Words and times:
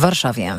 Warszawie. 0.00 0.56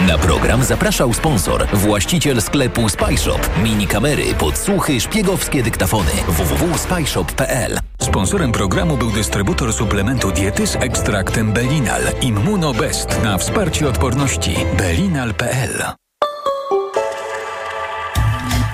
Na 0.00 0.18
program 0.18 0.64
zapraszał 0.64 1.12
sponsor, 1.12 1.66
właściciel 1.72 2.42
sklepu 2.42 2.88
Spyshop. 2.88 3.50
Mini 3.62 3.86
kamery, 3.86 4.34
podsłuchy, 4.34 5.00
szpiegowskie 5.00 5.62
dyktafony. 5.62 6.10
www.spyshop.pl 6.28 7.78
Sponsorem 8.02 8.52
programu 8.52 8.96
był 8.96 9.10
dystrybutor 9.10 9.72
suplementu 9.72 10.30
diety 10.30 10.66
z 10.66 10.76
ekstraktem 10.76 11.52
Belinal 11.52 12.02
Immunobest 12.20 13.22
na 13.22 13.38
wsparcie 13.38 13.88
odporności 13.88 14.56
belinal.pl. 14.78 16.01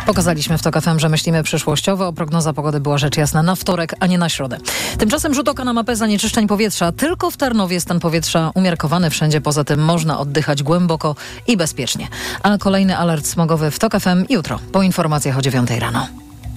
Pokazaliśmy 0.08 0.58
w 0.58 0.62
TOK 0.62 0.80
FM, 0.80 0.98
że 0.98 1.08
myślimy 1.08 1.42
przyszłościowo. 1.42 2.12
Prognoza 2.12 2.52
pogody 2.52 2.80
była 2.80 2.98
rzecz 2.98 3.16
jasna 3.16 3.42
na 3.42 3.54
wtorek, 3.54 3.94
a 4.00 4.06
nie 4.06 4.18
na 4.18 4.28
środę. 4.28 4.58
Tymczasem 4.98 5.34
rzut 5.34 5.48
oka 5.48 5.64
na 5.64 5.72
mapę 5.72 5.96
zanieczyszczeń 5.96 6.46
powietrza. 6.46 6.92
Tylko 6.92 7.30
w 7.30 7.36
Tarnowie 7.36 7.80
stan 7.80 8.00
powietrza 8.00 8.50
umiarkowany. 8.54 9.10
Wszędzie 9.10 9.40
poza 9.40 9.64
tym 9.64 9.80
można 9.84 10.18
oddychać 10.18 10.62
głęboko 10.62 11.16
i 11.46 11.56
bezpiecznie. 11.56 12.08
A 12.42 12.58
kolejny 12.58 12.96
alert 12.96 13.26
smogowy 13.26 13.70
w 13.70 13.78
TOK 13.78 13.92
FM 14.00 14.24
jutro 14.28 14.58
po 14.72 14.82
informacjach 14.82 15.38
o 15.38 15.42
9 15.42 15.70
rano. 15.70 16.08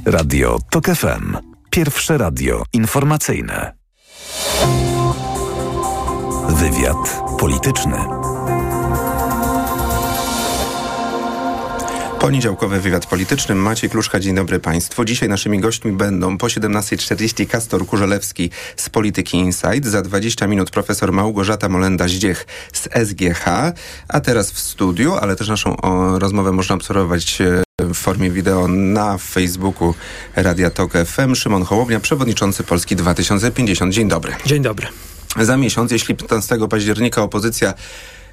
Radio 0.05 0.60
TOK 0.70 0.86
FM. 0.86 1.38
Pierwsze 1.70 2.18
radio 2.18 2.63
informacyjne. 2.74 3.74
Wywiad 6.49 7.22
polityczny. 7.40 8.21
Poniedziałkowy 12.22 12.80
wywiad 12.80 13.06
polityczny. 13.06 13.56
Maciej 13.56 13.90
Kluszka, 13.90 14.20
dzień 14.20 14.36
dobry 14.36 14.60
Państwu. 14.60 15.06
Dzisiaj 15.06 15.30
naszymi 15.30 15.60
gośćmi 15.60 15.92
będą 15.92 16.38
po 16.38 16.48
17.40 16.48 17.48
Kastor 17.48 17.86
Kurzelewski 17.86 18.50
z 18.76 18.90
Polityki 18.90 19.38
Insight, 19.38 19.86
za 19.86 20.02
20 20.02 20.48
minut 20.48 20.70
profesor 20.70 21.12
Małgorzata 21.12 21.70
Molenda-Zdziech 21.70 22.46
z 22.74 22.90
SGH, 23.10 23.46
a 24.08 24.20
teraz 24.20 24.52
w 24.52 24.60
studiu, 24.60 25.14
ale 25.14 25.36
też 25.36 25.48
naszą 25.48 25.78
o, 25.78 26.20
rozmowę 26.20 26.52
można 26.52 26.76
obserwować 26.76 27.42
e, 27.42 27.63
w 27.80 27.96
formie 27.96 28.32
wideo 28.32 28.68
na 28.68 29.18
Facebooku 29.18 29.94
Radia 30.35 30.70
Tok 30.70 30.94
FM. 31.06 31.35
Szymon 31.35 31.63
Hołownia, 31.63 32.00
przewodniczący 32.00 32.63
Polski 32.63 32.96
2050. 32.96 33.94
Dzień 33.94 34.08
dobry. 34.08 34.34
Dzień 34.46 34.62
dobry. 34.62 34.88
Za 35.40 35.58
miesiąc, 35.58 35.91
jeśli 35.91 36.16
15 36.16 36.58
października 36.70 37.22
opozycja 37.22 37.74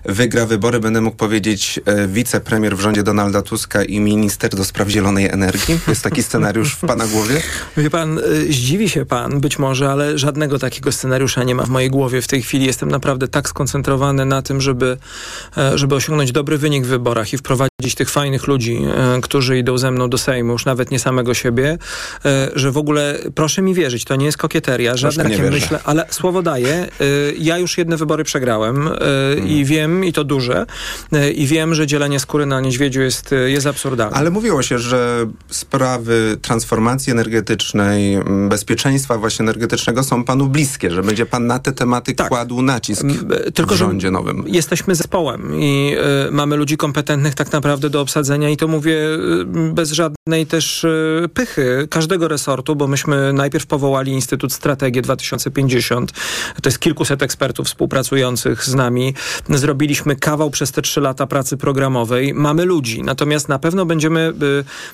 wygra 0.04 0.46
wybory, 0.46 0.80
będę 0.80 1.00
mógł 1.00 1.16
powiedzieć 1.16 1.80
e, 1.84 2.08
wicepremier 2.08 2.76
w 2.76 2.80
rządzie 2.80 3.02
Donalda 3.02 3.42
Tuska 3.42 3.84
i 3.84 4.00
minister 4.00 4.50
do 4.50 4.64
spraw 4.64 4.88
zielonej 4.88 5.26
energii? 5.26 5.78
Jest 5.88 6.02
taki 6.02 6.22
scenariusz 6.22 6.74
w 6.74 6.80
pana 6.80 7.06
głowie? 7.06 7.40
Wie 7.76 7.90
pan, 7.90 8.18
y, 8.18 8.52
zdziwi 8.52 8.88
się 8.88 9.06
pan 9.06 9.40
być 9.40 9.58
może, 9.58 9.90
ale 9.90 10.18
żadnego 10.18 10.58
takiego 10.58 10.92
scenariusza 10.92 11.44
nie 11.44 11.54
ma 11.54 11.62
w 11.62 11.68
mojej 11.68 11.90
głowie. 11.90 12.22
W 12.22 12.26
tej 12.26 12.42
chwili 12.42 12.66
jestem 12.66 12.90
naprawdę 12.90 13.28
tak 13.28 13.48
skoncentrowany 13.48 14.24
na 14.24 14.42
tym, 14.42 14.60
żeby, 14.60 14.96
e, 15.56 15.78
żeby 15.78 15.94
osiągnąć 15.94 16.32
dobry 16.32 16.58
wynik 16.58 16.84
w 16.84 16.88
wyborach 16.88 17.32
i 17.32 17.38
wprowadzić 17.38 17.94
tych 17.94 18.10
fajnych 18.10 18.46
ludzi, 18.46 18.78
e, 19.16 19.20
którzy 19.20 19.58
idą 19.58 19.78
ze 19.78 19.90
mną 19.90 20.10
do 20.10 20.18
Sejmu, 20.18 20.52
już 20.52 20.64
nawet 20.64 20.90
nie 20.90 20.98
samego 20.98 21.34
siebie, 21.34 21.78
e, 22.24 22.50
że 22.54 22.72
w 22.72 22.78
ogóle, 22.78 23.18
proszę 23.34 23.62
mi 23.62 23.74
wierzyć, 23.74 24.04
to 24.04 24.16
nie 24.16 24.26
jest 24.26 24.38
kokieteria, 24.38 24.96
żadne 24.96 25.24
takie 25.24 25.50
myślę, 25.50 25.80
ale 25.84 26.06
słowo 26.10 26.42
daję, 26.42 26.86
ja 27.38 27.58
już 27.58 27.78
jedne 27.78 27.96
wybory 27.96 28.24
przegrałem 28.24 28.88
y, 28.88 28.90
i 29.46 29.64
wiem, 29.64 29.97
i 30.04 30.12
to 30.12 30.24
duże, 30.24 30.66
y, 31.14 31.30
i 31.32 31.46
wiem, 31.46 31.74
że 31.74 31.86
dzielenie 31.86 32.20
skóry 32.20 32.46
na 32.46 32.60
niedźwiedziu 32.60 33.00
jest, 33.00 33.32
y, 33.32 33.50
jest 33.50 33.66
absurdalne. 33.66 34.16
Ale 34.16 34.30
mówiło 34.30 34.62
się, 34.62 34.78
że 34.78 35.26
sprawy 35.50 36.36
transformacji 36.42 37.12
energetycznej, 37.12 38.18
bezpieczeństwa 38.48 39.18
właśnie 39.18 39.42
energetycznego 39.42 40.04
są 40.04 40.24
panu 40.24 40.46
bliskie, 40.46 40.90
że 40.90 41.02
będzie 41.02 41.26
pan 41.26 41.46
na 41.46 41.58
te 41.58 41.72
tematy 41.72 42.14
Tak. 42.14 42.28
kładł 42.28 42.62
nacisk 42.62 43.04
e, 43.04 43.52
Tylko, 43.52 43.74
w 43.74 43.78
rządzie 43.78 44.10
nowym. 44.10 44.44
Jesteśmy 44.46 44.94
zespołem 44.94 45.60
i 45.60 45.96
y, 46.28 46.32
mamy 46.32 46.56
ludzi 46.56 46.76
kompetentnych 46.76 47.34
tak 47.34 47.52
naprawdę 47.52 47.90
do 47.90 48.00
obsadzenia 48.00 48.50
i 48.50 48.56
to 48.56 48.68
mówię 48.68 48.98
bez 49.72 49.92
żadnej 49.92 50.46
też 50.46 50.84
y, 50.84 51.28
pychy 51.34 51.88
każdego 51.90 52.28
resortu, 52.28 52.76
bo 52.76 52.86
myśmy 52.86 53.32
najpierw 53.32 53.66
powołali 53.66 54.12
Instytut 54.12 54.52
Strategii 54.52 55.02
2050. 55.02 56.12
To 56.62 56.68
jest 56.68 56.78
kilkuset 56.78 57.22
ekspertów 57.22 57.66
współpracujących 57.66 58.64
z 58.64 58.74
nami. 58.74 59.14
Zrobiliśmy 59.78 60.16
kawał 60.16 60.50
przez 60.50 60.72
te 60.72 60.82
trzy 60.82 61.00
lata 61.00 61.26
pracy 61.26 61.56
programowej. 61.56 62.34
Mamy 62.34 62.64
ludzi, 62.64 63.02
natomiast 63.02 63.48
na 63.48 63.58
pewno 63.58 63.86
będziemy 63.86 64.32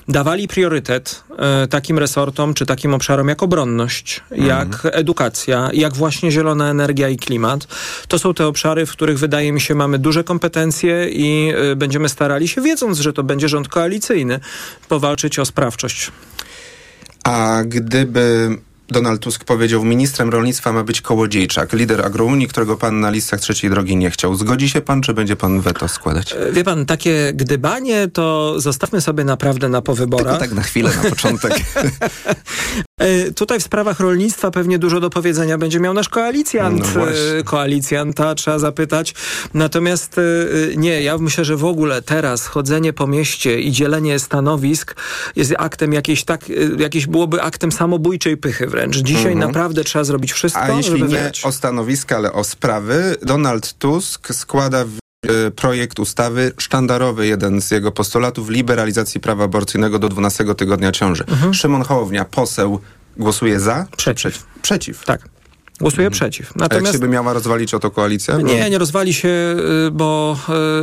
y, 0.07 0.11
dawali 0.11 0.47
priorytet 0.47 1.23
y, 1.63 1.67
takim 1.67 1.99
resortom 1.99 2.53
czy 2.53 2.65
takim 2.65 2.93
obszarom 2.93 3.27
jak 3.27 3.43
obronność, 3.43 4.23
jak 4.31 4.67
edukacja, 4.91 5.69
jak 5.73 5.93
właśnie 5.93 6.31
zielona 6.31 6.69
energia 6.69 7.09
i 7.09 7.17
klimat. 7.17 7.67
To 8.07 8.19
są 8.19 8.33
te 8.33 8.47
obszary, 8.47 8.85
w 8.85 8.91
których 8.91 9.19
wydaje 9.19 9.51
mi 9.51 9.61
się 9.61 9.75
mamy 9.75 9.99
duże 9.99 10.23
kompetencje 10.23 11.09
i 11.09 11.53
y, 11.71 11.75
będziemy 11.75 12.09
starali 12.09 12.47
się, 12.47 12.61
wiedząc, 12.61 12.99
że 12.99 13.13
to 13.13 13.23
będzie 13.23 13.49
rząd 13.49 13.67
koalicyjny, 13.67 14.39
powalczyć 14.89 15.39
o 15.39 15.45
sprawczość. 15.45 16.11
A 17.23 17.63
gdyby 17.65 18.57
Donald 18.87 19.21
Tusk 19.21 19.43
powiedział, 19.43 19.83
ministrem 19.85 20.29
rolnictwa 20.29 20.73
ma 20.73 20.83
być 20.83 21.01
Kołodziejczak, 21.01 21.73
lider 21.73 22.05
agrounii, 22.05 22.47
którego 22.47 22.77
pan 22.77 22.99
na 22.99 23.09
listach 23.09 23.39
trzeciej 23.39 23.69
drogi 23.69 23.95
nie 23.95 24.09
chciał. 24.11 24.35
Zgodzi 24.35 24.69
się 24.69 24.81
pan, 24.81 25.01
czy 25.01 25.13
będzie 25.13 25.35
pan 25.35 25.61
weto 25.61 25.87
składać? 25.87 26.33
E, 26.33 26.51
Wie 26.51 26.63
pan, 26.63 26.85
takie 26.85 27.31
gdybanie 27.35 28.07
to 28.07 28.55
zostawmy 28.59 29.01
sobie 29.01 29.23
naprawdę 29.23 29.69
na 29.69 29.77
Tylko 29.81 29.85
powyborach. 29.95 30.39
tak 30.39 30.51
na 30.51 30.61
chwilę, 30.61 30.91
na 31.03 31.09
początek. 31.09 31.53
E, 32.99 33.31
Tutaj 33.31 33.59
w 33.59 33.63
sprawach 33.63 33.99
rolnictwa 33.99 34.51
pewnie 34.51 34.79
dużo 34.79 34.99
do 34.99 35.09
powiedzenia 35.09 35.57
będzie 35.57 35.79
miał 35.79 35.93
nasz 35.93 36.09
koalicjant. 36.09 36.95
No 36.95 37.07
e, 37.09 37.43
koalicjanta, 37.43 38.35
trzeba 38.35 38.59
zapytać. 38.59 39.13
Natomiast 39.53 40.19
nie, 40.77 41.01
ja 41.01 41.17
myślę, 41.17 41.45
że 41.45 41.57
w 41.57 41.65
ogóle 41.65 42.01
teraz 42.01 42.45
chodzenie 42.45 42.93
po 42.93 43.07
mieście 43.07 43.59
i 43.61 43.71
dzielenie 43.71 44.19
stanowisk 44.19 44.95
jest 45.35 45.53
aktem 45.57 45.93
jakiejś 45.93 46.23
tak, 46.23 46.45
jakieś 46.77 47.07
byłoby 47.07 47.41
aktem 47.41 47.71
samobójczej 47.71 48.37
pychy 48.37 48.67
wręcz. 48.75 48.97
Dzisiaj 48.97 49.35
naprawdę 49.35 49.83
trzeba 49.83 50.03
zrobić 50.05 50.33
wszystko, 50.33 50.59
Mhm. 50.61 50.75
A 50.75 50.77
jeśli 50.81 50.91
żeby 50.99 51.11
nie 51.11 51.17
wygrać. 51.17 51.45
o 51.45 51.51
stanowiska, 51.51 52.15
ale 52.17 52.33
o 52.33 52.43
sprawy, 52.43 53.15
Donald 53.21 53.73
Tusk 53.73 54.33
składa 54.33 54.77
e, 55.27 55.51
projekt 55.51 55.99
ustawy 55.99 56.51
sztandarowy, 56.57 57.27
jeden 57.27 57.61
z 57.61 57.71
jego 57.71 57.91
postulatów, 57.91 58.49
liberalizacji 58.49 59.19
prawa 59.21 59.43
aborcyjnego 59.43 59.99
do 59.99 60.09
12 60.09 60.55
tygodnia 60.55 60.91
ciąży. 60.91 61.23
Szymon 61.53 61.83
Hołownia, 61.83 62.25
poseł, 62.25 62.79
głosuje 63.17 63.59
za? 63.59 63.71
Mhm. 63.71 63.87
Przeciw. 63.97 64.43
Przeciw. 64.61 65.05
Tak. 65.05 65.34
Głosuję 65.79 66.09
przeciw. 66.09 66.45
A 66.45 66.49
jak 66.49 66.71
Natomiast 66.71 66.93
się 66.93 66.99
by 66.99 67.07
miała 67.07 67.33
rozwalić 67.33 67.73
o 67.73 67.79
to 67.79 67.91
koalicja? 67.91 68.37
Nie, 68.37 68.69
nie 68.69 68.77
rozwali 68.77 69.13
się, 69.13 69.29
y, 69.87 69.91
bo 69.91 70.37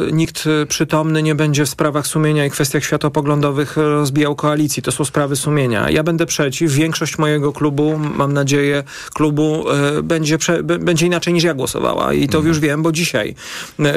y, 0.08 0.12
nikt 0.12 0.46
y, 0.46 0.66
przytomny 0.66 1.22
nie 1.22 1.34
będzie 1.34 1.64
w 1.64 1.68
sprawach 1.68 2.06
sumienia 2.06 2.46
i 2.46 2.50
kwestiach 2.50 2.84
światopoglądowych 2.84 3.76
rozbijał 3.76 4.34
koalicji. 4.34 4.82
To 4.82 4.92
są 4.92 5.04
sprawy 5.04 5.36
sumienia. 5.36 5.90
Ja 5.90 6.02
będę 6.02 6.26
przeciw. 6.26 6.72
Większość 6.72 7.18
mojego 7.18 7.52
klubu, 7.52 7.98
mam 7.98 8.32
nadzieję, 8.32 8.84
klubu 9.14 9.64
będzie, 10.02 10.38
będzie 10.80 11.06
inaczej 11.06 11.34
niż 11.34 11.44
ja 11.44 11.54
głosowała. 11.54 12.12
I 12.12 12.28
to 12.28 12.40
już 12.40 12.58
wiem, 12.60 12.82
bo 12.82 12.92
dzisiaj 12.92 13.34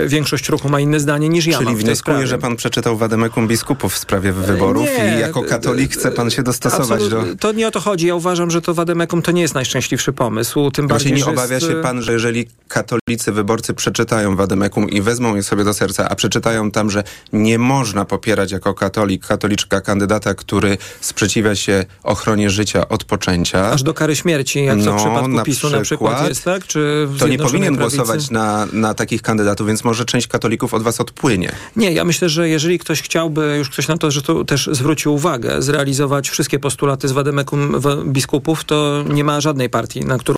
większość 0.08 0.50
ruchu 0.50 0.70
ma 0.70 0.80
inne 0.80 1.00
zdanie 1.00 1.30
niż 1.30 1.46
ja 1.46 1.58
Czyli 1.58 1.66
mam 1.66 1.76
wnioskuję, 1.76 2.28
że 2.28 2.38
pan 2.38 2.56
przeczytał 2.56 2.98
Wademekum 2.98 3.48
biskupów 3.48 3.94
w 3.94 3.98
sprawie 3.98 4.32
wyborów 4.32 4.88
Nie, 4.98 5.16
i 5.18 5.20
jako 5.20 5.44
katolik 5.44 5.94
chce 5.94 6.12
pan 6.12 6.30
się 6.30 6.44
dostosować 6.44 7.10
do... 7.10 7.22
Absolut- 7.22 7.40
To 7.40 7.52
nie 7.52 7.68
o 7.68 7.72
to 7.72 7.80
chodzi. 7.80 8.08
Ja 8.08 8.16
uważam, 8.16 8.52
że 8.52 8.62
to 8.62 8.74
Wademekum 8.74 9.22
to 9.22 9.32
nie 9.32 9.42
jest 9.42 9.56
najszczęśliwszy 9.56 10.14
pomysł. 10.14 10.72
Tym 10.72 10.85
Właśnie 10.88 11.12
bardziej, 11.12 11.28
nie 11.28 11.34
obawia 11.34 11.56
jest, 11.56 11.68
się 11.68 11.80
y, 11.80 11.82
pan, 11.82 12.02
że 12.02 12.14
jeżeli 12.14 12.48
katolicy 12.68 13.32
wyborcy 13.32 13.74
przeczytają 13.74 14.36
Wademekum 14.36 14.90
i 14.90 15.02
wezmą 15.02 15.36
je 15.36 15.44
sobie 15.44 15.64
do 15.64 15.74
serca, 15.74 16.10
a 16.10 16.16
przeczytają 16.16 16.72
tam, 16.72 16.90
że 16.92 17.04
nie 17.34 17.60
można 17.60 18.06
popierać 18.06 18.52
jako 18.52 18.74
katolik, 18.74 19.26
katoliczka 19.28 19.82
kandydata, 19.82 20.34
który 20.34 20.78
sprzeciwia 21.02 21.56
się 21.56 21.86
ochronie 22.04 22.50
życia 22.50 22.90
od 22.90 23.04
poczęcia, 23.04 23.72
Aż 23.72 23.84
do 23.84 23.94
kary 23.94 24.16
śmierci, 24.16 24.66
jak 24.66 24.80
to 24.80 24.86
No, 24.86 24.94
w 24.94 24.96
przypadku 24.96 25.28
na 25.28 25.44
PiSu 25.44 25.70
na 25.70 25.82
przykład 25.82 26.16
przykład, 26.16 26.30
jest, 26.30 26.44
tak? 26.44 26.68
Czy 26.68 27.08
to 27.20 27.28
nie 27.28 27.38
powinien 27.38 27.76
Prawicy? 27.76 27.98
głosować 27.98 28.30
na, 28.30 28.68
na 28.74 28.94
takich 28.94 29.22
kandydatów, 29.22 29.68
więc 29.68 29.84
może 29.84 30.06
część 30.06 30.28
katolików 30.28 30.74
od 30.74 30.84
was 30.84 31.02
odpłynie. 31.02 31.52
Nie, 31.76 31.92
ja 31.92 32.06
myślę, 32.06 32.30
że 32.30 32.50
jeżeli 32.50 32.80
ktoś 32.80 33.02
chciałby, 33.02 33.56
już 33.58 33.70
ktoś 33.70 33.88
na 33.88 33.98
to, 33.98 34.12
że 34.12 34.22
to 34.22 34.46
też 34.46 34.70
zwrócił 34.72 35.14
uwagę, 35.14 35.62
zrealizować 35.62 36.30
wszystkie 36.30 36.60
postulaty 36.60 37.08
z 37.08 37.12
Wademekum 37.12 37.82
biskupów, 38.06 38.64
to 38.64 39.04
nie 39.10 39.24
ma 39.24 39.42
żadnej 39.42 39.70
partii, 39.70 40.06
na 40.06 40.18
którą 40.18 40.36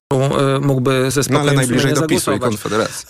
mógłby 0.61 1.11
ze 1.11 1.19
No 1.19 1.23
spokojem 1.23 1.47
ale 1.47 1.53
najbliżej 1.57 1.93
do 1.93 2.07
PiSu 2.07 2.33
i. 2.33 2.39
Konfederacji. 2.39 3.05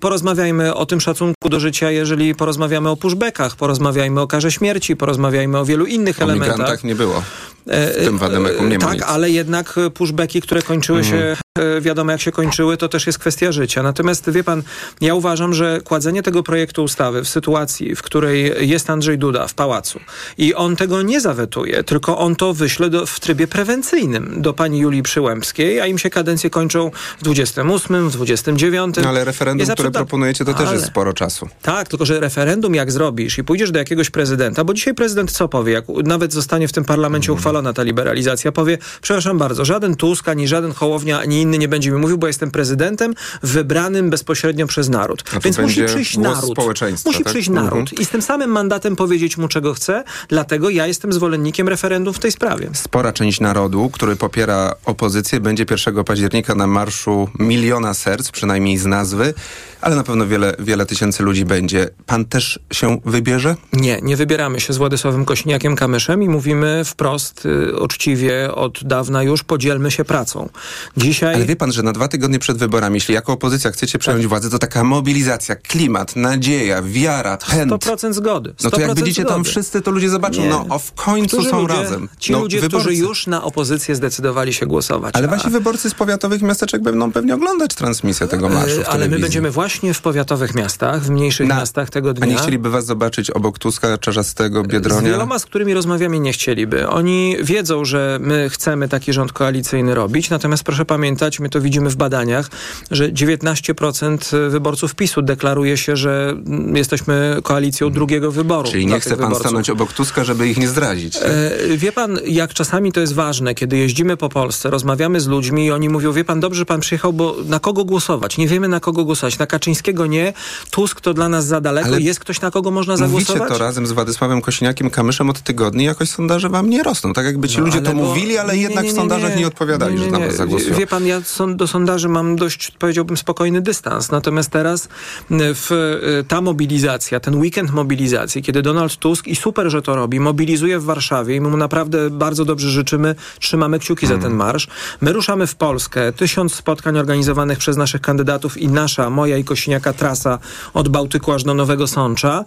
Porozmawiajmy 0.00 0.74
o 0.74 0.86
tym 0.86 1.00
szacunku 1.00 1.48
do 1.48 1.60
życia, 1.60 1.90
jeżeli 1.90 2.34
porozmawiamy 2.34 2.88
o 2.90 2.96
pushbackach, 2.96 3.56
porozmawiajmy 3.56 4.20
o 4.20 4.26
karze 4.26 4.52
śmierci, 4.52 4.96
porozmawiajmy 4.96 5.58
o 5.58 5.64
wielu 5.64 5.86
innych 5.86 6.18
O 6.20 6.22
elementach. 6.22 6.50
migrantach 6.58 6.84
nie 6.84 6.94
było. 6.94 7.22
E, 7.66 8.00
W 8.00 8.04
tym 8.04 8.18
Wademekum 8.18 8.68
nie 8.68 8.78
ma 8.78 8.84
Tak, 8.84 8.94
nic. 8.94 9.02
ale 9.02 9.30
jednak 9.30 9.78
e, 9.78 9.90
pushbacki, 9.90 10.40
które 10.42 10.62
kończyły 10.62 11.04
się, 11.04 11.36
e, 11.58 11.80
wiadomo 11.80 12.12
jak 12.12 12.20
się 12.20 12.32
kończyły, 12.32 12.76
to 12.76 12.88
też 12.88 13.06
jest 13.06 13.18
kwestia 13.18 13.52
życia. 13.52 13.82
Natomiast 13.82 14.30
wie 14.30 14.44
pan, 14.44 14.62
ja 15.00 15.14
uważam, 15.14 15.54
że 15.54 15.80
kładzenie 15.84 16.22
tego 16.22 16.42
projektu 16.42 16.82
ustawy 16.84 17.24
w 17.24 17.28
sytuacji, 17.28 17.96
w 17.96 18.02
której 18.02 18.68
jest 18.68 18.90
Andrzej 18.90 19.18
Duda 19.18 19.46
w 19.48 19.54
pałacu 19.54 20.00
i 20.38 20.54
on 20.54 20.76
tego 20.76 21.02
nie 21.02 21.20
zawetuje, 21.20 21.84
tylko 21.84 22.18
on 22.18 22.36
to 22.36 22.54
wyśle 22.54 22.90
do, 22.90 23.06
w 23.06 23.20
trybie 23.20 23.46
prewencyjnym 23.46 24.42
do 24.42 24.52
pani 24.52 24.78
Julii 24.78 25.02
Przyłębskiej, 25.02 25.80
a 25.80 25.86
im 25.86 25.98
się 25.98 26.10
kadencje 26.20 26.50
kończą 26.50 26.90
w 27.18 27.22
28, 27.22 28.08
w 28.10 28.12
29. 28.12 28.96
No, 29.02 29.08
ale 29.08 29.24
referendum, 29.24 29.66
które 29.68 29.90
proponujecie, 29.90 30.44
to 30.44 30.54
też 30.54 30.66
Ale- 30.66 30.76
jest 30.76 30.86
sporo 30.86 31.12
czasu. 31.12 31.48
Tak, 31.62 31.88
tylko 31.88 32.04
że 32.04 32.20
referendum 32.20 32.74
jak 32.74 32.92
zrobisz 32.92 33.38
i 33.38 33.44
pójdziesz 33.44 33.70
do 33.70 33.78
jakiegoś 33.78 34.10
prezydenta, 34.10 34.64
bo 34.64 34.74
dzisiaj 34.74 34.94
prezydent 34.94 35.30
co 35.32 35.48
powie, 35.48 35.72
jak 35.72 35.84
nawet 36.04 36.32
zostanie 36.32 36.68
w 36.68 36.72
tym 36.72 36.84
parlamencie 36.84 37.32
uchwalona 37.32 37.72
ta 37.72 37.82
liberalizacja, 37.82 38.52
powie, 38.52 38.78
przepraszam 39.02 39.38
bardzo, 39.38 39.64
żaden 39.64 39.96
Tusk, 39.96 40.28
ani 40.28 40.48
żaden 40.48 40.72
Hołownia, 40.72 41.20
ani 41.20 41.40
inny 41.42 41.58
nie 41.58 41.68
będzie 41.68 41.90
mi 41.90 41.98
mówił, 41.98 42.18
bo 42.18 42.26
jestem 42.26 42.50
prezydentem 42.50 43.14
wybranym 43.42 44.10
bezpośrednio 44.10 44.66
przez 44.66 44.88
naród. 44.88 45.22
To 45.22 45.40
Więc 45.40 45.58
musi 45.58 45.84
przyjść 45.84 46.16
naród. 46.16 46.58
Musi 47.06 47.18
tak? 47.18 47.26
przyjść 47.32 47.48
Mhm. 47.48 47.66
naród 47.66 47.92
i 48.00 48.04
z 48.04 48.08
tym 48.08 48.22
samym 48.22 48.50
mandatem 48.50 48.96
powiedzieć 48.96 49.36
mu, 49.36 49.48
czego 49.48 49.74
chce, 49.74 50.04
dlatego 50.28 50.70
ja 50.70 50.86
jestem 50.86 51.12
zwolennikiem 51.12 51.68
referendum 51.68 52.14
w 52.14 52.18
tej 52.18 52.32
sprawie. 52.32 52.70
Spora 52.72 53.12
część 53.12 53.40
narodu, 53.40 53.90
który 53.92 54.16
popiera 54.16 54.74
opozycję, 54.84 55.40
będzie 55.40 55.64
1 55.70 56.04
października 56.10 56.54
na 56.54 56.66
marszu 56.66 57.28
miliona 57.38 57.94
serc, 57.94 58.30
przynajmniej 58.30 58.78
z 58.78 58.86
nazwy, 58.86 59.34
ale 59.80 59.96
na 59.96 60.02
pewno 60.02 60.26
wiele, 60.26 60.54
wiele 60.58 60.86
tysięcy 60.86 61.22
ludzi 61.22 61.44
będzie. 61.44 61.88
Pan 62.06 62.24
też 62.24 62.58
się 62.72 63.00
wybierze? 63.04 63.56
Nie, 63.72 63.98
nie 64.02 64.16
wybieramy 64.16 64.60
się 64.60 64.72
z 64.72 64.76
Władysławem 64.78 65.24
Kośniakiem-Kamyszem 65.24 66.22
i 66.22 66.28
mówimy 66.28 66.82
wprost, 66.84 67.46
y, 67.46 67.76
uczciwie, 67.80 68.54
od 68.54 68.84
dawna 68.84 69.22
już, 69.22 69.44
podzielmy 69.44 69.90
się 69.90 70.04
pracą. 70.04 70.48
Dzisiaj... 70.96 71.34
Ale 71.34 71.44
wie 71.44 71.56
pan, 71.56 71.72
że 71.72 71.82
na 71.82 71.92
dwa 71.92 72.08
tygodnie 72.08 72.38
przed 72.38 72.58
wyborami, 72.58 72.94
jeśli 72.94 73.14
jako 73.14 73.32
opozycja 73.32 73.70
chcecie 73.70 73.98
przejąć 73.98 74.22
Tak. 74.22 74.28
władzę, 74.28 74.50
to 74.50 74.58
taka 74.58 74.84
mobilizacja, 74.84 75.56
klimat, 75.56 76.16
nadzieja, 76.16 76.82
wiara, 76.82 77.36
pęd. 77.50 77.72
100% 77.72 78.12
zgody. 78.12 78.50
100% 78.50 78.64
No 78.64 78.70
to 78.70 78.80
jak 78.80 78.94
będziecie 78.94 79.24
tam 79.24 79.44
wszyscy, 79.44 79.80
to 79.82 79.90
ludzie 79.90 80.10
zobaczą, 80.10 80.42
Nie. 80.42 80.48
no 80.48 80.66
o 80.68 80.78
w 80.78 80.92
końcu 80.92 81.36
Którzy 81.36 81.50
są 81.50 81.62
ludzie, 81.62 81.74
razem. 81.74 82.08
Ci 82.18 82.32
no, 82.32 82.40
ludzie, 82.40 82.60
wyborcy. 82.60 82.84
którzy 82.86 83.00
już 83.00 83.26
na 83.26 83.42
opozycję 83.44 83.94
zdecydowali 83.94 84.52
się 84.54 84.66
głosować. 84.66 85.14
Ale 85.16 85.28
A- 85.28 85.30
wasi 85.30 85.50
wyborcy 85.50 85.90
z 85.90 85.94
powiatowych 85.94 86.42
miasteczek 86.42 86.82
będą 86.82 87.12
pewnie 87.12 87.34
oglądać 87.34 87.74
transmisję 87.74 88.26
tego 88.28 88.48
marszu 88.48 88.80
Ale 88.88 89.08
my 89.08 89.18
będziemy 89.18 89.50
właśnie 89.50 89.69
w 89.94 90.00
powiatowych 90.02 90.54
miastach, 90.54 91.02
w 91.02 91.10
mniejszych 91.10 91.48
Na- 91.48 91.54
miastach 91.56 91.90
tego 91.90 92.10
A 92.10 92.12
dnia. 92.12 92.26
nie 92.26 92.36
chcieliby 92.36 92.70
was 92.70 92.86
zobaczyć 92.86 93.30
obok 93.30 93.58
Tuska, 93.58 93.98
Czarzastego, 93.98 94.62
Z 94.64 94.66
Biedronia? 94.66 95.10
wieloma, 95.10 95.38
z 95.38 95.44
którymi 95.46 95.74
rozmawiamy, 95.74 96.20
nie 96.20 96.32
chcieliby. 96.32 96.88
Oni 96.88 97.36
wiedzą, 97.42 97.84
że 97.84 98.18
my 98.22 98.48
chcemy 98.50 98.88
taki 98.88 99.12
rząd 99.12 99.32
koalicyjny 99.32 99.94
robić, 99.94 100.30
natomiast 100.30 100.62
proszę 100.64 100.84
pamiętać, 100.84 101.40
my 101.40 101.48
to 101.48 101.60
widzimy 101.60 101.90
w 101.90 101.96
badaniach, 101.96 102.50
że 102.90 103.12
19% 103.12 104.36
wyborców 104.50 104.94
PiSu 104.94 105.22
deklaruje 105.22 105.76
się, 105.76 105.96
że 105.96 106.36
jesteśmy 106.74 107.36
koalicją 107.42 107.90
drugiego 107.90 108.32
wyboru. 108.32 108.70
Czyli 108.70 108.86
nie 108.86 109.00
chce 109.00 109.10
pan 109.10 109.18
wyborców. 109.18 109.40
stanąć 109.42 109.70
obok 109.70 109.92
Tuska, 109.92 110.24
żeby 110.24 110.48
ich 110.48 110.58
nie 110.58 110.68
zdradzić. 110.68 111.18
tak? 111.18 111.28
E, 111.28 111.76
Wie 111.76 111.92
pan, 111.92 112.18
jak 112.26 112.54
czasami 112.54 112.92
to 112.92 113.00
jest 113.00 113.12
ważne, 113.14 113.54
kiedy 113.54 113.76
jeździmy 113.78 114.16
po 114.16 114.28
Polsce, 114.28 114.70
rozmawiamy 114.70 115.20
z 115.20 115.26
ludźmi 115.26 115.64
i 115.66 115.70
oni 115.70 115.88
mówią, 115.88 116.12
wie 116.12 116.24
pan, 116.24 116.40
dobrze, 116.40 116.58
że 116.58 116.66
pan 116.66 116.80
przyjechał, 116.80 117.12
bo 117.12 117.36
na 117.46 117.60
kogo 117.60 117.84
głosować? 117.84 118.38
Nie 118.38 118.48
wiemy, 118.48 118.68
na 118.68 118.80
kogo 118.80 119.04
głosować. 119.04 119.38
Na 119.38 119.46
Kaczyńskiego 119.64 120.06
nie, 120.06 120.32
Tusk 120.70 121.00
to 121.00 121.14
dla 121.14 121.28
nas 121.28 121.46
za 121.46 121.60
daleko. 121.60 121.88
Ale 121.88 122.00
Jest 122.00 122.20
ktoś, 122.20 122.40
na 122.40 122.50
kogo 122.50 122.70
można 122.70 122.94
Mówicie 122.96 123.24
zagłosować? 123.24 123.48
to 123.52 123.58
razem 123.58 123.86
z 123.86 123.92
Władysławem 123.92 124.40
Kosiniakiem 124.42 124.90
Kamyszem 124.90 125.30
od 125.30 125.40
tygodni, 125.40 125.84
jakoś 125.84 126.08
sondaże 126.08 126.48
wam 126.48 126.70
nie 126.70 126.82
rosną. 126.82 127.12
Tak 127.12 127.24
jakby 127.24 127.48
ci 127.48 127.58
No, 127.58 127.64
ludzie 127.64 127.80
to 127.82 127.92
bo- 127.92 127.96
mówili, 127.96 128.38
ale 128.38 128.56
nie, 128.56 128.62
jednak 128.62 128.84
nie, 128.84 128.90
w 128.90 128.92
nie, 128.94 128.98
sondażach 129.00 129.36
nie, 129.36 129.46
odpowiadali, 129.46 129.98
że 129.98 130.06
na 130.06 130.18
was 130.18 130.36
zagłosują. 130.36 130.74
Wie 130.74 130.86
pan, 130.86 131.06
ja 131.06 131.20
do 131.56 131.66
sondaży 131.66 132.08
mam 132.08 132.36
dość, 132.36 132.70
powiedziałbym, 132.78 133.16
spokojny 133.16 133.60
dystans. 133.60 134.10
Natomiast 134.10 134.50
teraz 134.50 134.88
m, 135.30 135.38
w, 135.40 135.72
y, 136.20 136.24
ta 136.28 136.40
mobilizacja, 136.40 137.20
ten 137.20 137.34
weekend 137.36 137.70
mobilizacji, 137.72 138.42
kiedy 138.42 138.62
Donald 138.62 138.96
Tusk, 138.96 139.26
i 139.26 139.36
super, 139.36 139.70
że 139.70 139.82
to 139.82 139.96
robi, 139.96 140.20
mobilizuje 140.20 140.78
w 140.78 140.84
Warszawie 140.84 141.36
i 141.36 141.40
mu 141.40 141.56
naprawdę 141.56 142.10
bardzo 142.10 142.44
dobrze 142.44 142.68
życzymy, 142.70 143.14
trzymamy 143.40 143.78
kciuki 143.78 144.06
za 144.06 144.18
ten 144.18 144.34
marsz. 144.34 144.68
My 145.00 145.12
ruszamy 145.12 145.46
w 145.46 145.54
Polskę, 145.54 146.12
tysiąc 146.12 146.54
spotkań 146.54 146.98
organizowanych 146.98 147.58
przez 147.58 147.76
naszych 147.76 148.00
kandydatów 148.00 148.58
i 148.58 148.68
nasza, 148.68 149.10
moja 149.10 149.36
i 149.36 149.44
Kosiniaka 149.54 149.92
trasa 149.92 150.38
od 150.74 150.88
Bałtyku 150.88 151.32
aż 151.32 151.44
do 151.44 151.54
Nowego 151.54 151.86
Sącza, 151.86 152.44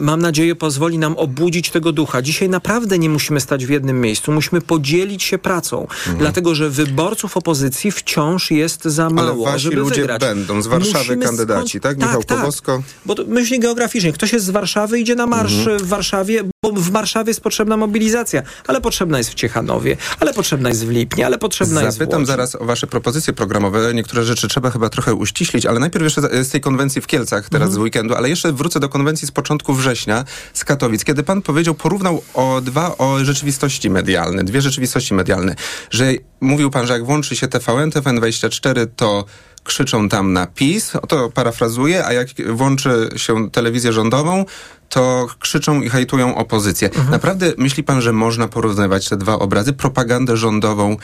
mam 0.00 0.22
nadzieję 0.22 0.56
pozwoli 0.56 0.98
nam 0.98 1.16
obudzić 1.16 1.70
tego 1.70 1.92
ducha. 1.92 2.22
Dzisiaj 2.22 2.48
naprawdę 2.48 2.98
nie 2.98 3.10
musimy 3.10 3.40
stać 3.40 3.66
w 3.66 3.70
jednym 3.70 4.00
miejscu, 4.00 4.32
musimy 4.32 4.60
podzielić 4.60 5.22
się 5.22 5.38
pracą, 5.38 5.86
dlatego 6.18 6.54
że 6.54 6.70
wyborców 6.70 7.36
opozycji 7.36 7.90
wciąż 7.90 8.50
jest 8.50 8.84
za 8.84 9.02
Mhm. 9.04 9.18
Ale 9.18 9.28
mało, 9.32 9.44
wasi 9.44 9.60
żeby 9.64 9.76
ludzie 9.76 10.00
wygrać. 10.00 10.20
będą, 10.20 10.62
z 10.62 10.66
Warszawy 10.66 10.98
Musimy 10.98 11.24
kandydaci, 11.24 11.80
tak? 11.80 11.98
Michał 11.98 12.22
Kobosko? 12.22 12.82
Bo 13.06 13.14
to 13.14 13.24
myśli 13.28 13.60
geograficznie. 13.60 14.12
Ktoś 14.12 14.32
jest 14.32 14.44
z 14.46 14.50
Warszawy, 14.50 15.00
idzie 15.00 15.14
na 15.14 15.26
marsz 15.26 15.58
Mhm. 15.58 15.78
w 15.78 15.88
Warszawie, 15.88 16.42
bo 16.62 16.72
w 16.72 16.90
Warszawie 16.90 17.30
jest 17.30 17.40
potrzebna 17.40 17.76
mobilizacja, 17.76 18.42
ale 18.66 18.80
potrzebna 18.80 19.18
jest 19.18 19.30
w 19.30 19.34
Ciechanowie, 19.34 19.96
ale 20.20 20.34
potrzebna 20.34 20.68
jest 20.68 20.86
w 20.86 20.90
Lipnie, 20.90 21.26
ale 21.26 21.38
potrzebna 21.38 21.82
jest 21.82 21.96
w 21.96 22.00
Zapytam 22.00 22.26
zaraz 22.26 22.54
o 22.54 22.64
wasze 22.64 22.86
propozycje 22.86 23.32
programowe. 23.32 23.94
Niektóre 23.94 24.24
rzeczy 24.24 24.48
trzeba 24.48 24.70
chyba 24.70 24.88
trochę 24.88 25.14
uściślić, 25.14 25.66
ale 25.66 25.80
najpierw 25.80 26.04
jeszcze 26.04 26.20
z 26.42 26.44
z 26.44 26.50
tej 26.50 26.60
konwencji 26.60 27.00
w 27.00 27.06
Kielcach 27.06 27.48
teraz 27.48 27.66
Mhm. 27.66 27.72
z 27.72 27.76
weekendu, 27.76 28.14
ale 28.14 28.28
jeszcze 28.28 28.52
wrócę 28.52 28.80
do 28.80 28.88
konwencji 28.88 29.28
z 29.28 29.30
początku 29.30 29.74
września 29.74 30.24
z 30.54 30.64
Katowic, 30.64 31.04
kiedy 31.04 31.22
pan 31.22 31.42
powiedział, 31.42 31.74
porównał 31.74 32.22
o 32.34 32.60
dwa 32.60 32.98
o 32.98 33.24
rzeczywistości 33.24 33.90
medialne, 33.90 34.44
dwie 34.44 34.60
rzeczywistości 34.60 35.14
medialne, 35.14 35.54
że 35.90 36.12
mówił 36.40 36.70
pan, 36.70 36.86
że 36.86 36.92
jak 36.92 37.04
włączy 37.04 37.36
się 37.36 37.48
TVN, 37.48 37.90
TVN24, 37.90 38.86
to 38.96 39.24
krzyczą 39.64 40.08
tam 40.08 40.32
na 40.32 40.46
PiS, 40.46 40.92
to 41.08 41.30
parafrazuję, 41.30 42.06
a 42.06 42.12
jak 42.12 42.28
włączy 42.52 43.08
się 43.16 43.50
telewizję 43.50 43.92
rządową, 43.92 44.44
to 44.88 45.26
krzyczą 45.38 45.82
i 45.82 45.88
hejtują 45.88 46.34
opozycję. 46.36 46.88
Mhm. 46.88 47.10
Naprawdę 47.10 47.52
myśli 47.58 47.84
pan, 47.84 48.00
że 48.02 48.12
można 48.12 48.48
porównywać 48.48 49.08
te 49.08 49.16
dwa 49.16 49.38
obrazy? 49.38 49.72
Propagandę 49.72 50.36
rządową 50.36 50.96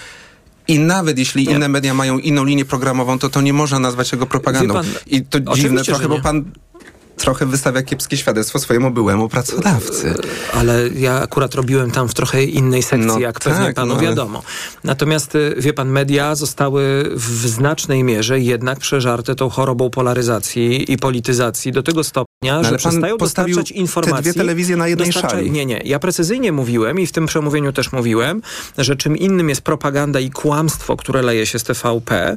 i 0.70 0.78
nawet 0.78 1.18
jeśli 1.18 1.46
Nie. 1.46 1.52
inne 1.54 1.68
media 1.68 1.94
mają 1.94 2.18
inną 2.18 2.44
linię 2.44 2.64
programową, 2.64 3.18
to 3.18 3.28
to 3.28 3.40
nie 3.40 3.52
można 3.52 3.78
nazwać 3.78 4.10
tego 4.10 4.26
propagandą. 4.26 4.74
Pan, 4.74 4.86
I 5.06 5.22
to 5.22 5.40
dziwne 5.40 5.84
trochę, 5.84 6.08
bo 6.08 6.20
pan 6.20 6.44
trochę 7.16 7.46
wystawia 7.46 7.82
kiepskie 7.82 8.16
świadectwo 8.16 8.58
swojemu 8.58 8.90
byłemu 8.90 9.28
pracodawcy. 9.28 10.14
Ale 10.54 10.88
ja 10.88 11.22
akurat 11.22 11.54
robiłem 11.54 11.90
tam 11.90 12.08
w 12.08 12.14
trochę 12.14 12.44
innej 12.44 12.82
sekcji, 12.82 13.06
No 13.06 13.18
jak 13.18 13.40
pewnie 13.40 13.66
tak, 13.66 13.74
panu 13.74 13.94
no 13.94 14.00
wiadomo. 14.00 14.42
Natomiast, 14.84 15.34
y, 15.34 15.54
wie 15.58 15.72
pan, 15.72 15.88
media 15.88 16.34
zostały 16.34 17.10
w 17.14 17.48
znacznej 17.48 18.04
mierze 18.04 18.40
jednak 18.40 18.78
przeżarte 18.78 19.34
tą 19.34 19.50
chorobą 19.50 19.90
polaryzacji 19.90 20.92
i 20.92 20.96
polityzacji 20.96 21.72
do 21.72 21.82
tego 21.82 22.04
stopnia, 22.04 22.29
No, 22.44 22.48
że 22.50 22.54
ale 22.58 22.68
pan 22.68 22.78
przestają 22.78 23.16
dostarczać 23.16 23.68
te 23.68 23.74
informacji. 23.74 24.22
dwie 24.22 24.34
telewizje 24.34 24.76
na 24.76 24.88
jednej 24.88 25.08
dostarczają- 25.08 25.30
szali. 25.30 25.50
Nie, 25.50 25.66
nie. 25.66 25.80
Ja 25.84 25.98
precyzyjnie 25.98 26.52
mówiłem 26.52 27.00
i 27.00 27.06
w 27.06 27.12
tym 27.12 27.26
przemówieniu 27.26 27.72
też 27.72 27.92
mówiłem, 27.92 28.42
że 28.78 28.96
czym 28.96 29.16
innym 29.16 29.48
jest 29.48 29.62
propaganda 29.62 30.20
i 30.20 30.30
kłamstwo, 30.30 30.96
które 30.96 31.22
leje 31.22 31.46
się 31.46 31.58
z 31.58 31.62
TVP, 31.64 32.36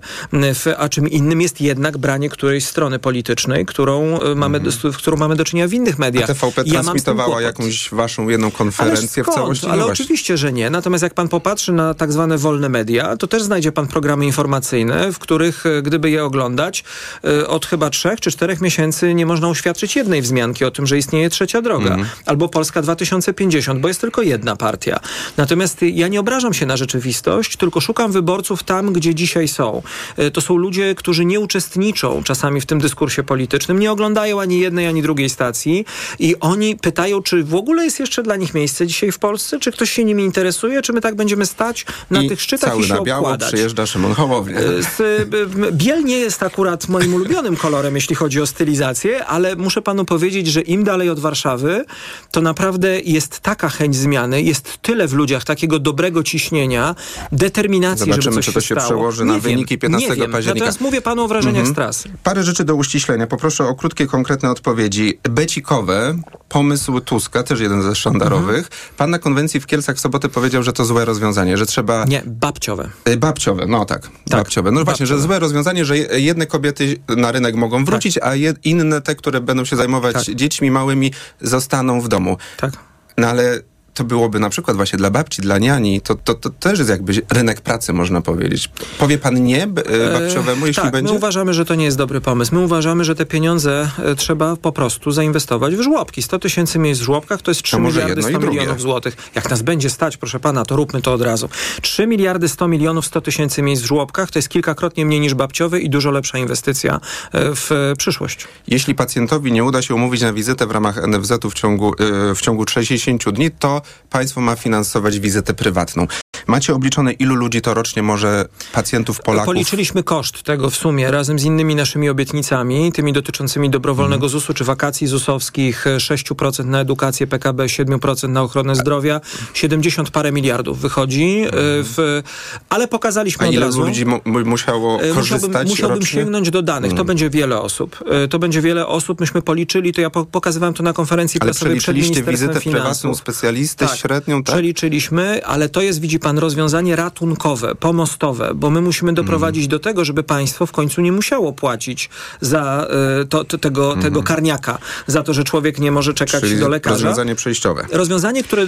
a 0.78 0.90
czym 0.90 1.08
innym 1.10 1.42
jest 1.42 1.62
jednak 1.62 1.98
branie 1.98 2.30
którejś 2.30 2.66
strony 2.66 3.00
politycznej, 3.00 3.66
którą 3.66 4.20
y, 4.22 4.36
mamy, 4.36 4.62
z, 4.72 4.94
z 4.96 4.98
którą 4.98 5.18
mamy 5.18 5.36
do 5.36 5.46
czynienia 5.46 5.68
w 5.68 5.74
innych 5.74 5.96
A 5.96 6.00
mediach. 6.00 6.28
TVP 6.28 6.62
I 6.62 6.70
ja 6.70 6.74
transmitowała 6.82 7.42
jakąś 7.42 7.90
waszą 7.90 8.30
jedną 8.30 8.52
konferencję 8.52 9.24
w 9.24 9.28
całości? 9.28 9.68
Ale 9.68 9.78
No 9.82 9.88
oczywiście, 9.88 10.38
że 10.38 10.54
nie. 10.54 10.70
Natomiast 10.70 11.04
jak 11.04 11.14
pan 11.14 11.28
popatrzy 11.28 11.74
na 11.74 11.94
tak 11.94 12.12
zwane 12.12 12.38
wolne 12.38 12.70
media, 12.70 13.18
to 13.18 13.28
też 13.28 13.44
znajdzie 13.44 13.72
pan 13.72 13.88
programy 13.88 14.26
informacyjne, 14.26 15.12
w 15.14 15.20
których, 15.20 15.66
e, 15.66 15.82
gdyby 15.82 16.10
je 16.10 16.24
oglądać, 16.26 16.84
e, 17.24 17.48
od 17.48 17.66
chyba 17.66 17.90
trzech 17.90 18.20
czy 18.22 18.32
czterech 18.32 18.62
miesięcy 18.62 19.14
nie 19.14 19.26
można 19.26 19.48
uświadczyć 19.50 19.93
jednej 19.96 20.22
wzmianki 20.22 20.66
o 20.66 20.72
tym, 20.72 20.88
że 20.88 20.98
istnieje 20.98 21.30
trzecia 21.30 21.62
droga. 21.62 21.90
Mhm. 21.90 22.08
Albo 22.26 22.50
Polska 22.50 22.82
2050, 22.82 23.80
bo 23.82 23.88
jest 23.88 24.02
tylko 24.02 24.22
jedna 24.22 24.56
partia. 24.56 25.00
Natomiast 25.38 25.82
ja 25.82 26.08
nie 26.08 26.20
obrażam 26.20 26.54
się 26.54 26.66
na 26.66 26.78
rzeczywistość, 26.78 27.58
tylko 27.58 27.82
szukam 27.82 28.12
wyborców 28.12 28.64
tam, 28.64 28.94
gdzie 28.94 29.16
dzisiaj 29.16 29.48
są. 29.48 29.82
E, 30.18 30.32
To 30.32 30.42
są 30.42 30.58
ludzie, 30.58 30.96
którzy 30.96 31.26
nie 31.26 31.40
uczestniczą 31.40 32.24
czasami 32.24 32.62
w 32.62 32.66
tym 32.66 32.80
dyskursie 32.80 33.24
politycznym, 33.24 33.80
nie 33.80 33.92
oglądają 33.92 34.42
ani 34.42 34.60
jednej, 34.60 34.88
ani 34.88 35.02
drugiej 35.02 35.30
stacji 35.30 35.86
i 36.20 36.36
oni 36.40 36.76
pytają, 36.76 37.22
czy 37.22 37.44
w 37.44 37.56
ogóle 37.56 37.84
jest 37.84 38.00
jeszcze 38.00 38.24
dla 38.24 38.36
nich 38.36 38.54
miejsce 38.54 38.88
dzisiaj 38.88 39.12
w 39.12 39.20
Polsce, 39.20 39.60
czy 39.60 39.72
ktoś 39.72 39.92
się 39.92 40.04
nimi 40.04 40.24
interesuje, 40.24 40.82
czy 40.82 40.94
my 40.94 41.02
tak 41.02 41.16
będziemy 41.16 41.46
stać 41.46 41.86
na 42.12 42.22
I 42.22 42.30
tych 42.30 42.42
szczytach 42.42 42.70
cały 42.70 42.84
i 42.84 42.88
się 42.88 42.94
na 42.94 43.02
biało 43.02 43.22
okładać. 43.22 43.48
przyjeżdża 43.48 43.86
Szymon 43.86 44.14
Hołownia. 44.14 44.58
E, 44.60 44.64
y, 45.04 45.72
Biel 45.72 46.04
nie 46.04 46.18
jest 46.18 46.44
akurat 46.44 46.88
moim 46.90 47.14
ulubionym 47.14 47.56
kolorem, 47.56 47.96
jeśli 47.96 48.16
chodzi 48.16 48.42
o 48.42 48.48
stylizację, 48.48 49.26
ale 49.26 49.56
muszę 49.56 49.82
panu 49.84 50.06
powiedzieć, 50.06 50.48
że 50.48 50.62
im 50.62 50.84
dalej 50.84 51.10
od 51.10 51.20
Warszawy, 51.20 51.86
to 52.32 52.42
naprawdę 52.42 53.00
jest 53.00 53.40
taka 53.40 53.70
chęć 53.70 53.96
zmiany, 53.96 54.42
jest 54.42 54.78
tyle 54.82 55.08
w 55.08 55.14
ludziach 55.14 55.44
takiego 55.44 55.80
dobrego 55.80 56.24
ciśnienia, 56.24 56.96
determinacji, 57.32 58.00
Zobaczymy, 58.06 58.22
żeby 58.24 58.36
coś 58.36 58.46
czy 58.46 58.54
to 58.54 58.62
się 58.62 58.76
przełoży 58.76 59.26
na 59.26 59.34
Nie 59.36 59.42
wiem, 59.42 59.52
wyniki 59.52 59.78
15 59.78 60.10
nie 60.10 60.16
wiem. 60.16 60.32
października. 60.32 60.66
Natomiast 60.66 60.82
mówię 60.82 61.02
panu 61.02 61.24
o 61.24 61.28
wrażeniach 61.28 61.68
z 61.68 61.74
trasy. 61.74 62.10
Parę 62.24 62.44
rzeczy 62.44 62.64
do 62.64 62.76
uściślenia. 62.76 63.28
Poproszę 63.28 63.68
o 63.68 63.76
krótkie, 63.76 64.08
konkretne 64.08 64.50
odpowiedzi. 64.52 65.20
Becikowe, 65.30 66.16
pomysł 66.50 67.00
Tuska, 67.00 67.44
też 67.44 67.60
jeden 67.60 67.84
ze 67.84 67.96
sztandarowych. 67.96 68.58
Mhm. 68.58 68.74
Pan 68.98 69.10
na 69.10 69.20
konwencji 69.20 69.60
w 69.60 69.66
Kielcach 69.66 69.96
w 69.96 70.00
sobotę 70.00 70.30
powiedział, 70.30 70.64
że 70.64 70.74
to 70.74 70.86
złe 70.86 71.06
rozwiązanie, 71.06 71.58
że 71.58 71.66
trzeba... 71.66 72.06
Nie, 72.06 72.22
babciowe. 72.26 72.90
Y, 73.10 73.18
Babciowe, 73.18 73.66
no 73.68 73.86
tak, 73.86 74.10
babciowe. 74.32 74.72
No 74.72 74.84
właśnie, 74.84 75.06
że 75.06 75.14
babciowe. 75.14 75.28
złe 75.28 75.40
rozwiązanie, 75.40 75.86
że 75.86 75.98
je- 75.98 76.20
jedne 76.20 76.46
kobiety 76.48 76.98
na 77.18 77.32
rynek 77.32 77.56
mogą 77.56 77.86
wrócić, 77.86 78.18
a 78.22 78.36
je, 78.36 78.54
inne, 78.64 79.02
te, 79.02 79.16
które 79.16 79.42
będą 79.42 79.66
się 79.66 79.73
zajmować 79.76 80.14
Tak. 80.26 80.36
dziećmi 80.36 80.72
małymi, 80.72 81.14
zostaną 81.42 82.02
w 82.02 82.08
domu. 82.08 82.38
Tak. 82.58 82.74
No 83.18 83.28
ale 83.28 83.60
to 83.94 84.04
byłoby 84.04 84.40
na 84.40 84.50
przykład 84.50 84.78
właśnie 84.78 84.98
dla 84.98 85.10
babci, 85.12 85.42
dla 85.42 85.58
niani, 85.58 86.02
to, 86.02 86.16
to, 86.16 86.34
to 86.34 86.50
też 86.50 86.80
jest 86.80 86.90
jakby 86.92 87.14
rynek 87.30 87.62
pracy, 87.62 87.94
można 87.94 88.22
powiedzieć. 88.22 88.70
Powie 89.00 89.18
pan 89.18 89.44
nie 89.44 89.68
b- 89.68 89.82
e, 89.86 90.20
babciowemu, 90.20 90.68
jeśli 90.68 90.84
tak, 90.84 90.92
będzie? 90.92 91.12
my 91.12 91.18
uważamy, 91.18 91.54
że 91.54 91.66
to 91.66 91.76
nie 91.76 91.86
jest 91.86 91.98
dobry 91.98 92.22
pomysł. 92.22 92.56
My 92.56 92.62
uważamy, 92.62 93.04
że 93.06 93.16
te 93.16 93.26
pieniądze 93.26 93.90
e, 94.00 94.16
trzeba 94.16 94.56
po 94.56 94.72
prostu 94.72 95.12
zainwestować 95.12 95.76
w 95.76 95.82
żłobki. 95.82 96.22
100 96.22 96.40
tysięcy 96.40 96.80
miejsc 96.80 97.02
w 97.02 97.04
żłobkach 97.04 97.42
to 97.42 97.52
jest 97.52 97.62
3 97.64 97.72
To 97.72 97.80
miliardy 97.82 98.10
jedno 98.10 98.28
i 98.28 98.32
100 98.32 98.40
drugie. 98.40 98.60
milionów 98.60 98.82
złotych. 98.82 99.18
Jak 99.36 99.50
nas 99.50 99.62
będzie 99.62 99.90
stać, 99.90 100.18
proszę 100.18 100.40
pana, 100.40 100.66
to 100.66 100.76
róbmy 100.76 101.02
to 101.02 101.14
od 101.14 101.22
razu. 101.22 101.50
3 101.82 102.08
miliardy 102.08 102.50
100 102.50 102.68
milionów 102.68 103.06
100 103.06 103.22
tysięcy 103.22 103.62
miejsc 103.62 103.84
w 103.84 103.86
żłobkach 103.86 104.32
to 104.32 104.40
jest 104.40 104.50
kilkakrotnie 104.50 105.06
mniej 105.06 105.20
niż 105.20 105.34
babciowy 105.34 105.80
i 105.80 105.90
dużo 105.90 106.12
lepsza 106.12 106.38
inwestycja 106.38 107.00
e, 107.32 107.56
w 107.56 107.72
e, 107.72 107.96
przyszłość. 107.98 108.48
Jeśli 108.68 108.96
pacjentowi 108.96 109.52
nie 109.52 109.64
uda 109.64 109.82
się 109.82 109.96
umówić 109.96 110.22
na 110.22 110.34
wizytę 110.34 110.68
w 110.68 110.72
ramach 110.72 111.08
NFZ-u 111.08 111.50
w 111.50 111.54
ciągu, 111.54 111.94
w 112.36 112.42
ciągu 112.42 112.66
60 112.68 113.30
dni, 113.30 113.52
to 113.52 113.82
państwo 114.10 114.42
ma 114.42 114.56
finansować 114.56 115.20
wizytę 115.20 115.54
prywatną. 115.54 116.08
Macie 116.48 116.74
obliczone, 116.76 117.12
ilu 117.12 117.36
ludzi 117.36 117.62
to 117.62 117.74
rocznie 117.74 118.04
może 118.04 118.46
pacjentów 118.74 119.22
Polaków? 119.22 119.46
Policzyliśmy 119.46 120.04
koszt 120.04 120.44
tego 120.44 120.70
w 120.70 120.76
sumie 120.76 121.12
razem 121.12 121.40
z 121.40 121.44
innymi 121.44 121.76
naszymi 121.76 122.10
obietnicami, 122.10 122.92
tymi 122.92 123.14
dotyczącymi 123.14 123.70
dobrowolnego 123.70 124.30
ZUS-u 124.30 124.54
czy 124.54 124.64
wakacji 124.64 125.08
ZUS-owskich, 125.08 125.88
e, 125.88 126.00
6% 126.00 126.66
na 126.66 126.80
edukację 126.80 127.28
PKB, 127.28 127.66
7% 127.70 128.30
na 128.30 128.42
ochronę 128.42 128.76
zdrowia, 128.76 129.22
70 129.54 130.12
parę 130.12 130.32
miliardów 130.32 130.80
wychodzi, 130.80 131.42
e, 131.46 131.50
w, 131.54 132.22
ale 132.70 132.88
pokazaliśmy 132.88 133.46
A 133.46 133.50
od 133.50 133.54
ile 133.56 133.66
razu. 133.66 133.82
ludzi 133.86 134.06
mu, 134.06 134.20
mu- 134.26 134.46
musiało 134.46 135.02
E, 135.02 135.14
korzystać 135.14 135.42
Musiałbym, 135.42 135.68
musiałbym 135.70 136.00
rocznie? 136.00 136.20
sięgnąć 136.22 136.50
do 136.52 136.62
danych. 136.62 136.90
To 136.92 136.96
Mm. 136.96 137.08
będzie 137.08 137.30
wiele 137.30 137.62
osób. 137.62 138.04
E, 138.12 138.28
To 138.28 138.40
będzie 138.40 138.62
wiele 138.62 138.88
osób. 138.88 139.20
Myśmy 139.20 139.42
policzyli, 139.42 139.94
to 139.94 140.02
ja 140.02 140.10
po- 140.10 140.26
pokazywałem 140.26 140.74
to 140.74 140.84
na 140.84 140.94
konferencji 140.94 141.42
Ale 141.42 141.48
prasowej 141.52 141.74
przed 141.78 141.84
przeliczyliście 141.84 142.22
Ministerstwem 142.22 142.50
wizytę 142.54 142.72
prywatną 142.72 142.94
Finansów. 143.02 143.18
specjalisty 143.18 143.86
Tak. 143.88 143.98
średnią, 143.98 144.44
tak? 144.44 144.56
Przeliczyliśmy, 144.56 145.46
ale 145.46 145.70
to 145.70 145.82
jest, 145.82 146.02
widzi 146.02 146.20
pan, 146.20 146.33
rozwiązanie 146.40 146.96
ratunkowe, 146.96 147.76
pomostowe, 147.76 148.52
bo 148.56 148.70
my 148.70 148.82
musimy 148.82 149.14
doprowadzić 149.14 149.68
do 149.68 149.80
tego, 149.80 150.06
żeby 150.06 150.24
państwo 150.24 150.66
w 150.66 150.72
końcu 150.72 151.02
nie 151.02 151.12
musiało 151.12 151.54
płacić 151.54 152.10
za 152.42 152.88
e, 153.22 153.26
to, 153.26 153.44
to, 153.44 153.58
tego, 153.58 153.96
tego 153.96 154.24
karniaka, 154.24 154.78
za 155.08 155.24
to, 155.24 155.34
że 155.34 155.44
człowiek 155.44 155.80
nie 155.80 155.92
może 155.92 156.14
czekać 156.14 156.42
Czyli 156.42 156.60
do 156.60 156.70
lekarza. 156.70 156.94
rozwiązanie 156.96 157.36
przejściowe. 157.36 157.86
Rozwiązanie, 157.92 158.44
które, 158.44 158.64
y, 158.64 158.68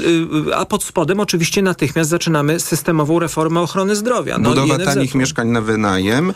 y, 0.50 0.55
a 0.55 0.65
pod 0.65 0.84
spodem 0.84 1.19
oczywiście 1.19 1.62
natychmiast 1.62 2.10
zaczynamy 2.10 2.60
systemową 2.60 3.19
reformę 3.19 3.62
ochrony 3.62 3.95
zdrowia. 3.95 4.38
No, 4.38 4.50
Budowa 4.50 4.79
tanich 4.79 5.15
mieszkań 5.15 5.48
na 5.48 5.62
wynajem. 5.62 6.34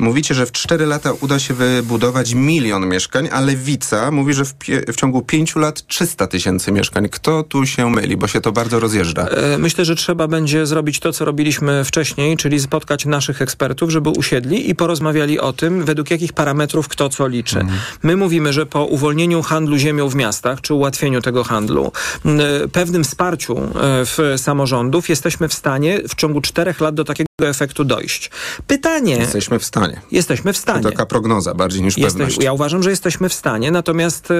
Mówicie, 0.00 0.34
że 0.34 0.46
w 0.46 0.52
4 0.52 0.86
lata 0.86 1.12
uda 1.20 1.38
się 1.38 1.54
wybudować 1.54 2.34
milion 2.34 2.88
mieszkań, 2.88 3.28
a 3.32 3.40
Lewica 3.40 4.10
mówi, 4.10 4.34
że 4.34 4.44
w, 4.44 4.54
w 4.88 4.96
ciągu 4.96 5.22
5 5.22 5.56
lat 5.56 5.86
300 5.86 6.26
tysięcy 6.26 6.72
mieszkań. 6.72 7.08
Kto 7.08 7.42
tu 7.42 7.66
się 7.66 7.90
myli, 7.90 8.16
bo 8.16 8.26
się 8.28 8.40
to 8.40 8.52
bardzo 8.52 8.80
rozjeżdża? 8.80 9.26
E, 9.26 9.58
Myślę, 9.58 9.84
że 9.84 9.94
trzeba 9.94 10.28
będzie 10.28 10.66
zrobić 10.66 11.00
to, 11.00 11.12
co 11.12 11.24
robiliśmy 11.24 11.84
wcześniej, 11.84 12.36
czyli 12.36 12.60
spotkać 12.60 13.06
naszych 13.06 13.42
ekspertów, 13.42 13.90
żeby 13.90 14.10
usiedli 14.10 14.70
i 14.70 14.74
porozmawiali 14.74 15.40
o 15.40 15.52
tym, 15.52 15.84
według 15.84 16.10
jakich 16.10 16.32
parametrów 16.32 16.88
kto 16.88 17.08
co 17.08 17.28
liczy. 17.28 17.66
My 18.02 18.16
mówimy, 18.16 18.52
że 18.52 18.66
po 18.66 18.84
uwolnieniu 18.84 19.42
handlu 19.42 19.78
ziemią 19.78 20.08
w 20.08 20.14
miastach, 20.14 20.60
czy 20.60 20.74
ułatwieniu 20.74 21.20
tego 21.20 21.44
handlu, 21.44 21.92
e, 22.24 22.68
pewnym 22.68 23.04
wsparciu 23.04 23.58
e, 23.58 23.60
w 24.04 24.18
samorządów, 24.36 25.08
jesteśmy 25.08 25.48
w 25.48 25.54
stanie 25.54 26.00
w 26.08 26.14
ciągu 26.14 26.40
czterech 26.40 26.80
lat 26.80 26.94
do 26.94 27.04
takiego 27.04 27.29
efektu 27.48 27.84
dojść. 27.84 28.30
Pytanie, 28.66 29.16
Jesteśmy 29.16 29.58
w 29.58 29.64
stanie. 29.64 30.00
jesteśmy 30.10 30.52
w 30.52 30.56
To 30.56 30.62
stanie. 30.62 30.82
taka 30.82 31.06
prognoza 31.06 31.54
bardziej 31.54 31.82
niż 31.82 31.98
Jesteś, 31.98 32.12
pewność. 32.18 32.42
ja 32.42 32.52
uważam, 32.52 32.82
że 32.82 32.90
jesteśmy 32.90 33.28
w 33.28 33.34
stanie, 33.34 33.70
natomiast 33.70 34.30
y, 34.30 34.34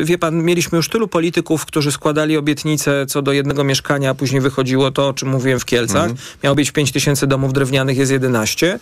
y, 0.00 0.04
wie 0.04 0.18
pan, 0.18 0.42
mieliśmy 0.42 0.76
już 0.76 0.88
tylu 0.88 1.08
polityków, 1.08 1.66
którzy 1.66 1.92
składali 1.92 2.36
obietnice 2.36 3.06
co 3.08 3.22
do 3.22 3.32
jednego 3.32 3.64
mieszkania, 3.64 4.10
a 4.10 4.14
później 4.14 4.40
wychodziło 4.40 4.90
to, 4.90 5.08
o 5.08 5.12
czym 5.12 5.28
mówiłem 5.28 5.60
w 5.60 5.64
Kielcach. 5.64 5.96
Mhm. 6.10 6.16
Miało 6.44 6.56
być 6.56 6.70
5 6.72 6.92
tysięcy 6.92 7.26
domów 7.26 7.52
drewnianych, 7.52 7.96
jest 7.96 8.12
11 8.12 8.78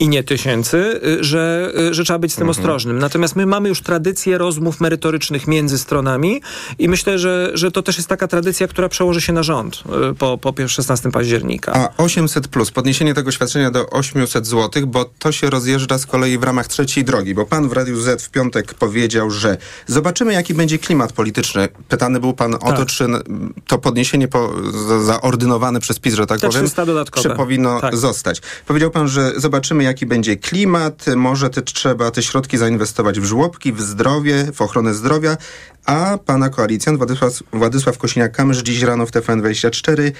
i 0.00 0.08
nie 0.08 0.24
tysięcy, 0.24 1.00
y, 1.20 1.24
że, 1.24 1.72
że 1.90 2.04
trzeba 2.04 2.18
być 2.18 2.32
z 2.32 2.36
tym 2.36 2.48
Mhm. 2.48 2.58
ostrożnym. 2.60 2.98
Natomiast 2.98 3.36
my 3.36 3.46
mamy 3.46 3.68
już 3.68 3.80
tradycję 3.82 4.38
rozmów 4.38 4.80
merytorycznych 4.80 5.46
między 5.46 5.78
stronami 5.78 6.40
i 6.78 6.88
myślę, 6.88 7.18
że, 7.18 7.50
że 7.54 7.70
to 7.70 7.82
też 7.82 7.96
jest 7.96 8.08
taka 8.08 8.28
tradycja, 8.28 8.68
która 8.68 8.88
przełoży 8.88 9.20
się 9.20 9.32
na 9.32 9.42
rząd 9.42 9.82
po, 10.18 10.38
po 10.38 10.54
16 10.68 11.10
października. 11.10 11.72
A 11.72 12.02
800 12.02 12.48
plus, 12.48 12.70
podniesienie 12.94 13.14
tego 13.14 13.30
świadczenia 13.32 13.70
do 13.70 13.90
800 13.90 14.46
zł, 14.46 14.86
bo 14.86 15.04
to 15.18 15.32
się 15.32 15.50
rozjeżdża 15.50 15.98
z 15.98 16.06
kolei 16.06 16.38
w 16.38 16.42
ramach 16.42 16.66
trzeciej 16.66 17.04
drogi, 17.04 17.34
bo 17.34 17.46
pan 17.46 17.68
w 17.68 17.72
Radiu 17.72 18.00
Z 18.00 18.22
w 18.22 18.30
piątek 18.30 18.74
powiedział, 18.74 19.30
że 19.30 19.56
zobaczymy 19.86 20.32
jaki 20.32 20.54
będzie 20.54 20.78
klimat 20.78 21.12
polityczny. 21.12 21.68
Pytany 21.88 22.20
był 22.20 22.32
pan 22.34 22.54
o 22.54 22.58
to, 22.58 22.72
Tak. 22.76 22.86
czy 22.88 23.04
n- 23.04 23.52
to 23.66 23.78
podniesienie 23.78 24.28
po, 24.28 24.52
za, 24.88 25.02
zaordynowane 25.04 25.80
przez 25.80 25.98
PiS, 25.98 26.14
że 26.14 26.26
tak 26.26 26.40
Te 26.40 26.46
powiem, 26.46 26.62
300 26.64 26.86
dodatkowe. 26.86 27.28
czy 27.30 27.36
powinno 27.36 27.80
Tak. 27.80 27.96
zostać. 27.96 28.42
Powiedział 28.66 28.90
pan, 28.90 29.08
że 29.08 29.32
zobaczymy 29.36 29.84
jaki 29.84 30.06
będzie 30.06 30.36
klimat, 30.36 31.06
może 31.16 31.50
te, 31.50 31.62
trzeba 31.62 32.10
te 32.10 32.22
środki 32.22 32.58
zainwestować 32.58 33.20
w 33.20 33.24
żłobki, 33.24 33.72
w 33.72 33.80
zdrowie, 33.80 34.46
w 34.54 34.62
ochronę 34.62 34.94
zdrowia, 34.94 35.36
a 35.86 36.18
pana 36.26 36.48
koalicjant 36.48 36.98
Władysław, 36.98 37.32
Władysław 37.52 37.98
Kosiniak-Kamysz 37.98 38.62
dziś 38.62 38.82
rano 38.82 39.06
w 39.06 39.10
TVN24 39.10 40.12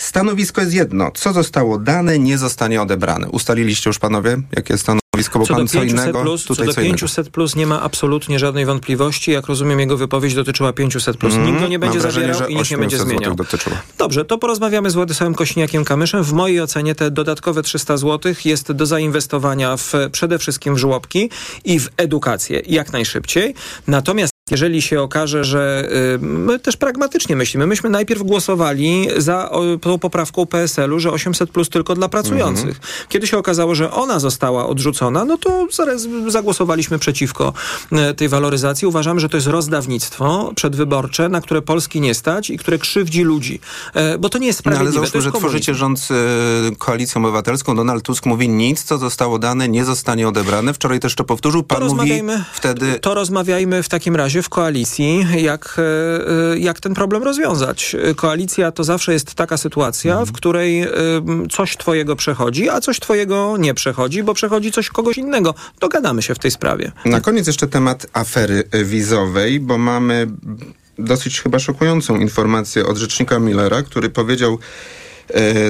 Stanowisko 0.00 0.60
jest 0.60 0.74
jedno. 0.74 1.10
Co 1.14 1.32
zostało 1.32 1.78
dane, 1.78 2.18
nie 2.18 2.38
zostanie 2.38 2.82
odebrane. 2.82 3.28
Ustaliliście 3.28 3.90
już 3.90 3.98
panowie, 3.98 4.36
jakie 4.56 4.74
jest 4.74 4.82
stanowisko, 4.82 5.38
bo 5.38 5.46
Co 5.46 5.54
pan 5.54 5.64
do 5.64 5.68
co 5.72 5.80
500 5.80 6.00
innego, 6.00 6.22
plus, 6.22 6.44
co 6.44 6.54
do 6.54 6.72
co 6.72 6.80
innego. 6.80 6.98
500 6.98 7.28
plus 7.30 7.56
nie 7.56 7.66
ma 7.66 7.82
absolutnie 7.82 8.38
żadnej 8.38 8.66
wątpliwości. 8.66 9.30
Jak 9.30 9.46
rozumiem, 9.46 9.80
jego 9.80 9.96
wypowiedź 9.96 10.34
dotyczyła 10.34 10.72
500 10.72 11.16
plus. 11.16 11.34
Mm, 11.34 11.46
Nikt 11.46 11.60
go 11.60 11.68
nie 11.68 11.78
będzie 11.78 11.98
mam 11.98 12.02
wrażenie, 12.02 12.34
zabierał 12.34 12.50
i 12.50 12.56
nikt 12.56 12.70
nie 12.70 12.78
będzie 12.78 12.96
800 12.96 13.16
zmieniał. 13.16 13.34
dotyczyło. 13.34 13.76
Dobrze, 13.98 14.24
to 14.24 14.38
porozmawiamy 14.38 14.90
z 14.90 14.94
Władysławem 14.94 15.34
Kośniakiem-Kamyszem. 15.34 16.22
W 16.24 16.32
mojej 16.32 16.60
ocenie 16.60 16.94
te 16.94 17.10
dodatkowe 17.10 17.62
300 17.62 17.96
zł 17.96 18.34
jest 18.44 18.72
do 18.72 18.86
zainwestowania 18.86 19.76
w, 19.76 19.92
przede 20.12 20.38
wszystkim 20.38 20.74
w 20.74 20.78
żłobki 20.78 21.30
i 21.64 21.80
w 21.80 21.88
edukację 21.96 22.62
jak 22.66 22.92
najszybciej. 22.92 23.54
Natomiast 23.86 24.32
jeżeli 24.50 24.82
się 24.82 25.00
okaże, 25.02 25.44
że 25.44 25.88
y, 26.14 26.18
my 26.18 26.58
też 26.58 26.76
pragmatycznie 26.76 27.36
myślimy, 27.36 27.66
myśmy 27.66 27.90
najpierw 27.90 28.22
głosowali 28.22 29.08
za 29.16 29.50
tą 29.80 29.98
poprawką 29.98 30.46
PSL-u, 30.46 31.00
że 31.00 31.10
800 31.10 31.50
plus 31.50 31.68
tylko 31.68 31.94
dla 31.94 32.08
pracujących. 32.08 32.68
Mhm. 32.76 32.84
Kiedy 33.08 33.26
się 33.26 33.38
okazało, 33.38 33.74
że 33.74 33.90
ona 33.90 34.18
została 34.18 34.66
odrzucona, 34.66 35.24
no 35.24 35.38
to 35.38 35.66
zaraz 35.72 36.08
zagłosowaliśmy 36.28 36.98
przeciwko 36.98 37.52
e, 37.92 38.14
tej 38.14 38.28
waloryzacji. 38.28 38.88
Uważamy, 38.88 39.20
że 39.20 39.28
to 39.28 39.36
jest 39.36 39.46
rozdawnictwo 39.46 40.52
przedwyborcze, 40.56 41.28
na 41.28 41.40
które 41.40 41.62
Polski 41.62 42.00
nie 42.00 42.14
stać 42.14 42.50
i 42.50 42.58
które 42.58 42.78
krzywdzi 42.78 43.22
ludzi. 43.22 43.60
E, 43.94 44.18
Bo 44.18 44.28
to 44.28 44.38
nie 44.38 44.46
jest 44.46 44.64
No, 44.64 44.68
ale 44.70 44.76
sprawiedliwe. 44.76 44.92
załóżmy, 45.06 45.20
że 45.20 45.30
komunizm. 45.30 45.48
tworzycie 45.48 45.74
rząd 45.74 46.00
z 46.00 46.10
y, 46.72 46.76
koalicją 46.76 47.22
obywatelską. 47.22 47.76
Donald 47.76 48.04
Tusk 48.04 48.26
mówi 48.26 48.48
nic, 48.48 48.82
co 48.82 48.98
zostało 48.98 49.38
dane, 49.38 49.68
nie 49.68 49.84
zostanie 49.84 50.28
odebrane. 50.28 50.74
Wczoraj 50.74 51.00
też 51.00 51.14
to 51.14 51.24
powtórzył. 51.24 51.62
Pan 51.62 51.78
To 51.88 51.94
mówi 51.94 52.22
wtedy... 52.52 52.98
to 53.00 53.14
rozmawiajmy 53.14 53.82
w 53.82 53.88
takim 53.88 54.16
razie 54.16 54.39
w 54.42 54.48
koalicji, 54.48 55.26
jak, 55.36 55.76
e, 55.78 56.52
e, 56.52 56.58
jak 56.58 56.80
ten 56.80 56.94
problem 56.94 57.22
rozwiązać. 57.22 57.96
Koalicja 58.16 58.72
to 58.72 58.84
zawsze 58.84 59.12
jest 59.12 59.34
taka 59.34 59.56
sytuacja, 59.56 60.12
Mhm. 60.12 60.26
w 60.26 60.32
której 60.32 60.80
e, 60.82 60.88
coś 61.50 61.76
twojego 61.76 62.16
przechodzi, 62.16 62.68
a 62.68 62.80
coś 62.80 63.00
twojego 63.00 63.56
nie 63.58 63.74
przechodzi, 63.74 64.22
bo 64.22 64.34
przechodzi 64.34 64.72
coś 64.72 64.88
kogoś 64.88 65.18
innego. 65.18 65.54
Dogadamy 65.80 66.22
się 66.22 66.34
w 66.34 66.38
tej 66.38 66.50
sprawie. 66.50 66.92
Na 67.04 67.20
koniec 67.20 67.46
jeszcze 67.46 67.66
temat 67.68 68.06
afery 68.12 68.64
wizowej, 68.84 69.60
bo 69.60 69.78
mamy 69.78 70.26
dosyć 70.98 71.40
chyba 71.40 71.58
szokującą 71.58 72.16
informację 72.16 72.86
od 72.86 72.96
rzecznika 72.96 73.38
Millera, 73.38 73.82
który 73.82 74.10
powiedział 74.10 74.58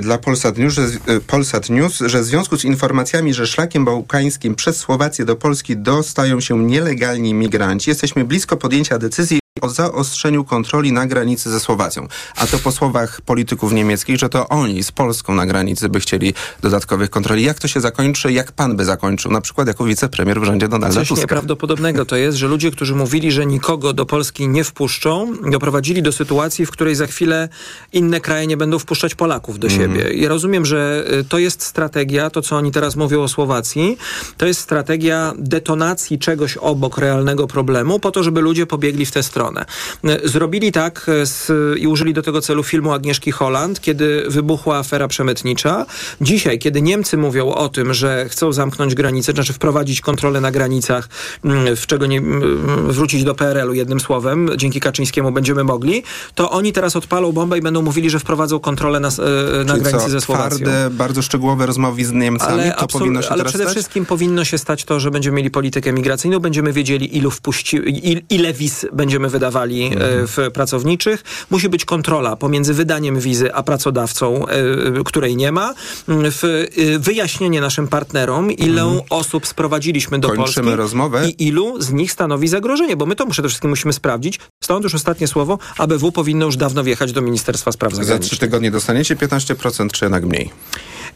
dla 0.01 0.19
Polsat 0.19 0.59
News, 0.59 0.75
że, 0.75 0.83
e, 0.83 1.21
Polsat 1.21 1.71
News, 1.71 1.99
że 1.99 2.21
w 2.21 2.25
związku 2.25 2.59
z 2.59 2.65
informacjami, 2.65 3.35
że 3.35 3.47
szlakiem 3.47 3.85
bałkańskim 3.85 4.55
przez 4.55 4.77
Słowację 4.77 5.25
do 5.25 5.37
Polski 5.37 5.77
dostają 5.77 6.41
się 6.41 6.65
nielegalni 6.65 7.35
migranci, 7.35 7.91
jesteśmy 7.91 8.25
blisko 8.25 8.57
podjęcia 8.57 8.99
decyzji 8.99 9.41
o 9.61 9.69
zaostrzeniu 9.69 10.45
kontroli 10.45 10.93
na 10.93 11.07
granicy 11.07 11.51
ze 11.51 11.61
Słowacją. 11.61 12.09
A 12.37 12.47
to 12.47 12.59
po 12.59 12.73
słowach 12.73 13.21
polityków 13.21 13.73
niemieckich, 13.73 14.19
że 14.19 14.29
to 14.29 14.49
oni 14.49 14.83
z 14.83 14.93
Polską 14.93 15.35
na 15.35 15.47
granicy 15.47 15.89
by 15.89 16.01
chcieli 16.01 16.35
dodatkowych 16.63 17.11
kontroli. 17.11 17.43
Jak 17.43 17.59
to 17.59 17.69
się 17.69 17.81
zakończy? 17.81 18.33
Jak 18.33 18.53
pan 18.53 18.77
by 18.77 18.85
zakończył? 18.85 19.31
Na 19.31 19.41
przykład 19.41 19.69
jako 19.69 19.85
wicepremier 19.85 20.41
w 20.41 20.45
rządzie 20.45 20.69
Donalda 20.69 20.95
Coś 20.95 21.09
Tuska. 21.09 21.23
nieprawdopodobnego 21.23 22.05
to 22.05 22.17
jest, 22.17 22.39
że 22.39 22.49
ludzie, 22.49 22.71
którzy 22.71 22.95
mówili, 22.95 23.33
że 23.33 23.47
nikogo 23.47 23.93
do 23.93 24.07
Polski 24.07 24.49
nie 24.49 24.65
wpuszczą, 24.65 25.33
doprowadzili 25.51 26.03
do 26.03 26.13
sytuacji, 26.13 26.67
w 26.67 26.71
której 26.71 26.95
za 26.95 27.07
chwilę 27.07 27.49
inne 27.93 28.21
kraje 28.21 28.47
nie 28.47 28.57
będą 28.57 28.79
wpuszczać 28.79 29.15
Polaków 29.15 29.59
do 29.59 29.69
siebie. 29.69 30.15
Ja 30.15 30.29
rozumiem, 30.29 30.67
że 30.67 31.05
y, 31.21 31.25
to 31.25 31.39
jest 31.39 31.63
strategia, 31.63 32.31
to 32.31 32.43
co 32.43 32.57
oni 32.57 32.73
teraz 32.73 32.97
mówią 32.97 33.23
o 33.23 33.29
Słowacji, 33.29 33.99
to 34.37 34.47
jest 34.47 34.61
strategia 34.61 35.33
detonacji 35.39 36.19
czegoś 36.19 36.57
obok 36.57 36.99
realnego 36.99 37.47
problemu, 37.47 37.99
po 37.99 38.11
to, 38.11 38.23
żeby 38.23 38.41
ludzie 38.41 38.67
pobiegli 38.67 39.07
w 39.07 39.11
tę 39.11 39.23
stronę. 39.23 39.50
Stronę. 39.51 40.21
Zrobili 40.25 40.73
tak 40.73 41.07
z, 41.25 41.53
i 41.79 41.87
użyli 41.87 42.15
do 42.15 42.23
tego 42.23 42.41
celu 42.41 42.63
filmu 42.63 42.93
Agnieszki 42.93 43.31
Holland, 43.33 43.81
kiedy 43.81 44.25
wybuchła 44.29 44.79
afera 44.79 45.09
przemytnicza. 45.09 45.87
Dzisiaj, 46.21 46.59
kiedy 46.59 46.83
Niemcy 46.83 47.17
mówią 47.17 47.49
o 47.49 47.69
tym, 47.69 47.95
że 47.95 48.29
chcą 48.29 48.53
zamknąć 48.53 48.95
granice, 48.95 49.33
znaczy 49.33 49.53
wprowadzić 49.53 50.01
kontrolę 50.01 50.41
na 50.41 50.51
granicach, 50.51 51.09
mm, 51.45 51.77
w 51.77 51.87
czego 51.87 52.07
nie 52.07 52.19
mm, 52.19 52.93
wrócić 52.93 53.25
do 53.25 53.35
PRL-u 53.35 53.75
jednym 53.75 54.01
słowem, 54.01 54.51
dzięki 54.57 54.81
Kaczyńskiemu 54.81 55.33
będziemy 55.33 55.65
mogli, 55.65 56.03
to 56.35 56.51
oni 56.51 56.73
teraz 56.73 56.97
odpalą 56.97 57.33
bombę 57.33 57.59
i 57.59 57.61
będą 57.61 57.83
mówili, 57.83 58.11
że 58.11 58.19
wprowadzą 58.19 58.61
kontrolę 58.61 59.01
na, 59.01 59.09
e, 59.09 59.65
na 59.65 59.79
granicy 59.79 60.05
co, 60.05 60.11
ze 60.11 60.21
Słowacją. 60.21 60.59
Twarde, 60.59 60.91
bardzo 60.91 61.23
szczegółowe 61.23 61.67
rozmowy 61.67 62.05
z 62.05 62.13
Niemcami, 62.13 62.63
ale 62.63 62.75
to 62.79 62.87
powinno 62.87 63.23
się 63.23 63.29
Ale 63.29 63.45
przede 63.45 63.65
stać? 63.65 63.75
wszystkim 63.75 64.07
powinno 64.07 64.45
się 64.45 64.59
stać 64.59 64.85
to, 64.85 65.01
że 65.01 65.11
będziemy 65.11 65.37
mieli 65.37 65.51
politykę 65.51 65.93
migracyjną, 65.93 66.39
będziemy 66.39 66.73
wiedzieli, 66.73 67.17
ilu 67.17 67.31
wpuści, 67.31 67.77
il, 67.87 68.23
ile 68.31 68.53
wiz 68.53 68.87
będziemy 68.93 69.31
wydawali 69.41 69.83
e, 69.83 69.87
mhm. 69.87 70.27
w 70.27 70.39
pracowniczych. 70.53 71.25
Musi 71.51 71.69
być 71.69 71.85
kontrola 71.85 72.37
pomiędzy 72.37 72.75
wydaniem 72.75 73.21
wizy 73.21 73.55
a 73.55 73.63
pracodawcą, 73.63 74.47
e, 74.47 75.05
której 75.05 75.37
nie 75.37 75.53
ma. 75.53 75.75
W 76.09 76.67
wyjaśnienie 76.99 77.61
naszym 77.61 77.89
partnerom, 77.89 78.53
ile 78.53 78.83
mhm. 78.83 79.01
osób 79.11 79.47
sprowadziliśmy 79.47 80.19
do 80.19 80.29
Kończymy 80.29 80.45
Polski 80.55 80.77
rozmowę. 80.77 81.29
i 81.29 81.47
ilu 81.47 81.83
z 81.83 81.93
nich 81.93 82.13
stanowi 82.13 82.49
zagrożenie, 82.49 82.97
bo 82.97 83.07
my 83.07 83.17
to 83.17 83.27
przede 83.27 83.49
wszystkim 83.49 83.71
musimy 83.71 83.93
sprawdzić. 83.93 84.41
Stąd 84.65 84.85
już 84.85 84.95
ostatnie 84.95 85.29
słowo, 85.29 85.59
ABW 85.79 86.13
powinno 86.13 86.47
już 86.47 86.57
dawno 86.57 86.85
wjechać 86.85 87.13
do 87.13 87.23
Ministerstwa 87.23 87.73
Spraw 87.73 87.93
Zagranicznych. 87.93 88.23
Za 88.23 88.29
trzy 88.29 88.41
tygodnie 88.41 88.71
dostaniecie 88.71 89.17
15% 89.17 89.91
czy 89.91 90.05
jednak 90.05 90.25
mniej? 90.25 90.51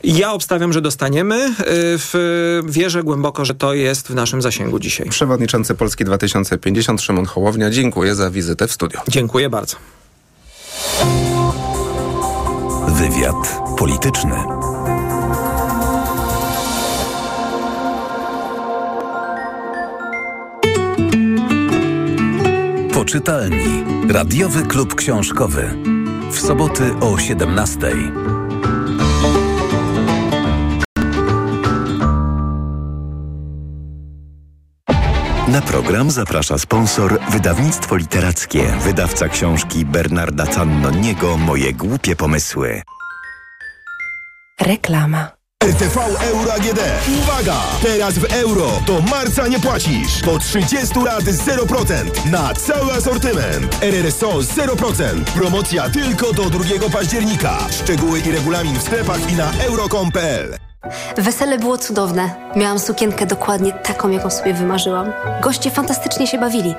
Ja 0.04 0.32
obstawiam, 0.32 0.72
że 0.72 0.80
dostaniemy. 0.80 1.54
W, 1.58 2.60
wierzę 2.68 3.02
głęboko, 3.02 3.44
że 3.44 3.54
to 3.54 3.74
jest 3.74 4.08
w 4.08 4.14
naszym 4.14 4.42
zasięgu 4.42 4.78
dzisiaj. 4.78 5.08
Przewodniczący 5.08 5.74
Polski 5.74 6.04
2050 6.04 7.02
Szymon 7.02 7.24
Hołownia, 7.24 7.70
dziękuję 7.70 8.03
za 8.12 8.30
wizytę 8.30 8.68
w 8.68 8.72
studio. 8.72 9.00
Dziękuję 9.08 9.50
bardzo. 9.50 9.76
Wywiad 12.88 13.60
polityczny. 13.78 14.34
Poczytalni. 22.94 23.84
Radiowy 24.08 24.62
klub 24.62 24.94
książkowy. 24.94 25.74
W 26.30 26.40
soboty 26.40 26.82
o 27.00 27.18
17. 27.18 27.78
Na 35.54 35.62
program 35.62 36.10
zaprasza 36.10 36.58
sponsor 36.58 37.20
wydawnictwo 37.30 37.96
literackie, 37.96 38.72
wydawca 38.80 39.28
książki 39.28 39.84
Bernarda 39.84 40.46
Cannoniego 40.46 41.36
Moje 41.36 41.72
głupie 41.72 42.16
pomysły. 42.16 42.82
Reklama. 44.60 45.30
RTV 45.64 46.00
Euro 46.20 46.52
AGD. 46.52 46.80
Uwaga! 47.18 47.60
Teraz 47.82 48.18
w 48.18 48.32
euro 48.32 48.70
do 48.86 49.00
marca 49.00 49.48
nie 49.48 49.60
płacisz. 49.60 50.22
Do 50.22 50.38
30 50.38 51.00
lat 51.04 51.24
0% 51.24 52.30
na 52.30 52.54
cały 52.54 52.92
asortyment. 52.92 53.82
RRSO 53.82 54.38
0%. 54.38 55.24
Promocja 55.24 55.90
tylko 55.90 56.32
do 56.32 56.50
2 56.50 56.64
października. 56.92 57.58
Szczegóły 57.70 58.20
i 58.20 58.30
regulamin 58.30 58.78
w 58.78 58.82
sklepach 58.82 59.32
i 59.32 59.34
na 59.34 59.52
euro.com.pl. 59.52 60.63
Wesele 61.16 61.58
było 61.58 61.78
cudowne. 61.78 62.34
Miałam 62.56 62.78
sukienkę 62.78 63.26
dokładnie 63.26 63.72
taką, 63.72 64.10
jaką 64.10 64.30
sobie 64.30 64.54
wymarzyłam. 64.54 65.12
Goście 65.42 65.70
fantastycznie 65.70 66.26
się 66.26 66.38
bawili. 66.38 66.74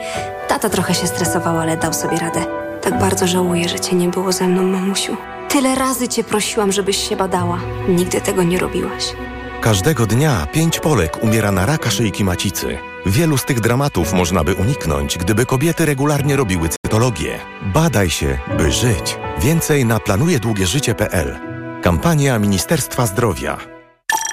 Tata 0.47 0.69
trochę 0.69 0.93
się 0.93 1.07
stresował, 1.07 1.59
ale 1.59 1.77
dał 1.77 1.93
sobie 1.93 2.17
radę. 2.17 2.45
Tak 2.81 2.99
bardzo 2.99 3.27
żałuję, 3.27 3.69
że 3.69 3.79
cię 3.79 3.95
nie 3.95 4.07
było 4.07 4.31
ze 4.31 4.47
mną, 4.47 4.63
mamusiu. 4.63 5.17
Tyle 5.49 5.75
razy 5.75 6.07
cię 6.07 6.23
prosiłam, 6.23 6.71
żebyś 6.71 7.09
się 7.09 7.15
badała. 7.15 7.59
Nigdy 7.87 8.21
tego 8.21 8.43
nie 8.43 8.59
robiłaś. 8.59 9.13
Każdego 9.61 10.05
dnia 10.05 10.47
pięć 10.51 10.79
Polek 10.79 11.23
umiera 11.23 11.51
na 11.51 11.65
raka 11.65 11.89
szyjki 11.89 12.23
macicy. 12.23 12.77
Wielu 13.05 13.37
z 13.37 13.45
tych 13.45 13.59
dramatów 13.59 14.13
można 14.13 14.43
by 14.43 14.55
uniknąć, 14.55 15.17
gdyby 15.17 15.45
kobiety 15.45 15.85
regularnie 15.85 16.35
robiły 16.35 16.69
cytologię. 16.69 17.39
Badaj 17.61 18.09
się, 18.09 18.37
by 18.57 18.71
żyć. 18.71 19.17
Więcej 19.39 19.85
na 19.85 19.99
planujedługieżycie.pl. 19.99 21.39
Kampania 21.81 22.39
Ministerstwa 22.39 23.05
Zdrowia. 23.05 23.74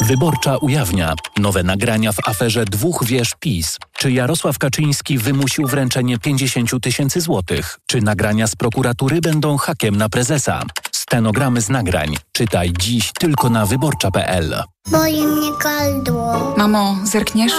Wyborcza 0.02 0.58
ujawnia 0.58 1.14
nowe 1.36 1.62
nagrania 1.62 2.12
w 2.12 2.28
aferze 2.28 2.64
dwóch 2.64 3.04
wież 3.04 3.34
PiS. 3.40 3.78
Czy 4.02 4.12
Jarosław 4.12 4.58
Kaczyński 4.58 5.18
wymusił 5.18 5.66
wręczenie 5.66 6.18
50 6.18 6.70
tysięcy 6.82 7.20
złotych? 7.20 7.78
Czy 7.86 8.00
nagrania 8.00 8.46
z 8.46 8.56
prokuratury 8.56 9.20
będą 9.20 9.56
hakiem 9.56 9.96
na 9.96 10.08
prezesa? 10.08 10.62
Stenogramy 10.92 11.60
z 11.60 11.68
nagrań. 11.68 12.16
Czytaj 12.32 12.72
dziś 12.78 13.12
tylko 13.18 13.50
na 13.50 13.66
wyborcza.pl. 13.66 14.62
Boli 14.90 15.26
mnie 15.26 15.50
gardło. 15.64 16.54
Mamo, 16.56 16.96
zerkniesz? 17.04 17.52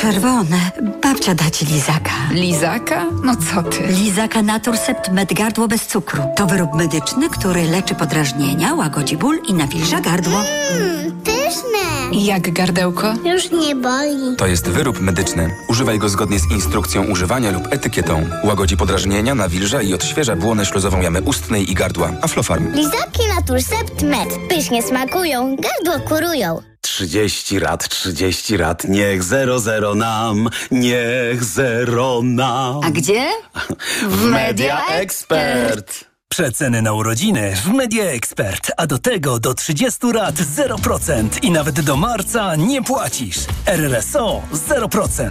Czerwone. 0.00 0.70
Babcia 1.02 1.34
da 1.34 1.50
ci 1.50 1.66
lizaka. 1.66 2.10
Lizaka? 2.32 3.04
No 3.24 3.36
co 3.36 3.62
ty? 3.62 3.86
Lizaka 3.86 4.42
Naturcept 4.42 5.12
Med 5.12 5.34
Gardło 5.34 5.68
bez 5.68 5.86
cukru. 5.86 6.22
To 6.36 6.46
wyrób 6.46 6.74
medyczny, 6.74 7.30
który 7.30 7.64
leczy 7.64 7.94
podrażnienia, 7.94 8.74
łagodzi 8.74 9.16
ból 9.16 9.38
i 9.48 9.54
nawilża 9.54 10.00
gardło. 10.00 10.42
Mmm, 10.72 11.20
pyszne. 11.22 11.80
Jak 12.12 12.52
gardełko? 12.52 13.14
Już 13.24 13.50
nie 13.50 13.76
boli. 13.76 14.36
To 14.36 14.46
jest 14.46 14.68
wyrób 14.68 15.00
medyczny. 15.00 15.50
Używaj 15.68 15.89
go 15.98 16.08
zgodnie 16.08 16.38
z 16.38 16.50
instrukcją 16.50 17.04
używania 17.04 17.50
lub 17.50 17.72
etykietą. 17.72 18.26
Łagodzi 18.44 18.76
podrażnienia, 18.76 19.34
nawilża 19.34 19.82
i 19.82 19.94
odświeża 19.94 20.36
błonę 20.36 20.66
śluzową 20.66 21.00
jamy 21.00 21.22
ustnej 21.22 21.70
i 21.70 21.74
gardła. 21.74 22.12
Aflofarm. 22.22 22.72
Lizaki 22.74 23.22
Naturcept 23.36 24.02
Med. 24.02 24.28
Pysznie 24.48 24.82
smakują, 24.82 25.56
gardło 25.56 26.08
kurują. 26.08 26.62
30 26.80 27.58
rat, 27.58 27.88
30 27.88 28.56
rat, 28.56 28.84
niech 28.84 29.22
zero 29.22 29.60
zero 29.60 29.94
nam, 29.94 30.48
niech 30.70 31.44
zero 31.44 32.20
nam. 32.22 32.80
A 32.84 32.90
gdzie? 32.90 33.28
W 34.08 34.24
Media 34.24 34.86
Expert. 34.86 36.09
Przeceny 36.32 36.82
na 36.82 36.92
urodziny 36.92 37.56
w 37.64 37.66
Media 37.66 38.04
Expert, 38.04 38.72
a 38.76 38.86
do 38.86 38.98
tego 38.98 39.40
do 39.40 39.54
30 39.54 40.06
lat 40.14 40.34
0% 40.34 41.28
i 41.42 41.50
nawet 41.50 41.80
do 41.80 41.96
marca 41.96 42.56
nie 42.56 42.82
płacisz. 42.82 43.36
RRSO 43.66 44.42
0%. 44.52 45.30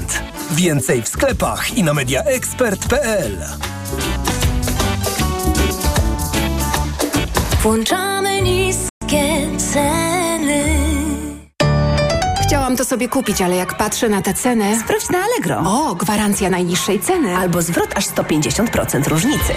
Więcej 0.51 1.01
w 1.01 1.07
sklepach 1.07 1.77
i 1.77 1.83
na 1.83 1.93
mediaexpert.pl. 1.93 3.37
Włączamy 7.61 8.41
niskie 8.41 9.57
ceny. 9.73 10.63
Chciałam 12.47 12.77
to 12.77 12.85
sobie 12.85 13.09
kupić, 13.09 13.41
ale 13.41 13.55
jak 13.55 13.77
patrzę 13.77 14.09
na 14.09 14.21
te 14.21 14.33
ceny... 14.33 14.79
Sprawdź 14.79 15.09
na 15.09 15.17
Allegro. 15.23 15.63
O, 15.65 15.95
gwarancja 15.95 16.49
najniższej 16.49 16.99
ceny. 16.99 17.37
Albo 17.37 17.61
zwrot 17.61 17.97
aż 17.97 18.07
150% 18.07 19.07
różnicy. 19.07 19.53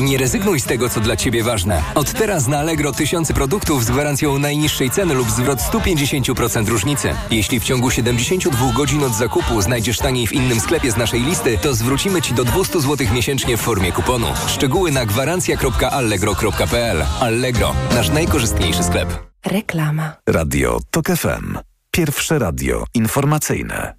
Nie 0.00 0.18
rezygnuj 0.18 0.60
z 0.60 0.64
tego, 0.64 0.88
co 0.88 1.00
dla 1.00 1.16
Ciebie 1.16 1.42
ważne. 1.42 1.82
Od 1.94 2.12
teraz 2.12 2.48
na 2.48 2.58
Allegro 2.58 2.92
tysiące 2.92 3.34
produktów 3.34 3.84
z 3.84 3.90
gwarancją 3.90 4.38
najniższej 4.38 4.90
ceny 4.90 5.14
lub 5.14 5.30
zwrot 5.30 5.58
150% 5.58 6.68
różnicy. 6.68 7.14
Jeśli 7.30 7.60
w 7.60 7.64
ciągu 7.64 7.90
72 7.90 8.72
godzin 8.72 9.04
od 9.04 9.14
zakupu 9.14 9.62
znajdziesz 9.62 9.98
taniej 9.98 10.26
w 10.26 10.32
innym 10.32 10.60
sklepie 10.60 10.92
z 10.92 10.96
naszej 10.96 11.22
listy, 11.22 11.58
to 11.58 11.74
zwrócimy 11.74 12.22
Ci 12.22 12.34
do 12.34 12.44
200 12.44 12.80
zł 12.80 13.06
miesięcznie 13.14 13.56
w 13.56 13.60
formie 13.60 13.92
kuponu. 13.92 14.26
Szczegóły 14.48 14.92
na 14.92 15.06
gwarancja.allegro.pl 15.06 17.04
Allegro, 17.20 17.74
nasz 17.94 18.08
najkorzystniejszy 18.08 18.84
sklep. 18.84 19.08
Reklama. 19.46 20.12
Radio 20.28 20.80
TOK 20.90 21.06
FM. 21.06 21.58
Pierwsze 21.90 22.38
radio 22.38 22.84
informacyjne. 22.94 23.94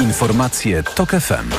Informacje 0.00 0.82
TOK 0.82 1.10
FM. 1.10 1.50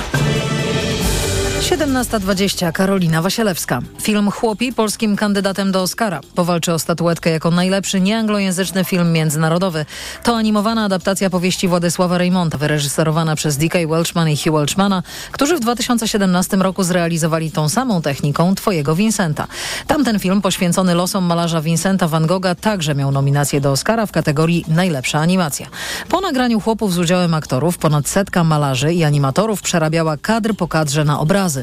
17.20 1.65 2.71
Karolina 2.71 3.21
Wasielewska. 3.21 3.81
Film 4.01 4.31
Chłopi 4.31 4.73
polskim 4.73 5.15
kandydatem 5.15 5.71
do 5.71 5.81
Oscara. 5.81 6.21
Powalczy 6.35 6.73
o 6.73 6.79
statuetkę 6.79 7.29
jako 7.29 7.51
najlepszy 7.51 8.01
nieanglojęzyczny 8.01 8.83
film 8.83 9.11
międzynarodowy. 9.11 9.85
To 10.23 10.35
animowana 10.37 10.83
adaptacja 10.83 11.29
powieści 11.29 11.67
Władysława 11.67 12.17
Reymonta, 12.17 12.57
wyreżyserowana 12.57 13.35
przez 13.35 13.57
D.K. 13.57 13.79
Welchman 13.87 14.29
i 14.29 14.37
Hugh 14.37 14.53
Welchmana, 14.53 15.03
którzy 15.31 15.55
w 15.55 15.59
2017 15.59 16.57
roku 16.57 16.83
zrealizowali 16.83 17.51
tą 17.51 17.69
samą 17.69 18.01
techniką 18.01 18.55
Twojego 18.55 18.95
Vincenta. 18.95 19.47
Tamten 19.87 20.19
film 20.19 20.41
poświęcony 20.41 20.95
losom 20.95 21.23
malarza 21.23 21.61
Vincenta 21.61 22.07
van 22.07 22.27
Gogha 22.27 22.55
także 22.55 22.95
miał 22.95 23.11
nominację 23.11 23.61
do 23.61 23.71
Oscara 23.71 24.05
w 24.05 24.11
kategorii 24.11 24.65
Najlepsza 24.67 25.19
animacja. 25.19 25.67
Po 26.09 26.21
nagraniu 26.21 26.59
Chłopów 26.59 26.93
z 26.93 26.97
udziałem 26.97 27.33
aktorów 27.33 27.77
ponad 27.77 28.07
setka 28.07 28.43
malarzy 28.43 28.93
i 28.93 29.03
animatorów 29.03 29.61
przerabiała 29.61 30.17
kadr 30.17 30.55
po 30.55 30.67
kadrze 30.67 31.05
na 31.05 31.19
obrazy. 31.19 31.54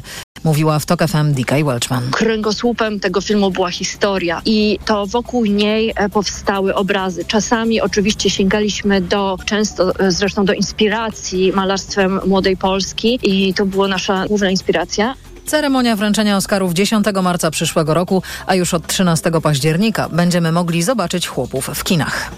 Mówiła 0.44 0.78
w 0.78 0.86
TOK 0.86 1.02
FM 1.08 1.32
D.K. 1.32 1.56
Welchman. 1.64 2.10
Kręgosłupem 2.10 3.00
tego 3.00 3.20
filmu 3.20 3.50
była 3.50 3.70
historia 3.70 4.42
i 4.44 4.78
to 4.84 5.06
wokół 5.06 5.44
niej 5.44 5.92
e, 5.96 6.08
powstały 6.08 6.74
obrazy. 6.74 7.24
Czasami 7.24 7.80
oczywiście 7.80 8.30
sięgaliśmy 8.30 9.00
do, 9.00 9.38
często 9.44 9.98
e, 9.98 10.12
zresztą 10.12 10.44
do 10.44 10.52
inspiracji 10.52 11.52
malarstwem 11.52 12.20
Młodej 12.26 12.56
Polski 12.56 13.18
i 13.22 13.54
to 13.54 13.66
była 13.66 13.88
nasza 13.88 14.26
główna 14.26 14.50
inspiracja. 14.50 15.14
Ceremonia 15.46 15.96
wręczenia 15.96 16.36
Oscarów 16.36 16.72
10 16.72 17.06
marca 17.22 17.50
przyszłego 17.50 17.94
roku, 17.94 18.22
a 18.46 18.54
już 18.54 18.74
od 18.74 18.86
13 18.86 19.30
października 19.42 20.08
będziemy 20.08 20.52
mogli 20.52 20.82
zobaczyć 20.82 21.26
chłopów 21.26 21.70
w 21.74 21.84
kinach. 21.84 22.32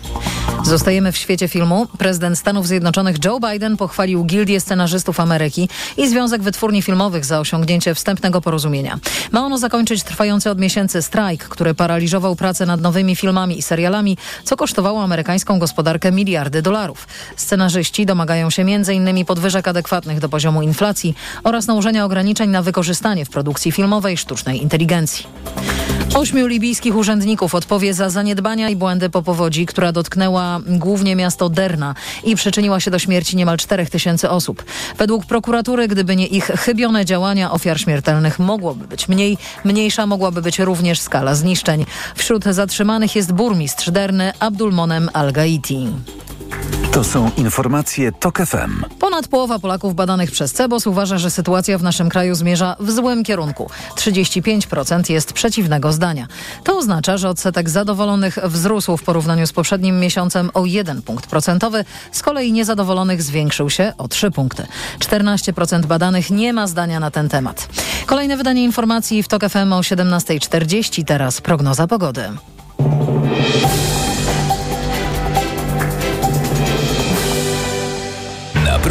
Zostajemy 0.65 1.13
w 1.13 1.17
świecie 1.17 1.49
filmu. 1.49 1.87
Prezydent 1.99 2.39
Stanów 2.39 2.67
Zjednoczonych 2.67 3.17
Joe 3.25 3.41
Biden 3.41 3.77
pochwalił 3.77 4.25
Gildię 4.25 4.61
Scenarzystów 4.61 5.21
Ameryki 5.21 5.69
i 5.97 6.09
Związek 6.09 6.43
Wytwórni 6.43 6.83
Filmowych 6.83 7.25
za 7.25 7.41
osiągnięcie 7.41 7.95
wstępnego 7.95 8.41
porozumienia. 8.41 8.99
Ma 9.33 9.41
ono 9.41 9.59
zakończyć 9.59 10.03
trwający 10.03 10.51
od 10.51 10.59
miesięcy 10.59 11.03
strajk, 11.03 11.45
który 11.45 11.75
paraliżował 11.75 12.37
pracę 12.37 12.67
nad 12.67 12.81
nowymi 12.81 13.17
filmami 13.17 13.59
i 13.59 13.63
serialami, 13.63 14.17
co 14.45 14.57
kosztowało 14.57 15.03
amerykańską 15.03 15.59
gospodarkę 15.59 16.13
miliardy 16.13 16.63
dolarów. 16.63 17.07
Scenarzyści 17.37 18.07
domagają 18.07 18.51
się 18.51 18.63
m.in. 18.63 19.25
podwyżek 19.25 19.69
adekwatnych 19.69 20.21
do 20.21 20.29
poziomu 20.29 20.63
inflacji 20.63 21.15
oraz 21.45 21.67
nałożenia 21.67 22.05
ograniczeń 22.05 22.51
na 22.51 22.63
wykorzystanie 22.63 22.94
w 23.25 23.29
produkcji 23.29 23.73
filmowej 23.73 24.17
sztucznej 24.17 24.63
inteligencji. 24.63 25.27
Ośmiu 26.15 26.47
libijskich 26.47 26.97
urzędników 26.97 27.55
odpowie 27.55 27.95
za 27.95 28.11
zaniedbania 28.11 28.69
i 28.69 28.77
błędy 28.77 29.11
po 29.11 29.23
powodzi, 29.23 29.67
która 29.67 29.93
dotknęła 29.93 30.61
głównie 30.67 31.17
miasto 31.17 31.49
Derna 31.49 31.95
i 32.25 32.37
przyczyniła 32.37 32.81
się 32.81 32.91
do 32.91 32.99
śmierci 32.99 33.37
niemal 33.37 33.57
4 33.57 33.87
tysięcy 33.87 34.31
osób. 34.31 34.65
Według 34.99 35.27
prokuratury, 35.27 35.89
gdyby 35.89 36.17
nie 36.17 36.27
ich 36.27 36.45
chybione 36.45 37.05
działania, 37.05 37.53
ofiar 37.53 37.81
śmiertelnych 37.81 38.39
mogłoby 38.39 38.87
być 38.87 39.09
mniej. 39.09 39.39
Mniejsza 39.65 40.07
mogłaby 40.07 40.43
być 40.43 40.59
również 40.59 41.01
skala 41.01 41.35
zniszczeń. 41.35 41.87
Wśród 42.15 42.45
zatrzymanych 42.45 43.17
jest 43.17 43.33
burmistrz 43.33 43.91
Derny 43.91 44.33
Abdulmonem 44.41 45.11
Al-Gaiti. 45.13 45.89
To 46.95 47.05
są 47.05 47.31
informacje 47.37 48.13
TOK 48.13 48.39
FM. 48.39 48.85
Ponad 48.99 49.29
połowa 49.29 49.59
Polaków 49.59 49.95
badanych 49.95 50.31
przez 50.31 50.53
CEBOS 50.53 50.87
uważa, 50.87 51.19
że 51.19 51.31
sytuacja 51.31 51.79
w 51.79 51.83
naszym 51.83 52.09
kraju 52.09 52.35
zmierza 52.35 52.77
w 52.81 52.91
złym 52.91 53.25
kierunku. 53.25 53.71
35% 53.97 55.11
jest 55.11 55.33
przeciwnego 55.33 55.93
zdania. 55.93 56.27
To 56.65 56.79
oznacza, 56.79 57.17
że 57.17 57.29
odsetek 57.29 57.71
zadowolonych 57.71 58.39
wzrósł 58.45 58.97
w 58.97 59.03
porównaniu 59.03 59.47
z 59.47 59.53
poprzednim 59.53 60.01
miesiącem 60.01 60.51
o 60.55 60.65
1 60.67 61.03
punkt 61.03 61.27
procentowy, 61.27 61.85
z 62.13 62.23
kolei 62.23 62.53
niezadowolonych 62.53 63.23
zwiększył 63.23 63.71
się 63.71 63.93
o 63.99 64.09
3 64.09 64.31
punkty. 64.31 64.67
14% 64.99 65.87
badanych 65.87 66.31
nie 66.31 66.53
ma 66.53 66.67
zdania 66.67 67.01
na 67.01 67.11
ten 67.11 67.29
temat. 67.29 67.69
Kolejne 68.07 68.37
wydanie 68.37 68.65
informacji 68.65 69.23
w 69.23 69.29
TOK 69.29 69.43
FM 69.49 69.73
o 69.73 69.81
17.40. 69.81 71.05
Teraz 71.05 71.41
prognoza 71.41 71.87
pogody. 71.87 72.23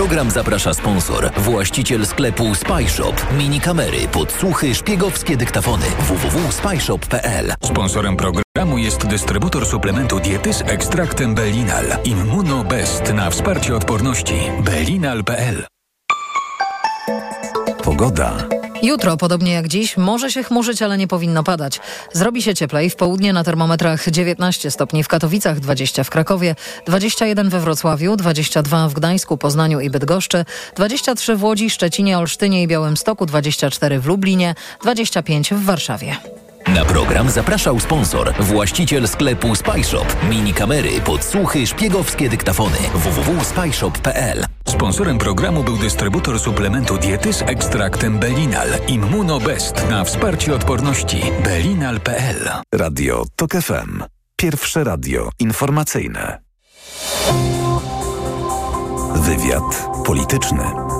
Program 0.03 0.31
zaprasza 0.31 0.73
sponsor, 0.73 1.31
właściciel 1.37 2.05
sklepu 2.05 2.55
Spyshop. 2.55 3.25
Mini 3.37 3.59
kamery, 3.59 4.07
podsłuchy, 4.07 4.75
szpiegowskie 4.75 5.37
dyktafony. 5.37 5.85
www.spyshop.pl 5.99 7.53
Sponsorem 7.63 8.17
programu 8.17 8.77
jest 8.77 9.07
dystrybutor 9.07 9.65
suplementu 9.65 10.19
diety 10.19 10.53
z 10.53 10.61
ekstraktem 10.61 11.35
Belinal. 11.35 11.85
Immunobest 12.03 13.13
na 13.13 13.29
wsparcie 13.29 13.75
odporności. 13.75 14.35
Belinal.pl 14.63 15.65
Pogoda. 17.83 18.62
Jutro, 18.83 19.17
podobnie 19.17 19.53
jak 19.53 19.67
dziś, 19.67 19.97
może 19.97 20.31
się 20.31 20.43
chmurzyć, 20.43 20.81
ale 20.81 20.97
nie 20.97 21.07
powinno 21.07 21.43
padać. 21.43 21.79
Zrobi 22.13 22.41
się 22.41 22.55
cieplej. 22.55 22.89
W 22.89 22.95
południe 22.95 23.33
na 23.33 23.43
termometrach 23.43 24.11
19 24.11 24.71
stopni 24.71 25.03
w 25.03 25.07
Katowicach, 25.07 25.59
20 25.59 26.03
w 26.03 26.09
Krakowie, 26.09 26.55
21 26.85 27.49
we 27.49 27.59
Wrocławiu, 27.59 28.15
22 28.15 28.89
w 28.89 28.93
Gdańsku, 28.93 29.37
Poznaniu 29.37 29.79
i 29.79 29.89
Bydgoszczy, 29.89 30.45
23 30.75 31.35
w 31.35 31.43
Łodzi, 31.43 31.69
Szczecinie, 31.69 32.17
Olsztynie 32.17 32.63
i 32.63 32.67
Białymstoku, 32.67 33.25
24 33.25 33.99
w 33.99 34.05
Lublinie, 34.05 34.55
25 34.81 35.53
w 35.53 35.63
Warszawie. 35.63 36.15
Na 36.75 36.85
program 36.85 37.29
zapraszał 37.29 37.79
sponsor, 37.79 38.33
właściciel 38.39 39.07
sklepu 39.07 39.55
Spyshop. 39.55 40.05
Mini 40.29 40.53
kamery, 40.53 41.01
podsłuchy, 41.01 41.67
szpiegowskie 41.67 42.29
dyktafony. 42.29 42.77
www.spyshop.pl 42.93 44.45
Sponsorem 44.67 45.17
programu 45.17 45.63
był 45.63 45.77
dystrybutor 45.77 46.39
suplementu 46.39 46.97
diety 46.97 47.33
z 47.33 47.41
ekstraktem 47.41 48.19
Belinal. 48.19 48.67
Immunobest 48.87 49.89
na 49.89 50.03
wsparcie 50.03 50.55
odporności. 50.55 51.21
Belinal.pl 51.43 52.49
Radio 52.75 53.25
TOK 53.35 53.51
FM. 53.51 54.03
Pierwsze 54.35 54.83
radio 54.83 55.29
informacyjne. 55.39 56.41
Wywiad 59.15 59.89
polityczny. 60.05 60.92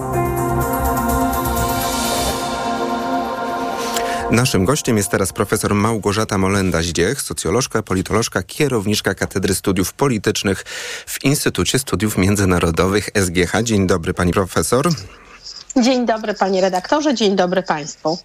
Naszym 4.33 4.65
gościem 4.65 4.97
jest 4.97 5.09
teraz 5.09 5.33
profesor 5.33 5.75
Małgorzata 5.75 6.37
Molenda-Zdziech, 6.37 7.21
socjolożka, 7.21 7.83
politolożka, 7.83 8.43
kierowniczka 8.43 9.15
Katedry 9.15 9.55
Studiów 9.55 9.93
Politycznych 9.93 10.63
w 11.07 11.23
Instytucie 11.23 11.79
Studiów 11.79 12.17
Międzynarodowych 12.17 13.09
SGH. 13.15 13.63
Dzień 13.63 13.87
dobry 13.87 14.13
pani 14.13 14.33
profesor. 14.33 14.89
Dzień 15.81 16.05
dobry 16.05 16.33
panie 16.33 16.61
redaktorze, 16.61 17.15
dzień 17.15 17.35
dobry 17.35 17.63
państwu. 17.63 18.17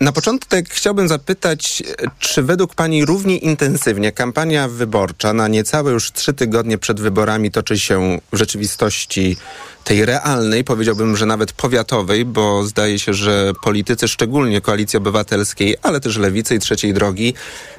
Na 0.00 0.12
początek 0.12 0.68
chciałbym 0.68 1.08
zapytać, 1.08 1.82
czy 2.18 2.42
według 2.42 2.74
pani 2.74 3.04
równie 3.04 3.36
intensywnie 3.36 4.12
kampania 4.12 4.68
wyborcza 4.68 5.32
na 5.32 5.48
niecałe 5.48 5.92
już 5.92 6.12
trzy 6.12 6.32
tygodnie 6.32 6.78
przed 6.78 7.00
wyborami 7.00 7.50
toczy 7.50 7.78
się 7.78 8.18
w 8.32 8.36
rzeczywistości 8.36 9.36
tej 9.84 10.04
realnej, 10.04 10.64
powiedziałbym, 10.64 11.16
że 11.16 11.26
nawet 11.26 11.52
powiatowej, 11.52 12.24
bo 12.24 12.64
zdaje 12.64 12.98
się, 12.98 13.14
że 13.14 13.52
politycy, 13.62 14.08
szczególnie 14.08 14.60
Koalicji 14.60 14.96
Obywatelskiej, 14.96 15.76
ale 15.82 16.00
też 16.00 16.16
Lewicy 16.16 16.54
i 16.54 16.58
Trzeciej 16.58 16.94
Drogi, 16.94 17.34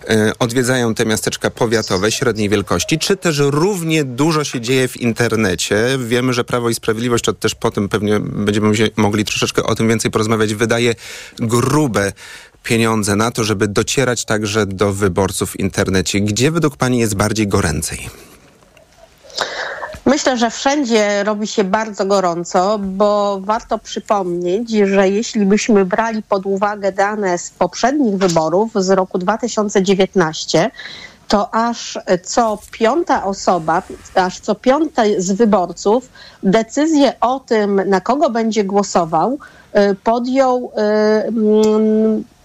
e, 0.10 0.32
odwiedzają 0.40 0.96
te 0.96 1.06
miasteczka 1.06 1.50
powiatowe 1.50 2.12
średniej 2.12 2.50
wielkości, 2.50 3.00
czy 3.00 3.18
też 3.18 3.38
równie 3.40 4.04
dużo 4.04 4.44
się 4.44 4.62
dzieje 4.62 4.88
w 4.88 5.02
internecie. 5.02 5.78
Wiemy, 6.00 6.34
że 6.34 6.44
Prawo 6.44 6.70
i 6.70 6.74
Sprawiedliwość, 6.74 7.24
to 7.24 7.34
też 7.34 7.56
potem 7.56 7.90
pewnie 7.90 8.20
będziemy 8.20 8.72
mogli 8.96 9.15
troszeczkę 9.24 9.64
o 9.64 9.76
tym 9.76 9.88
więcej 9.88 10.12
porozmawiać, 10.12 10.54
wydaje 10.54 10.96
grube 11.40 12.14
pieniądze 12.64 13.16
na 13.16 13.32
to, 13.32 13.44
żeby 13.44 13.68
docierać 13.68 14.26
także 14.26 14.66
do 14.66 14.94
wyborców 14.94 15.52
w 15.52 15.60
internecie. 15.60 16.22
Gdzie 16.22 16.52
według 16.52 16.78
pani 16.78 17.00
jest 17.00 17.16
bardziej 17.16 17.48
goręcej? 17.48 18.10
Myślę, 20.06 20.38
że 20.38 20.50
wszędzie 20.50 21.24
robi 21.24 21.48
się 21.48 21.64
bardzo 21.64 22.06
gorąco, 22.06 22.80
bo 22.80 23.40
warto 23.42 23.80
przypomnieć, 23.80 24.72
że 24.72 25.10
jeśli 25.10 25.46
byśmy 25.46 25.86
brali 25.86 26.24
pod 26.24 26.46
uwagę 26.46 26.92
dane 26.92 27.38
z 27.38 27.50
poprzednich 27.50 28.16
wyborów 28.16 28.72
z 28.76 28.90
roku 28.90 29.18
2019, 29.18 30.72
to 31.28 31.56
aż 31.56 32.00
co 32.24 32.60
piąta 32.72 33.24
osoba, 33.24 33.82
aż 34.16 34.40
co 34.40 34.56
piąta 34.56 35.04
z 35.18 35.32
wyborców 35.32 36.10
decyzję 36.44 37.14
o 37.22 37.40
tym, 37.40 37.82
na 37.86 38.02
kogo 38.02 38.30
będzie 38.30 38.64
głosował, 38.64 39.38
y, 39.92 39.96
podjął 39.96 40.72
y, 40.72 42.36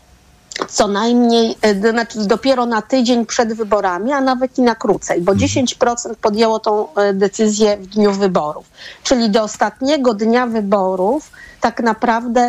co 0.68 0.88
najmniej, 0.88 1.56
e, 1.62 1.90
znaczy 1.90 2.26
dopiero 2.26 2.66
na 2.66 2.82
tydzień 2.82 3.26
przed 3.26 3.52
wyborami, 3.52 4.12
a 4.12 4.20
nawet 4.20 4.58
i 4.58 4.62
na 4.62 4.74
krócej, 4.74 5.20
bo 5.20 5.32
10% 5.32 5.90
mhm. 5.90 6.14
podjęło 6.22 6.58
tą 6.58 6.88
decyzję 7.14 7.76
w 7.76 7.86
dniu 7.86 8.12
wyborów. 8.12 8.70
Czyli 9.02 9.30
do 9.30 9.42
ostatniego 9.42 10.14
dnia 10.14 10.46
wyborów 10.46 11.30
tak 11.60 11.80
naprawdę 11.80 12.48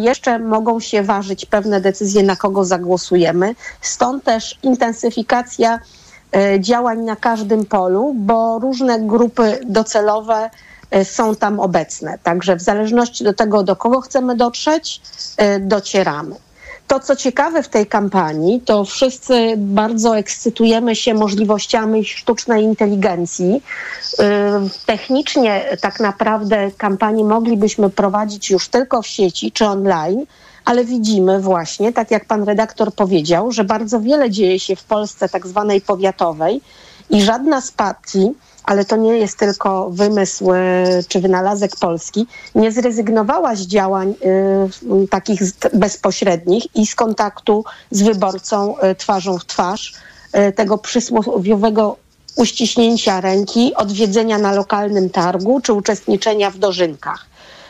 jeszcze 0.00 0.38
mogą 0.38 0.80
się 0.80 1.02
ważyć 1.02 1.46
pewne 1.46 1.80
decyzje, 1.80 2.22
na 2.22 2.36
kogo 2.36 2.64
zagłosujemy. 2.64 3.54
Stąd 3.80 4.24
też 4.24 4.58
intensyfikacja 4.62 5.78
działań 6.58 7.00
na 7.00 7.16
każdym 7.16 7.66
polu, 7.66 8.14
bo 8.16 8.58
różne 8.58 9.00
grupy 9.00 9.60
docelowe 9.66 10.50
są 11.04 11.36
tam 11.36 11.60
obecne. 11.60 12.18
Także 12.22 12.56
w 12.56 12.62
zależności 12.62 13.24
do 13.24 13.34
tego, 13.34 13.62
do 13.62 13.76
kogo 13.76 14.00
chcemy 14.00 14.36
dotrzeć, 14.36 15.00
docieramy. 15.60 16.36
To, 16.90 17.00
co 17.00 17.16
ciekawe 17.16 17.62
w 17.62 17.68
tej 17.68 17.86
kampanii, 17.86 18.60
to 18.60 18.84
wszyscy 18.84 19.54
bardzo 19.56 20.16
ekscytujemy 20.16 20.96
się 20.96 21.14
możliwościami 21.14 22.04
sztucznej 22.04 22.64
inteligencji. 22.64 23.62
Y, 24.12 24.24
technicznie 24.86 25.64
tak 25.80 26.00
naprawdę 26.00 26.70
kampanię 26.76 27.24
moglibyśmy 27.24 27.90
prowadzić 27.90 28.50
już 28.50 28.68
tylko 28.68 29.02
w 29.02 29.06
sieci 29.06 29.52
czy 29.52 29.66
online, 29.66 30.24
ale 30.64 30.84
widzimy 30.84 31.40
właśnie, 31.40 31.92
tak 31.92 32.10
jak 32.10 32.24
pan 32.24 32.42
redaktor 32.42 32.94
powiedział, 32.94 33.52
że 33.52 33.64
bardzo 33.64 34.00
wiele 34.00 34.30
dzieje 34.30 34.58
się 34.60 34.76
w 34.76 34.84
Polsce 34.84 35.28
tak 35.28 35.46
zwanej 35.46 35.80
powiatowej 35.80 36.60
i 37.10 37.22
żadna 37.22 37.60
z 37.60 37.70
partii 37.70 38.32
ale 38.64 38.84
to 38.84 38.96
nie 38.96 39.18
jest 39.18 39.38
tylko 39.38 39.90
wymysł 39.90 40.50
czy 41.08 41.20
wynalazek 41.20 41.76
Polski, 41.76 42.26
nie 42.54 42.72
zrezygnowała 42.72 43.54
z 43.54 43.60
działań 43.60 44.14
y, 45.04 45.08
takich 45.08 45.40
bezpośrednich 45.74 46.76
i 46.76 46.86
z 46.86 46.94
kontaktu 46.94 47.64
z 47.90 48.02
wyborcą 48.02 48.74
y, 48.78 48.94
twarzą 48.94 49.38
w 49.38 49.44
twarz, 49.44 49.94
tego 50.56 50.78
przysłowiowego 50.78 51.96
uściśnięcia 52.36 53.20
ręki, 53.20 53.74
odwiedzenia 53.74 54.38
na 54.38 54.52
lokalnym 54.52 55.10
targu 55.10 55.60
czy 55.60 55.72
uczestniczenia 55.72 56.50
w 56.50 56.58
dożynkach. 56.58 57.26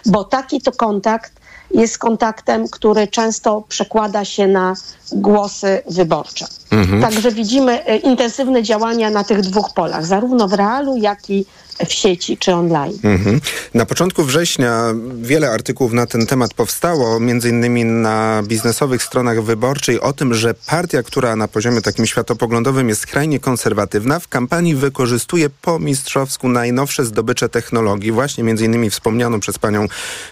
Bo 0.06 0.24
taki 0.24 0.60
to 0.60 0.72
kontakt 0.72 1.32
jest 1.70 1.98
kontaktem, 1.98 2.68
który 2.68 3.08
często 3.08 3.62
przekłada 3.68 4.24
się 4.24 4.46
na 4.46 4.74
głosy 5.12 5.82
wyborcze. 5.86 6.46
Mhm. 6.70 7.02
Także 7.02 7.32
widzimy 7.32 7.84
e, 7.84 7.96
intensywne 7.96 8.62
działania 8.62 9.10
na 9.10 9.24
tych 9.24 9.40
dwóch 9.40 9.74
polach, 9.74 10.06
zarówno 10.06 10.48
w 10.48 10.52
realu, 10.52 10.96
jak 10.96 11.30
i 11.30 11.46
w 11.86 11.92
sieci 11.92 12.38
czy 12.38 12.54
online. 12.54 12.98
Mhm. 13.02 13.40
Na 13.74 13.86
początku 13.86 14.24
września 14.24 14.94
wiele 15.22 15.50
artykułów 15.50 15.92
na 15.92 16.06
ten 16.06 16.26
temat 16.26 16.54
powstało, 16.54 17.20
między 17.20 17.48
innymi 17.48 17.84
na 17.84 18.42
biznesowych 18.46 19.02
stronach 19.02 19.42
wyborczej 19.42 20.00
o 20.00 20.12
tym, 20.12 20.34
że 20.34 20.54
partia, 20.66 21.02
która 21.02 21.36
na 21.36 21.48
poziomie 21.48 21.82
takim 21.82 22.06
światopoglądowym 22.06 22.88
jest 22.88 23.00
skrajnie 23.00 23.40
konserwatywna, 23.40 24.20
w 24.20 24.28
kampanii 24.28 24.74
wykorzystuje 24.74 25.50
po 25.62 25.78
mistrzowsku 25.78 26.48
najnowsze 26.48 27.04
zdobycze 27.04 27.48
technologii, 27.48 28.12
właśnie 28.12 28.44
między 28.44 28.64
innymi 28.64 28.90
wspomnianą 28.90 29.40
przez 29.40 29.58
panią 29.58 29.88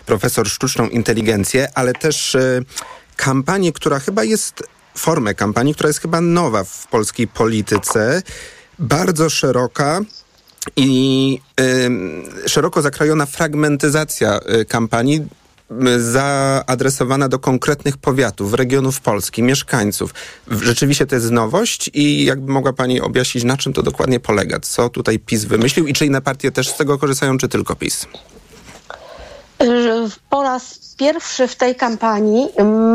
profesor 0.07 0.49
sztuczną 0.49 0.89
inteligencję, 0.89 1.69
ale 1.75 1.93
też 1.93 2.35
y, 2.35 2.65
kampanię, 3.17 3.73
która 3.73 3.99
chyba 3.99 4.25
jest 4.25 4.63
formę 4.99 5.35
kampanii, 5.35 5.75
która 5.75 5.89
jest 5.89 6.01
chyba 6.01 6.21
nowa 6.21 6.65
w 6.65 6.87
polskiej 6.87 7.29
polityce, 7.29 8.23
bardzo 8.79 9.31
szeroka, 9.31 10.01
i 10.77 11.41
y, 12.45 12.49
szeroko 12.49 12.83
zakrojona 12.83 13.27
fragmentyzacja 13.27 14.41
y, 14.61 14.65
kampanii 14.65 15.27
zaadresowana 15.99 17.29
do 17.29 17.39
konkretnych 17.39 17.97
powiatów, 17.97 18.55
regionów 18.55 19.01
Polski, 19.01 19.43
mieszkańców. 19.43 20.15
Rzeczywiście 20.51 21.07
to 21.07 21.15
jest 21.15 21.31
nowość 21.31 21.91
i 21.95 22.25
jakby 22.25 22.53
mogła 22.53 22.73
Pani 22.73 23.01
objaśnić, 23.01 23.45
na 23.45 23.57
czym 23.57 23.73
to 23.73 23.83
dokładnie 23.83 24.21
polega? 24.21 24.61
Co 24.61 24.89
tutaj 24.89 25.19
PiS 25.19 25.45
wymyślił 25.45 25.87
i 25.87 25.93
czy 25.93 26.07
inne 26.07 26.23
partie 26.23 26.51
też 26.53 26.69
z 26.69 26.77
tego 26.77 26.99
korzystają, 26.99 27.39
czy 27.39 27.49
tylko 27.49 27.77
PiS? 27.77 28.07
Po 30.31 30.43
raz 30.43 30.79
pierwszy 30.99 31.49
w 31.49 31.57
tej 31.57 31.77
kampanii 31.77 32.49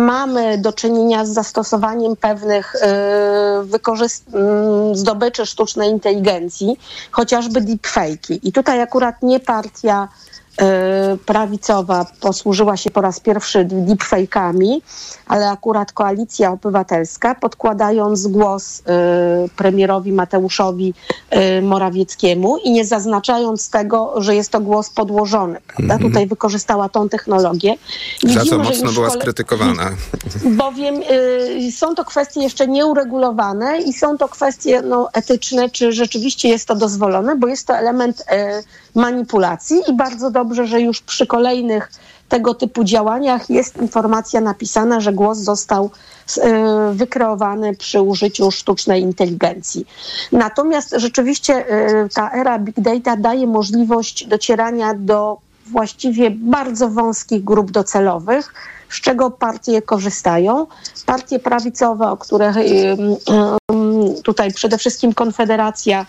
mamy 0.06 0.58
do 0.58 0.74
czynienia 0.74 1.26
z 1.26 1.30
zastosowaniem 1.30 2.16
pewnych 2.16 2.76
y, 2.76 2.80
zdobyczy 4.94 5.46
sztucznej 5.46 5.90
inteligencji, 5.90 6.80
chociażby 7.12 7.62
deepfake'i. 7.62 8.40
I 8.44 8.52
tutaj 8.52 8.82
akurat 8.82 9.16
nie 9.22 9.40
partia 9.40 10.08
prawicowa 11.26 12.06
posłużyła 12.20 12.78
się 12.78 12.92
po 12.92 13.02
raz 13.02 13.20
pierwszy 13.20 13.66
deepfake'ami, 13.66 14.80
ale 15.28 15.50
akurat 15.50 15.92
Koalicja 15.92 16.52
Obywatelska, 16.52 17.36
podkładając 17.36 18.28
głos 18.28 18.80
y, 18.80 18.84
premierowi 19.56 20.12
Mateuszowi 20.12 20.94
y, 21.58 21.62
Morawieckiemu 21.62 22.58
i 22.58 22.72
nie 22.72 22.86
zaznaczając 22.86 23.70
tego, 23.70 24.22
że 24.22 24.36
jest 24.36 24.52
to 24.52 24.60
głos 24.60 24.90
podłożony. 24.90 25.60
Prawda? 25.68 25.94
Mm 25.94 25.98
-hmm. 25.98 26.08
Tutaj 26.08 26.28
wykorzystała 26.28 26.90
tą 26.90 27.10
technologię. 27.10 27.76
Widzimy, 28.24 28.44
Za 28.44 28.50
co 28.50 28.58
mocno 28.58 28.92
była 28.92 29.10
skrytykowana. 29.10 29.90
Bowiem 30.46 30.96
y, 31.68 31.72
są 31.72 31.96
to 31.96 32.06
kwestie 32.06 32.42
jeszcze 32.42 32.68
nieuregulowane 32.68 33.82
i 33.82 33.94
są 33.94 34.18
to 34.18 34.30
kwestie 34.30 34.82
no, 34.82 35.10
etyczne, 35.14 35.70
czy 35.70 35.92
rzeczywiście 35.92 36.50
jest 36.50 36.68
to 36.68 36.76
dozwolone, 36.76 37.36
bo 37.36 37.48
jest 37.48 37.68
to 37.68 37.78
element 37.78 38.22
y, 38.22 38.24
manipulacji 38.96 39.82
i 39.88 39.94
bardzo 39.94 40.32
dobrze, 40.32 40.68
że 40.68 40.82
już 40.82 41.02
przy 41.02 41.28
kolejnych 41.28 41.92
tego 42.30 42.54
typu 42.54 42.84
działaniach 42.84 43.50
jest 43.50 43.78
informacja 43.78 44.42
napisana, 44.42 45.00
że 45.00 45.14
głos 45.14 45.38
został 45.38 45.92
e, 46.38 46.92
wykreowany 46.94 47.76
przy 47.76 48.02
użyciu 48.02 48.52
sztucznej 48.52 49.02
inteligencji. 49.02 49.88
Natomiast 50.32 50.96
rzeczywiście 50.98 51.54
e, 51.54 52.10
ta 52.10 52.32
era 52.32 52.60
big 52.60 52.80
data 52.80 53.18
daje 53.18 53.48
możliwość 53.48 54.28
docierania 54.28 54.94
do 54.94 55.38
właściwie 55.66 56.32
bardzo 56.32 56.90
wąskich 56.90 57.44
grup 57.44 57.72
docelowych, 57.72 58.54
z 58.90 59.02
czego 59.02 59.32
partie 59.32 59.82
korzystają. 59.82 60.68
Partie 61.06 61.40
prawicowe, 61.40 62.12
o 62.12 62.18
których 62.18 62.58
e, 62.58 62.62
tutaj 64.24 64.54
przede 64.54 64.78
wszystkim 64.78 65.14
Konfederacja 65.14 66.06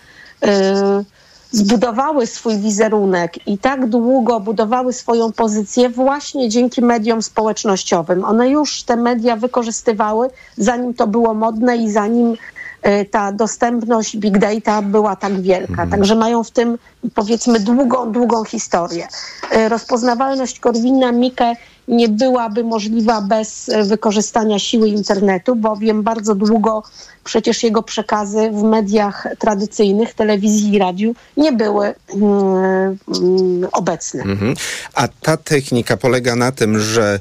zbudowały 1.55 2.27
swój 2.27 2.57
wizerunek 2.57 3.47
i 3.47 3.57
tak 3.57 3.89
długo 3.89 4.39
budowały 4.39 4.93
swoją 4.93 5.31
pozycję 5.31 5.89
właśnie 5.89 6.49
dzięki 6.49 6.81
mediom 6.81 7.21
społecznościowym. 7.21 8.25
One 8.25 8.49
już 8.49 8.83
te 8.83 8.95
media 8.95 9.35
wykorzystywały, 9.35 10.29
zanim 10.57 10.93
to 10.93 11.07
było 11.07 11.33
modne 11.33 11.77
i 11.77 11.89
zanim 11.91 12.37
e, 12.81 13.05
ta 13.05 13.31
dostępność 13.31 14.17
big 14.17 14.37
data 14.37 14.81
była 14.81 15.15
tak 15.15 15.41
wielka. 15.41 15.71
Mhm. 15.71 15.89
Także 15.89 16.15
mają 16.15 16.43
w 16.43 16.51
tym 16.51 16.77
powiedzmy 17.13 17.59
długą, 17.59 18.11
długą 18.11 18.43
historię. 18.43 19.07
E, 19.51 19.69
rozpoznawalność 19.69 20.59
Korwina 20.59 21.11
Mikke 21.11 21.55
nie 21.87 22.09
byłaby 22.09 22.63
możliwa 22.63 23.21
bez 23.21 23.69
e, 23.69 23.83
wykorzystania 23.83 24.59
siły 24.59 24.89
internetu, 24.89 25.55
bowiem 25.55 26.03
bardzo 26.03 26.35
długo 26.35 26.83
przecież 27.23 27.63
jego 27.63 27.83
przekazy 27.83 28.49
w 28.51 28.63
mediach 28.63 29.27
tradycyjnych, 29.39 30.13
telewizji 30.13 30.73
i 30.73 30.79
radiu 30.79 31.15
nie 31.37 31.51
były 31.51 31.93
mm, 32.13 32.97
mm, 33.07 33.67
obecne. 33.71 34.23
Mhm. 34.23 34.53
A 34.93 35.07
ta 35.07 35.37
technika 35.37 35.97
polega 35.97 36.35
na 36.35 36.51
tym, 36.51 36.79
że 36.79 37.19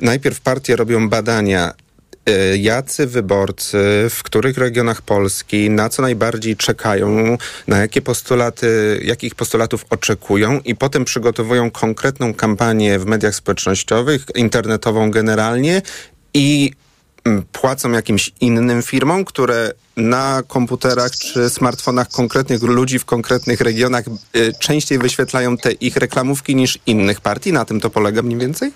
najpierw 0.00 0.40
partie 0.40 0.76
robią 0.76 1.08
badania 1.08 1.72
jacy 2.58 3.06
wyborcy, 3.06 3.78
w 4.10 4.22
których 4.22 4.58
regionach 4.58 5.02
Polski, 5.02 5.70
na 5.70 5.88
co 5.88 6.02
najbardziej 6.02 6.56
czekają, 6.56 7.38
na 7.66 7.78
jakie 7.78 8.02
postulaty, 8.02 9.00
jakich 9.04 9.34
postulatów 9.34 9.84
oczekują 9.90 10.60
i 10.60 10.74
potem 10.74 11.04
przygotowują 11.04 11.70
konkretną 11.70 12.34
kampanię 12.34 12.98
w 12.98 13.06
mediach 13.06 13.34
społecznościowych, 13.34 14.26
internetową 14.34 15.10
generalnie 15.10 15.82
i 16.34 16.72
płacą 17.52 17.90
jakimś 17.90 18.32
innym 18.40 18.82
firmom, 18.82 19.24
które 19.24 19.72
na 19.96 20.42
komputerach 20.48 21.10
czy 21.10 21.50
smartfonach 21.50 22.08
konkretnych 22.08 22.62
ludzi 22.62 22.98
w 22.98 23.04
konkretnych 23.04 23.60
regionach 23.60 24.04
y, 24.36 24.52
częściej 24.58 24.98
wyświetlają 24.98 25.56
te 25.56 25.72
ich 25.72 25.96
reklamówki 25.96 26.56
niż 26.56 26.78
innych 26.86 27.20
partii? 27.20 27.52
Na 27.52 27.64
tym 27.64 27.80
to 27.80 27.90
polega 27.90 28.22
mniej 28.22 28.38
więcej? 28.38 28.72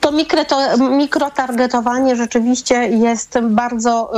To, 0.00 0.12
mikro, 0.12 0.44
to 0.44 0.88
mikrotargetowanie 0.88 2.16
rzeczywiście 2.16 2.74
jest 2.74 3.38
bardzo 3.42 4.12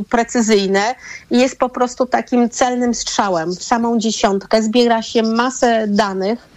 y, 0.00 0.04
precyzyjne 0.04 0.94
i 1.30 1.38
jest 1.38 1.58
po 1.58 1.68
prostu 1.68 2.06
takim 2.06 2.50
celnym 2.50 2.94
strzałem 2.94 3.54
w 3.56 3.64
samą 3.64 3.98
dziesiątkę. 3.98 4.62
Zbiera 4.62 5.02
się 5.02 5.22
masę 5.22 5.86
danych, 5.88 6.55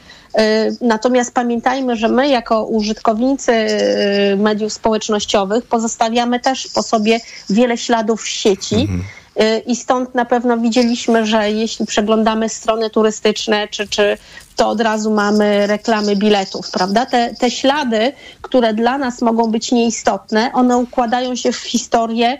natomiast 0.82 1.34
pamiętajmy, 1.34 1.96
że 1.96 2.10
my 2.10 2.30
jako 2.30 2.65
użytkownicy 2.65 3.52
y, 3.52 4.38
mediów 4.38 4.74
społecznościowych 4.74 5.65
pozostawiamy 5.65 6.39
też 6.39 6.68
po 6.68 6.84
sobie 6.84 7.20
wiele 7.50 7.78
śladów 7.78 8.22
w 8.22 8.28
sieci. 8.28 8.76
Mhm. 8.76 9.04
Y, 9.42 9.60
I 9.60 9.76
stąd 9.76 10.15
na 10.15 10.26
pewno 10.26 10.58
widzieliśmy, 10.58 11.26
że 11.26 11.52
jeśli 11.52 11.86
przeglądamy 11.86 12.50
strony 12.50 12.89
turystyczne, 12.89 13.68
czy, 13.68 13.88
czy 13.88 14.18
to 14.56 14.70
od 14.70 14.82
razu 14.82 15.12
mamy 15.12 15.68
reklamy 15.68 16.15
biletów, 16.15 16.72
prawda? 16.72 17.06
Te, 17.06 17.36
te 17.39 17.52
ślady, 17.52 18.12
które 18.42 18.74
dla 18.74 18.98
nas 18.98 19.22
mogą 19.22 19.52
być 19.52 19.72
nieistotne, 19.72 20.52
one 20.54 20.78
układają 20.78 21.36
się 21.36 21.52
w 21.52 21.58
historię 21.58 22.38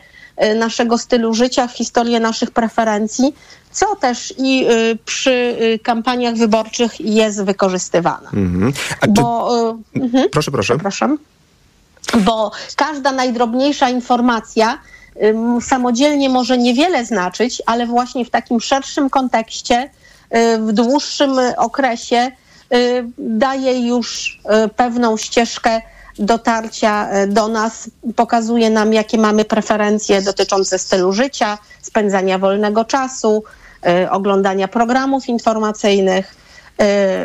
naszego 0.56 0.98
stylu 0.98 1.34
życia, 1.34 1.68
w 1.68 1.72
historię 1.72 2.20
naszych 2.20 2.52
preferencji 2.52 3.34
co 3.72 3.96
też 3.96 4.34
i 4.38 4.66
y, 4.72 4.98
przy 5.06 5.32
y, 5.32 5.80
kampaniach 5.84 6.36
wyborczych 6.36 7.02
jest 7.02 7.44
wykorzystywane. 7.44 8.30
Mhm. 8.34 8.74
Czy... 9.02 9.08
Bo, 9.10 9.78
mhm. 9.96 10.30
Proszę, 10.30 10.52
proszę. 10.52 10.74
Przepraszam. 10.74 11.18
Bo 12.18 12.52
każda 12.76 13.12
najdrobniejsza 13.12 13.90
informacja 13.90 14.80
samodzielnie 15.62 16.30
może 16.30 16.58
niewiele 16.58 17.06
znaczyć, 17.06 17.62
ale 17.66 17.88
właśnie 17.88 18.26
w 18.26 18.30
takim 18.30 18.62
szerszym 18.62 19.10
kontekście, 19.10 19.90
w 20.60 20.72
dłuższym 20.72 21.32
okresie 21.58 22.32
daje 23.18 23.88
już 23.88 24.40
pewną 24.76 25.18
ścieżkę 25.18 25.82
dotarcia 26.20 27.10
do 27.28 27.48
nas, 27.48 27.90
pokazuje 28.16 28.70
nam, 28.70 28.94
jakie 28.94 29.18
mamy 29.18 29.46
preferencje 29.46 30.22
dotyczące 30.22 30.80
stylu 30.80 31.14
życia, 31.14 31.58
spędzania 31.82 32.38
wolnego 32.40 32.86
czasu, 32.86 33.44
Y, 34.06 34.10
oglądania 34.12 34.68
programów 34.68 35.30
informacyjnych. 35.30 36.36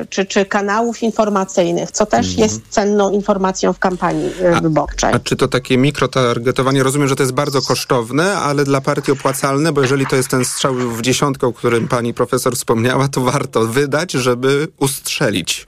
y, 0.02 0.06
czy, 0.06 0.26
czy 0.26 0.44
kanałów 0.46 1.02
informacyjnych, 1.02 1.90
co 1.90 2.06
też 2.06 2.26
Mhm. 2.26 2.42
jest 2.42 2.60
cenną 2.70 3.10
informacją 3.10 3.72
w 3.72 3.78
kampanii 3.78 4.30
y, 4.58 4.60
wyborczej. 4.60 5.14
A 5.14 5.18
czy 5.18 5.36
to 5.36 5.48
takie 5.48 5.78
mikrotargetowanie, 5.78 6.82
rozumiem, 6.82 7.08
że 7.08 7.16
to 7.16 7.22
jest 7.22 7.32
bardzo 7.32 7.62
kosztowne, 7.62 8.36
ale 8.38 8.64
dla 8.64 8.80
partii 8.80 9.12
opłacalne, 9.12 9.72
bo 9.72 9.80
jeżeli 9.82 10.06
to 10.06 10.16
jest 10.16 10.28
ten 10.28 10.44
strzał 10.44 10.74
w 10.74 11.02
dziesiątkę, 11.02 11.46
o 11.46 11.52
którym 11.52 11.88
pani 11.88 12.14
profesor 12.14 12.56
wspomniała, 12.56 13.08
to 13.08 13.20
warto 13.20 13.66
wydać, 13.66 14.12
żeby 14.12 14.68
ustrzelić. 14.80 15.66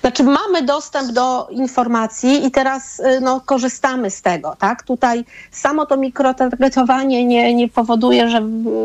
Znaczy 0.00 0.22
mamy 0.22 0.62
dostęp 0.62 1.12
do 1.12 1.48
informacji 1.50 2.46
i 2.46 2.50
teraz 2.50 3.00
y, 3.00 3.20
no, 3.20 3.40
korzystamy 3.40 4.10
z 4.10 4.22
tego, 4.22 4.56
tak? 4.58 4.82
Tutaj 4.82 5.24
samo 5.50 5.86
to 5.86 5.96
mikrotargetowanie 5.96 7.24
nie, 7.24 7.54
nie 7.54 7.68
powoduje, 7.68 8.30
że 8.30 8.40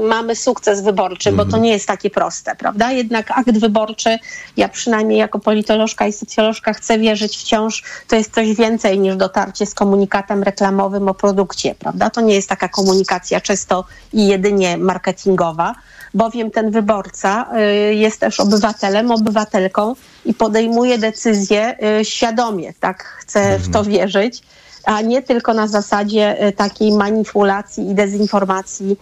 mamy 0.10 0.36
sukces 0.36 0.82
wyborczy, 0.82 1.32
bo 1.32 1.46
to 1.46 1.58
nie 1.58 1.72
jest 1.72 1.88
takie 1.88 2.10
proste, 2.10 2.56
prawda? 2.56 2.92
Jednak 2.92 3.32
akt 3.32 3.58
wyborczy, 3.58 4.20
ja 4.58 4.70
przynajmniej 4.70 5.20
jako 5.20 5.40
politolożka 5.40 6.08
i 6.08 6.14
socjolożka 6.14 6.74
chcę 6.74 7.00
wierzyć 7.00 7.38
wciąż, 7.38 7.84
to 8.08 8.16
jest 8.16 8.34
coś 8.34 8.56
więcej 8.56 9.00
niż 9.00 9.16
dotarcie 9.16 9.66
z 9.66 9.74
komunikatem 9.74 10.44
reklamowym 10.44 11.08
o 11.08 11.14
produkcie, 11.14 11.76
prawda? 11.76 12.10
To 12.10 12.22
nie 12.22 12.36
jest 12.36 12.50
taka 12.50 12.68
komunikacja 12.68 13.42
czysto 13.42 13.86
i 14.14 14.28
jedynie 14.28 14.78
marketingowa, 14.78 15.76
bowiem 16.16 16.52
ten 16.52 16.72
wyborca 16.72 17.50
y, 17.90 17.96
jest 17.96 18.20
też 18.20 18.40
obywatelem, 18.40 19.12
obywatelką 19.12 19.96
i 20.26 20.34
podejmuje 20.34 20.98
decyzje 20.98 21.78
y, 22.00 22.06
świadomie, 22.06 22.74
tak? 22.80 23.04
Chcę 23.04 23.60
w 23.60 23.72
to 23.72 23.84
wierzyć, 23.84 24.42
a 24.86 25.02
nie 25.02 25.22
tylko 25.22 25.54
na 25.54 25.68
zasadzie 25.68 26.48
y, 26.48 26.52
takiej 26.52 26.92
manipulacji 26.92 27.90
i 27.90 27.96
dezinformacji 27.96 28.98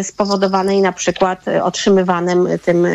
y, 0.00 0.04
spowodowanej 0.04 0.80
na 0.80 0.92
przykład 0.92 1.48
y, 1.48 1.62
otrzymywanym 1.62 2.48
tym 2.64 2.86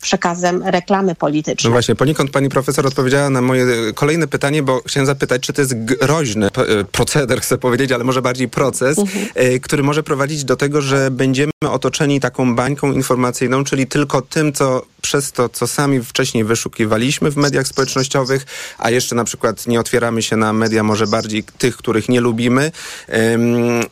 przekazem 0.00 0.62
reklamy 0.66 1.08
No 1.08 1.14
politycznej. 1.14 1.72
właśnie, 1.72 1.94
poniekąd 1.94 2.30
pani 2.30 2.48
profesor 2.48 2.86
odpowiedziała 2.86 3.30
na 3.30 3.40
moje 3.42 3.64
e, 3.64 3.92
kolejne 3.92 4.26
pytanie, 4.28 4.62
bo 4.62 4.80
chciałem 4.86 5.06
zapytać, 5.06 5.42
czy 5.42 5.52
to 5.52 5.60
jest 5.60 5.84
groźny 5.84 6.46
e, 6.46 6.50
proceder, 6.84 7.40
chcę 7.40 7.58
powiedzieć, 7.58 7.92
ale 7.92 8.04
może 8.04 8.22
bardziej 8.22 8.48
proces, 8.48 8.98
e, 9.34 9.58
który 9.60 9.82
może 9.82 10.02
prowadzić 10.02 10.44
do 10.44 10.56
tego, 10.56 10.82
że 10.82 11.10
będziemy 11.10 11.50
otoczeni 11.70 12.20
taką 12.20 12.54
bańką 12.54 12.92
informacyjną, 12.92 13.64
czyli 13.64 13.86
tylko 13.86 14.22
tym, 14.22 14.52
co 14.52 14.82
przez 15.02 15.32
to, 15.32 15.48
co 15.48 15.66
sami 15.66 16.00
wcześniej 16.02 16.44
wyszukiwaliśmy 16.44 17.30
w 17.30 17.36
mediach 17.36 17.66
społecznościowych, 17.66 18.46
a 18.78 18.90
jeszcze 18.90 19.14
na 19.16 19.24
przykład 19.24 19.66
nie 19.66 19.80
otwieramy 19.80 20.22
się 20.22 20.36
na 20.36 20.52
media 20.52 20.82
może 20.82 21.06
bardziej 21.06 21.44
tych, 21.58 21.67
których 21.76 22.08
nie 22.08 22.20
lubimy. 22.20 22.72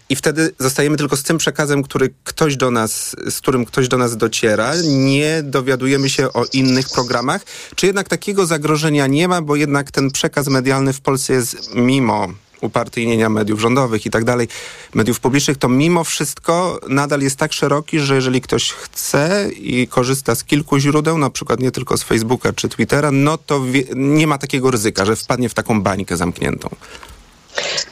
I 0.08 0.16
wtedy 0.16 0.52
zostajemy 0.58 0.96
tylko 0.96 1.16
z 1.16 1.22
tym 1.22 1.38
przekazem, 1.38 1.82
który 1.82 2.14
ktoś 2.24 2.56
do 2.56 2.70
nas, 2.70 3.16
z 3.30 3.38
którym 3.38 3.64
ktoś 3.64 3.88
do 3.88 3.98
nas 3.98 4.16
dociera, 4.16 4.72
nie 4.84 5.42
dowiadujemy 5.42 6.10
się 6.10 6.32
o 6.32 6.44
innych 6.52 6.88
programach, 6.90 7.42
czy 7.74 7.86
jednak 7.86 8.08
takiego 8.08 8.46
zagrożenia 8.46 9.06
nie 9.06 9.28
ma, 9.28 9.42
bo 9.42 9.56
jednak 9.56 9.90
ten 9.90 10.10
przekaz 10.10 10.48
medialny 10.48 10.92
w 10.92 11.00
Polsce 11.00 11.32
jest 11.32 11.74
mimo 11.74 12.28
upartyjnienia 12.60 13.28
mediów 13.28 13.60
rządowych 13.60 14.06
i 14.06 14.10
tak 14.10 14.24
dalej, 14.24 14.48
mediów 14.94 15.20
publicznych, 15.20 15.56
to 15.56 15.68
mimo 15.68 16.04
wszystko 16.04 16.80
nadal 16.88 17.20
jest 17.20 17.36
tak 17.36 17.52
szeroki, 17.52 18.00
że 18.00 18.14
jeżeli 18.14 18.40
ktoś 18.40 18.72
chce 18.72 19.48
i 19.56 19.88
korzysta 19.88 20.34
z 20.34 20.44
kilku 20.44 20.78
źródeł, 20.78 21.18
na 21.18 21.30
przykład 21.30 21.60
nie 21.60 21.70
tylko 21.70 21.96
z 21.96 22.02
Facebooka 22.02 22.52
czy 22.52 22.68
Twittera, 22.68 23.10
no 23.12 23.38
to 23.38 23.62
nie 23.96 24.26
ma 24.26 24.38
takiego 24.38 24.70
ryzyka, 24.70 25.04
że 25.04 25.16
wpadnie 25.16 25.48
w 25.48 25.54
taką 25.54 25.82
bańkę 25.82 26.16
zamkniętą. 26.16 26.68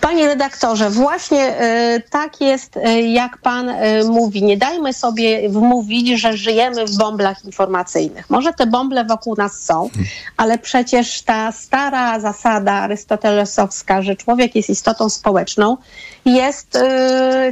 Panie 0.01 0.27
redaktorze, 0.27 0.91
właśnie 0.91 1.63
y, 1.97 2.03
tak 2.11 2.41
jest, 2.41 2.77
y, 2.77 3.01
jak 3.01 3.39
pan 3.39 3.69
y, 3.69 4.05
mówi. 4.05 4.43
Nie 4.43 4.57
dajmy 4.57 4.93
sobie 4.93 5.49
wmówić, 5.49 6.21
że 6.21 6.37
żyjemy 6.37 6.87
w 6.87 6.97
bąblach 6.97 7.45
informacyjnych. 7.45 8.31
Może 8.31 8.53
te 8.53 8.67
bąble 8.67 9.05
wokół 9.05 9.35
nas 9.37 9.61
są, 9.61 9.91
ale 10.37 10.59
przecież 10.59 11.23
ta 11.23 11.53
stara 11.53 12.21
zasada 12.21 12.73
arystotelesowska, 12.73 14.03
że 14.03 14.17
człowiek 14.17 14.55
jest 14.55 14.71
istotą 14.71 15.09
społeczną, 15.09 15.77
jest 16.25 16.79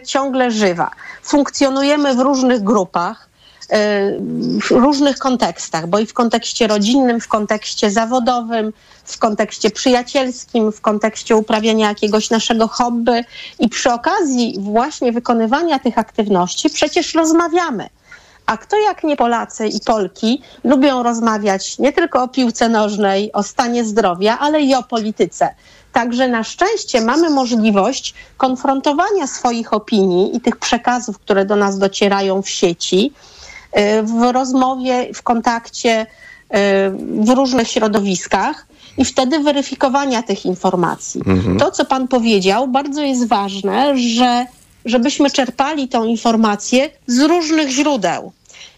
ciągle 0.07 0.51
żywa. 0.51 0.91
Funkcjonujemy 1.23 2.15
w 2.15 2.19
różnych 2.19 2.63
grupach 2.63 3.32
w 4.61 4.71
różnych 4.71 5.19
kontekstach, 5.19 5.87
bo 5.87 5.99
i 5.99 6.07
w 6.07 6.15
kontekście 6.15 6.67
rodzinnym, 6.67 7.21
w 7.21 7.29
kontekście 7.29 7.91
zawodowym, 7.91 8.73
w 9.05 9.19
kontekście 9.19 9.71
przyjacielskim, 9.71 10.73
w 10.73 10.81
kontekście 10.81 11.37
uprawiania 11.37 11.89
jakiegoś 11.89 12.31
naszego 12.31 12.69
hobby 12.69 13.25
i 13.59 13.69
przy 13.69 13.93
okazji 13.93 14.57
właśnie 14.61 15.13
wykonywania 15.13 15.79
tych 15.79 15.99
aktywności 15.99 16.71
przecież 16.71 17.15
rozmawiamy. 17.15 17.89
A 18.47 18.57
kto 18.57 18.77
jak 18.77 19.05
nie 19.05 19.17
Polacy 19.17 19.67
i 19.67 19.81
Polki 19.81 20.43
lubią 20.65 21.03
rozmawiać 21.03 21.79
nie 21.79 21.93
tylko 21.93 22.23
o 22.23 22.29
piłce 22.29 22.69
nożnej, 22.69 23.33
o 23.33 23.43
stanie 23.43 23.85
zdrowia, 23.85 24.39
ale 24.39 24.61
i 24.61 24.75
o 24.75 24.83
polityce. 24.83 25.55
Także 25.93 26.29
na 26.29 26.45
szczęście 26.45 27.01
mamy 27.01 27.31
możliwość 27.31 28.15
konfrontowania 28.37 29.27
swoich 29.27 29.73
opinii 29.73 30.37
i 30.37 30.41
tych 30.41 30.57
przekazów, 30.57 31.19
które 31.19 31.45
do 31.45 31.57
nas 31.57 31.79
docierają 31.79 32.43
w 32.43 32.49
sieci, 32.49 33.13
w 34.03 34.33
rozmowie, 34.33 35.15
w 35.15 35.23
kontakcie, 35.23 36.01
y, 36.03 36.07
w 37.25 37.29
różnych 37.29 37.69
środowiskach 37.69 38.67
i 38.99 39.05
wtedy 39.05 39.39
weryfikowania 39.39 40.23
tych 40.23 40.47
informacji. 40.47 41.23
Mhm. 41.27 41.59
To, 41.59 41.71
co 41.71 41.85
Pan 41.85 42.09
powiedział, 42.09 42.69
bardzo 42.69 43.03
jest 43.03 43.29
ważne, 43.29 43.99
że 43.99 44.47
żebyśmy 44.85 45.31
czerpali 45.31 45.89
tą 45.89 46.05
informację 46.05 46.91
z 47.07 47.21
różnych 47.21 47.69
źródeł 47.69 48.33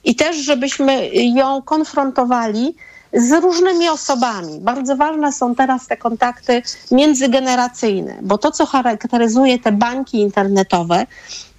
i 0.04 0.14
też, 0.14 0.37
żebyśmy 0.37 1.09
ją 1.14 1.62
konfrontowali 1.62 2.74
z 3.12 3.33
różnymi 3.33 3.88
osobami. 3.88 4.61
Bardzo 4.61 4.96
ważne 4.96 5.33
są 5.33 5.54
teraz 5.54 5.87
te 5.87 5.96
kontakty 5.96 6.62
międzygeneracyjne, 6.90 8.18
bo 8.22 8.38
to, 8.38 8.50
co 8.50 8.66
charakteryzuje 8.66 9.59
te 9.59 9.72
banki 9.72 10.20
internetowe, 10.20 11.07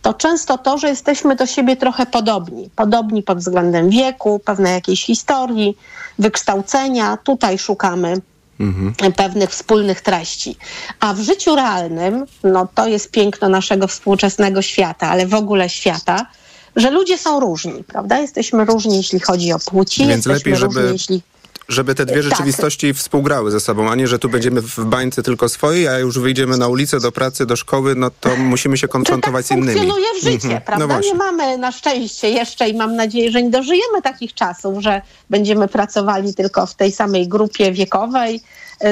to 0.05 0.13
często 0.13 0.57
to, 0.57 0.77
że 0.77 0.89
jesteśmy 0.89 1.35
do 1.35 1.45
siebie 1.45 1.75
trochę 1.75 2.05
podobni. 2.05 2.69
Podobni 2.75 3.23
pod 3.23 3.37
względem 3.37 3.89
wieku, 3.89 4.39
pewnej 4.45 4.73
jakiejś 4.73 5.05
historii, 5.05 5.77
wykształcenia. 6.19 7.17
Tutaj 7.17 7.57
szukamy 7.57 8.21
pewnych 9.15 9.49
wspólnych 9.49 10.01
treści. 10.01 10.57
A 10.99 11.13
w 11.13 11.19
życiu 11.19 11.55
realnym, 11.55 12.25
no 12.43 12.67
to 12.75 12.87
jest 12.87 13.11
piękno 13.11 13.49
naszego 13.49 13.87
współczesnego 13.87 14.61
świata, 14.61 15.09
ale 15.09 15.27
w 15.27 15.33
ogóle 15.33 15.69
świata, 15.69 16.25
że 16.75 16.91
ludzie 16.91 17.17
są 17.17 17.39
różni, 17.39 17.83
prawda? 17.83 18.19
Jesteśmy 18.19 18.65
różni, 18.65 18.97
jeśli 18.97 19.19
chodzi 19.19 19.53
o 19.53 19.59
płci, 19.59 20.07
Więc 20.07 20.25
jesteśmy 20.25 20.33
lepiej, 20.33 20.55
żeby- 20.55 20.81
różni, 20.81 20.93
jeśli... 20.93 21.21
Żeby 21.69 21.95
te 21.95 22.05
dwie 22.05 22.15
Tak. 22.15 22.23
rzeczywistości 22.23 22.93
współgrały 22.93 23.51
ze 23.51 23.59
sobą, 23.59 23.89
a 23.91 23.95
nie, 23.95 24.07
że 24.07 24.19
tu 24.19 24.29
będziemy 24.29 24.61
w 24.61 24.79
bańce 24.85 25.23
tylko 25.23 25.49
swojej, 25.49 25.87
a 25.87 25.99
już 25.99 26.19
wyjdziemy 26.19 26.57
na 26.57 26.67
ulicę, 26.67 26.99
do 26.99 27.11
pracy, 27.11 27.45
do 27.45 27.55
szkoły, 27.55 27.95
no 27.95 28.11
to 28.19 28.35
musimy 28.37 28.77
się 28.77 28.87
konfrontować 28.87 29.45
z 29.45 29.51
innymi. 29.51 29.67
funkcjonuje 29.79 30.05
w 30.19 30.23
życie, 30.23 30.45
Mhm. 30.47 30.61
prawda? 30.61 30.87
No 30.87 30.93
właśnie. 30.93 31.11
nie 31.11 31.17
mamy 31.17 31.57
na 31.57 31.71
szczęście 31.71 32.29
jeszcze 32.29 32.69
i 32.69 32.73
mam 32.73 32.95
nadzieję, 32.95 33.31
że 33.31 33.43
nie 33.43 33.49
dożyjemy 33.49 34.01
takich 34.03 34.33
czasów, 34.33 34.83
że 34.83 35.01
będziemy 35.29 35.67
pracowali 35.67 36.33
tylko 36.33 36.65
w 36.65 36.75
tej 36.75 36.91
samej 36.91 37.27
grupie 37.27 37.71
wiekowej, 37.71 38.41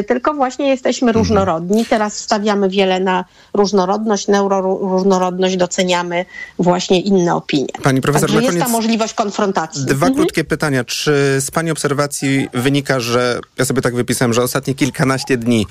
tylko 0.08 0.34
właśnie 0.34 0.68
jesteśmy 0.70 1.08
Mhm. 1.08 1.24
różnorodni. 1.24 1.86
Teraz 1.86 2.18
stawiamy 2.18 2.70
wiele 2.70 3.00
na 3.00 3.26
różnorodność, 3.54 4.28
neuroróżnorodność, 4.28 5.58
doceniamy 5.58 6.26
właśnie 6.60 7.02
inne 7.02 7.36
opinie. 7.36 7.68
Pani 7.84 8.02
profesor, 8.02 8.30
Także 8.30 8.36
na 8.38 8.42
jest 8.44 8.58
ta 8.58 8.64
koniec 8.66 8.72
możliwość 8.78 9.14
konfrontacji. 9.14 9.86
Dwa 9.86 9.94
Mhm. 10.08 10.14
krótkie 10.16 10.44
pytania. 10.44 10.84
Czy 10.84 11.12
z 11.40 11.52
Pani 11.52 11.72
obserwacji 11.72 12.48
wynika, 12.54 13.00
że 13.00 13.40
ja 13.58 13.66
sobie 13.66 13.82
tak 13.82 13.96
wypisałem, 13.96 14.34
że 14.34 14.44
ostatnie 14.44 14.76
kilkanaście 14.76 15.38
dni 15.38 15.68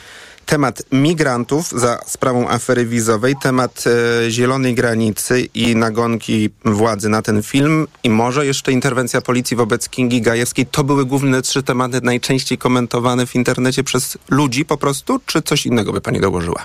temat 0.46 0.82
migrantów 0.92 1.68
za 1.68 1.98
sprawą 2.06 2.48
afery 2.48 2.86
wizowej, 2.86 3.34
temat 3.42 3.84
e, 4.26 4.30
zielonej 4.30 4.74
granicy 4.74 5.48
i 5.54 5.76
nagonki 5.76 6.50
władzy 6.64 7.08
na 7.08 7.22
ten 7.22 7.42
film 7.42 7.86
i 8.04 8.10
może 8.10 8.46
jeszcze 8.46 8.72
interwencja 8.72 9.20
policji 9.20 9.56
wobec 9.56 9.88
Kingi 9.88 10.22
Gajewskiej, 10.22 10.66
to 10.66 10.84
były 10.84 11.04
główne 11.04 11.42
trzy 11.42 11.62
tematy 11.62 12.00
najczęściej 12.02 12.58
komentowane 12.58 13.26
w 13.26 13.34
internecie 13.34 13.84
przez 13.84 14.18
ludzi 14.28 14.64
po 14.64 14.76
prostu, 14.76 15.20
czy 15.26 15.42
coś 15.42 15.66
innego 15.66 15.92
by 15.92 16.00
Pani 16.00 16.20
dołożyła? 16.20 16.64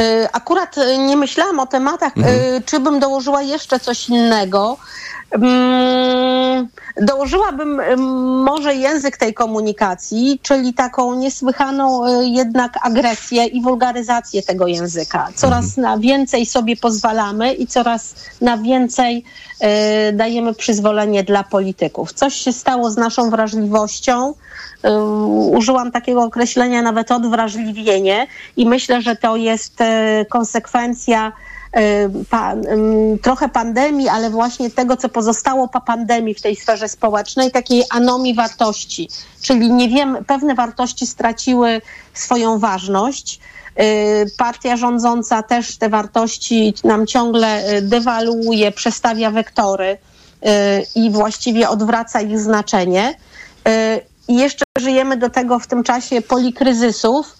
Y, 0.00 0.28
Akurat 0.32 0.78
y, 0.78 0.98
nie 0.98 1.16
myślałam 1.16 1.60
o 1.60 1.66
tematach, 1.66 2.12
y, 2.16 2.62
czy 2.66 2.80
bym 2.80 3.00
dołożyła 3.00 3.42
jeszcze 3.42 3.80
coś 3.80 4.08
innego. 4.08 4.76
Mm, 5.34 6.68
Dołożyłabym 7.00 7.80
może 8.44 8.74
język 8.74 9.16
tej 9.16 9.34
komunikacji, 9.34 10.40
czyli 10.42 10.74
taką 10.74 11.14
niesłychaną 11.14 12.06
y, 12.20 12.26
jednak 12.26 12.78
agresję 12.82 13.46
i 13.46 13.62
wulgaryzację 13.62 14.42
tego 14.42 14.66
języka. 14.66 15.28
Coraz 15.34 15.76
na 15.76 15.98
więcej 15.98 16.46
sobie 16.46 16.76
pozwalamy 16.76 17.54
i 17.54 17.66
coraz 17.66 18.14
na 18.40 18.58
więcej 18.58 19.24
y, 20.08 20.12
dajemy 20.12 20.54
przyzwolenie 20.54 21.24
dla 21.24 21.44
polityków. 21.44 22.12
Coś 22.12 22.34
się 22.34 22.52
stało 22.52 22.90
z 22.90 22.96
naszą 22.96 23.30
wrażliwością. 23.30 24.34
Y, 24.84 25.02
Użyłam 25.56 25.92
takiego 25.92 26.22
określenia 26.22 26.82
nawet 26.82 27.12
odwrażliwienie 27.12 28.26
i 28.56 28.66
myślę, 28.66 29.02
że 29.02 29.16
to 29.16 29.36
jest 29.36 29.78
konsekwencja 30.28 31.32
pa, 32.30 32.54
trochę 33.22 33.48
pandemii, 33.48 34.08
ale 34.08 34.30
właśnie 34.30 34.70
tego, 34.70 34.96
co 34.96 35.08
pozostało 35.08 35.68
po 35.68 35.80
pandemii 35.80 36.34
w 36.34 36.42
tej 36.42 36.56
sferze 36.56 36.88
społecznej, 36.88 37.50
takiej 37.50 37.84
anomii 37.90 38.34
wartości. 38.34 39.08
Czyli 39.42 39.72
nie 39.72 39.88
wiem, 39.88 40.24
pewne 40.26 40.54
wartości 40.54 41.06
straciły 41.06 41.80
swoją 42.14 42.58
ważność. 42.58 43.40
Partia 44.38 44.76
rządząca 44.76 45.42
też 45.42 45.76
te 45.76 45.88
wartości 45.88 46.74
nam 46.84 47.06
ciągle 47.06 47.62
dewaluuje, 47.82 48.72
przestawia 48.72 49.30
wektory 49.30 49.98
i 50.94 51.10
właściwie 51.10 51.68
odwraca 51.68 52.20
ich 52.20 52.40
znaczenie. 52.40 53.14
I 54.28 54.34
jeszcze 54.34 54.64
żyjemy 54.78 55.16
do 55.16 55.30
tego 55.30 55.58
w 55.58 55.66
tym 55.66 55.82
czasie 55.82 56.22
polikryzysów 56.22 57.36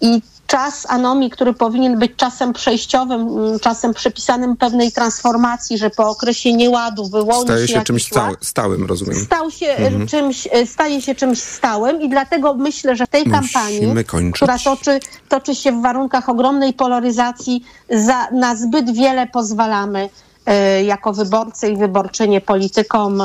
i 0.00 0.22
czas 0.48 0.86
anomii, 0.88 1.30
który 1.30 1.52
powinien 1.52 1.98
być 1.98 2.12
czasem 2.16 2.52
przejściowym, 2.52 3.20
mm, 3.20 3.58
czasem 3.58 3.94
przypisanym 3.94 4.56
pewnej 4.56 4.92
transformacji, 4.92 5.78
że 5.78 5.90
po 5.90 6.08
okresie 6.08 6.52
nieładu 6.52 7.08
wyłoni 7.08 7.42
Staje 7.42 7.68
się, 7.68 7.74
się 7.74 7.84
czymś 7.84 8.06
stałym, 8.06 8.36
stałym, 8.40 8.86
rozumiem. 8.86 9.24
Stał 9.24 9.50
się 9.50 9.66
mhm. 9.66 10.06
czymś, 10.06 10.48
e, 10.52 10.66
staje 10.66 11.02
się 11.02 11.14
czymś 11.14 11.38
stałym 11.38 12.02
i 12.02 12.08
dlatego 12.08 12.54
myślę, 12.54 12.96
że 12.96 13.06
w 13.06 13.08
tej 13.08 13.24
Musimy 13.24 13.40
kampanii, 13.40 14.04
kończyć. 14.04 14.36
która 14.36 14.58
toczy, 14.58 15.00
toczy 15.28 15.54
się 15.54 15.72
w 15.72 15.82
warunkach 15.82 16.28
ogromnej 16.28 16.72
polaryzacji, 16.72 17.64
za, 17.90 18.30
na 18.30 18.56
zbyt 18.56 18.90
wiele 18.90 19.26
pozwalamy 19.26 20.08
jako 20.86 21.12
wyborcy 21.12 21.68
i 21.68 21.76
wyborczynie 21.76 22.40
politykom, 22.40 23.20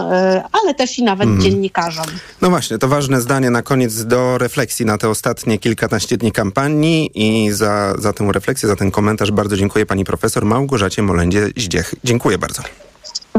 ale 0.52 0.74
też 0.78 1.00
i 1.00 1.04
nawet 1.04 1.24
Mhm. 1.28 1.42
dziennikarzom. 1.42 2.06
No 2.42 2.50
właśnie, 2.50 2.78
to 2.78 2.88
ważne 2.88 3.22
zdanie 3.22 3.50
na 3.50 3.62
koniec 3.62 4.06
do 4.06 4.38
refleksji 4.38 4.86
na 4.86 4.98
te 4.98 5.10
ostatnie 5.10 5.58
kilkanaście 5.60 6.18
dni 6.18 6.32
kampanii 6.32 7.12
i 7.16 7.52
za, 7.52 7.94
za 8.00 8.14
tę 8.14 8.30
refleksję, 8.34 8.70
za 8.70 8.76
ten 8.76 8.92
komentarz 8.92 9.32
bardzo 9.32 9.58
dziękuję 9.58 9.86
pani 9.86 10.06
profesor 10.06 10.46
Małgorzacie 10.46 11.02
Molendzie-Zdziech. 11.02 11.96
Dziękuję 12.04 12.38
bardzo. 12.38 12.62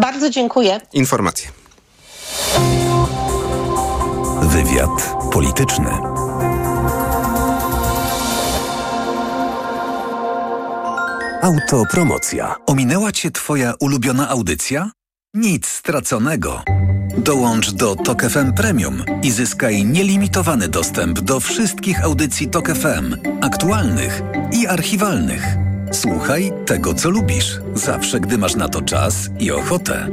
Bardzo 0.01 0.31
dziękuję. 0.31 0.81
Informacje. 0.93 1.49
Wywiad 4.43 5.15
polityczny. 5.33 6.14
Autopromocja. 11.45 12.57
Ominęła 12.67 13.13
cię 13.13 13.31
twoja 13.31 13.75
ulubiona 13.81 14.29
audycja? 14.29 14.91
Nic 15.35 15.67
straconego. 15.67 16.63
Dołącz 17.19 17.73
do 17.73 17.97
Tok 17.97 18.23
FM 18.23 18.53
Premium 18.53 19.05
i 19.23 19.31
zyskaj 19.31 19.85
nielimitowany 19.85 20.69
dostęp 20.69 21.21
do 21.21 21.41
wszystkich 21.41 22.05
audycji 22.05 22.49
Tok 22.49 22.69
FM, 22.69 23.17
aktualnych 23.41 24.23
i 24.53 24.67
archiwalnych. 24.67 25.57
Słuchaj 25.93 26.53
tego, 26.67 26.95
co 26.95 27.11
lubisz, 27.11 27.61
zawsze 27.75 28.21
gdy 28.21 28.39
masz 28.39 28.57
na 28.57 28.69
to 28.69 28.83
czas 28.83 29.15
i 29.39 29.51
ochotę. 29.51 30.09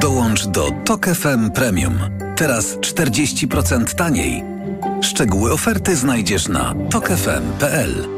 Dołącz 0.00 0.46
do 0.46 0.70
Tok 0.84 1.06
FM 1.06 1.50
Premium. 1.50 1.98
Teraz 2.36 2.76
40% 2.76 3.94
taniej. 3.94 4.44
Szczegóły 5.02 5.52
oferty 5.52 5.96
znajdziesz 5.96 6.48
na 6.48 6.74
tokefm.pl. 6.90 8.17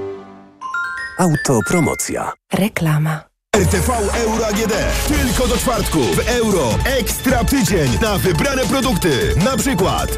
Autopromocja. 1.20 2.32
Reklama. 2.52 3.20
RTV 3.56 3.92
Euro 4.14 4.46
AGD. 4.46 4.72
Tylko 5.08 5.48
do 5.48 5.56
czwartku 5.56 5.98
w 5.98 6.28
euro. 6.28 6.68
Ekstra 6.84 7.44
tydzień 7.44 7.98
na 8.02 8.18
wybrane 8.18 8.62
produkty. 8.62 9.34
Na 9.44 9.56
przykład 9.56 10.10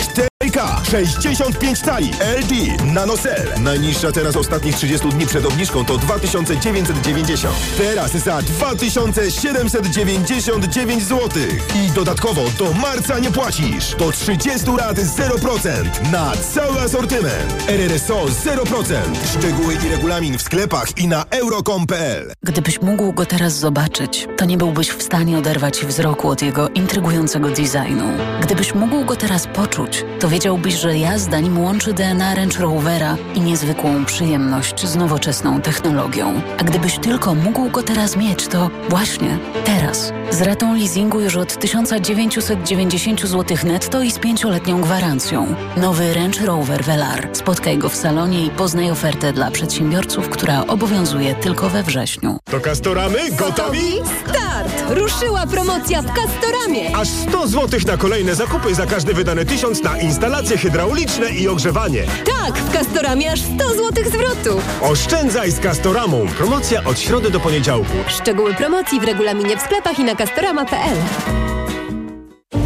4K 0.52 0.84
65 0.90 1.80
tali 1.80 2.10
LG 2.40 2.52
NanoCell. 2.84 3.48
Najniższa 3.60 4.12
teraz 4.12 4.36
ostatnich 4.36 4.76
30 4.76 5.08
dni 5.08 5.26
przed 5.26 5.46
obniżką 5.46 5.84
to 5.84 5.98
2990. 5.98 7.54
Teraz 7.78 8.12
za 8.12 8.42
2799 8.42 11.02
zł. 11.02 11.28
I 11.74 11.90
dodatkowo 11.90 12.44
do 12.58 12.72
marca 12.72 13.18
nie 13.18 13.30
płacisz. 13.30 13.94
Do 13.98 14.12
30 14.12 14.70
lat 14.70 14.96
0% 14.96 16.10
na 16.12 16.32
cały 16.54 16.80
asortyment. 16.80 17.64
RRSO 17.68 18.24
0%. 18.24 18.94
Szczegóły 19.38 19.74
i 19.74 19.88
regulamin 19.88 20.38
w 20.38 20.42
sklepach 20.42 20.98
i 20.98 21.08
na 21.08 21.24
euro.com.pl. 21.30 22.32
Gdybyś 22.42 22.82
mógł 22.82 23.12
go 23.12 23.26
teraz 23.26 23.52
zobaczyć, 23.52 24.28
to 24.36 24.44
nie 24.44 24.58
byłbyś 24.58 24.90
w 24.90 25.02
stanie 25.02 25.38
oderwać 25.38 25.84
wzroku 25.84 26.28
od 26.28 26.42
jego 26.42 26.68
intrygującego 26.68 27.48
designu. 27.48 28.04
Gdybyś 28.42 28.74
mógł 28.74 29.04
go 29.04 29.16
teraz 29.16 29.46
poczuć, 29.46 30.04
to 30.20 30.28
wiedziałbyś, 30.28 30.41
że 30.68 30.98
jazda 30.98 31.40
nim 31.40 31.58
łączy 31.58 31.92
DNA 31.92 32.34
Range 32.34 32.58
Rovera 32.58 33.16
i 33.34 33.40
niezwykłą 33.40 34.04
przyjemność 34.04 34.86
z 34.86 34.96
nowoczesną 34.96 35.60
technologią. 35.60 36.40
A 36.58 36.64
gdybyś 36.64 36.98
tylko 36.98 37.34
mógł 37.34 37.70
go 37.70 37.82
teraz 37.82 38.16
mieć, 38.16 38.48
to 38.48 38.70
właśnie 38.88 39.38
teraz. 39.64 40.12
Z 40.30 40.42
ratą 40.42 40.74
leasingu 40.74 41.20
już 41.20 41.36
od 41.36 41.58
1990 41.58 43.20
zł 43.20 43.56
netto 43.64 44.02
i 44.02 44.10
z 44.10 44.18
pięcioletnią 44.18 44.80
gwarancją. 44.80 45.54
Nowy 45.76 46.14
Range 46.14 46.46
Rover 46.46 46.84
Velar. 46.84 47.28
Spotkaj 47.32 47.78
go 47.78 47.88
w 47.88 47.96
salonie 47.96 48.46
i 48.46 48.50
poznaj 48.50 48.90
ofertę 48.90 49.32
dla 49.32 49.50
przedsiębiorców, 49.50 50.28
która 50.28 50.66
obowiązuje 50.66 51.34
tylko 51.34 51.68
we 51.68 51.82
wrześniu. 51.82 52.38
To 52.44 52.60
Kastoramy 52.60 53.18
gotowi? 53.30 53.92
Start! 54.24 54.84
Ruszyła 54.88 55.46
promocja 55.46 56.02
w 56.02 56.06
Castoramie! 56.06 56.96
Aż 56.96 57.08
100 57.08 57.48
zł 57.48 57.80
na 57.86 57.96
kolejne 57.96 58.34
zakupy 58.34 58.74
za 58.74 58.86
każdy 58.86 59.14
wydany 59.14 59.44
tysiąc 59.44 59.82
na 59.82 59.98
instalacje 60.32 60.58
hydrauliczne 60.58 61.30
i 61.30 61.48
ogrzewanie. 61.48 62.04
Tak, 62.24 62.58
w 62.58 62.72
Castoramie 62.72 63.32
aż 63.32 63.40
100 63.40 63.68
zł 63.68 64.04
zwrotu! 64.06 64.60
Oszczędzaj 64.80 65.50
z 65.50 65.60
Castoramą. 65.60 66.26
Promocja 66.38 66.84
od 66.84 66.98
środy 66.98 67.30
do 67.30 67.40
poniedziałku. 67.40 67.92
Szczegóły 68.08 68.54
promocji 68.54 69.00
w 69.00 69.04
regulaminie 69.04 69.56
w 69.56 69.60
sklepach 69.60 69.98
i 69.98 70.04
na 70.04 70.16
castorama.pl 70.16 70.96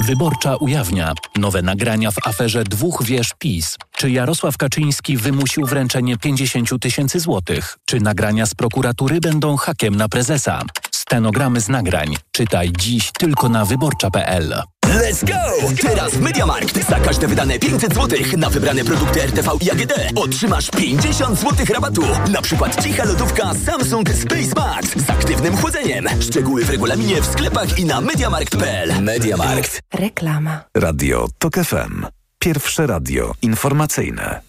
Wyborcza 0.00 0.56
ujawnia 0.56 1.12
nowe 1.36 1.62
nagrania 1.62 2.10
w 2.10 2.26
aferze 2.26 2.64
dwóch 2.64 3.02
wież 3.04 3.30
PiS. 3.38 3.76
Czy 3.96 4.10
Jarosław 4.10 4.56
Kaczyński 4.56 5.16
wymusił 5.16 5.66
wręczenie 5.66 6.16
50 6.16 6.70
tysięcy 6.80 7.20
złotych? 7.20 7.76
Czy 7.84 8.00
nagrania 8.00 8.46
z 8.46 8.54
prokuratury 8.54 9.20
będą 9.20 9.56
hakiem 9.56 9.94
na 9.94 10.08
prezesa? 10.08 10.62
Stenogramy 10.90 11.60
z 11.60 11.68
nagrań. 11.68 12.16
Czytaj 12.32 12.72
dziś 12.78 13.10
tylko 13.18 13.48
na 13.48 13.64
wyborcza.pl. 13.64 14.62
Let's 14.86 15.24
go! 15.24 15.68
Teraz 15.82 16.14
w 16.14 16.20
Mediamarkt 16.20 16.88
za 16.88 17.00
każde 17.00 17.26
wydane 17.28 17.58
500 17.58 17.94
zł 17.94 18.18
na 18.36 18.50
wybrane 18.50 18.84
produkty 18.84 19.22
RTV 19.22 19.50
i 19.60 19.70
AGD 19.70 19.92
otrzymasz 20.14 20.70
50 20.70 21.38
zł 21.38 21.66
rabatu. 21.74 22.02
Na 22.32 22.42
przykład 22.42 22.84
cicha 22.84 23.04
lodówka 23.04 23.54
Samsung 23.66 24.08
Space 24.10 24.54
Max 24.56 25.06
z 25.06 25.10
aktywnym 25.10 25.56
chłodzeniem. 25.56 26.08
Szczegóły 26.20 26.64
w 26.64 26.70
regulaminie 26.70 27.22
w 27.22 27.26
sklepach 27.26 27.78
i 27.78 27.84
na 27.84 28.00
mediamarkt.pl. 28.00 29.02
Mediamarkt. 29.02 29.80
Reklama. 29.94 30.64
Radio 30.76 31.28
TOK 31.38 31.54
FM. 31.54 32.06
Pierwsze 32.38 32.86
radio 32.86 33.32
informacyjne. 33.42 34.40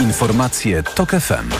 Informacje 0.00 0.82
TOK 0.82 1.10
FM. 1.10 1.50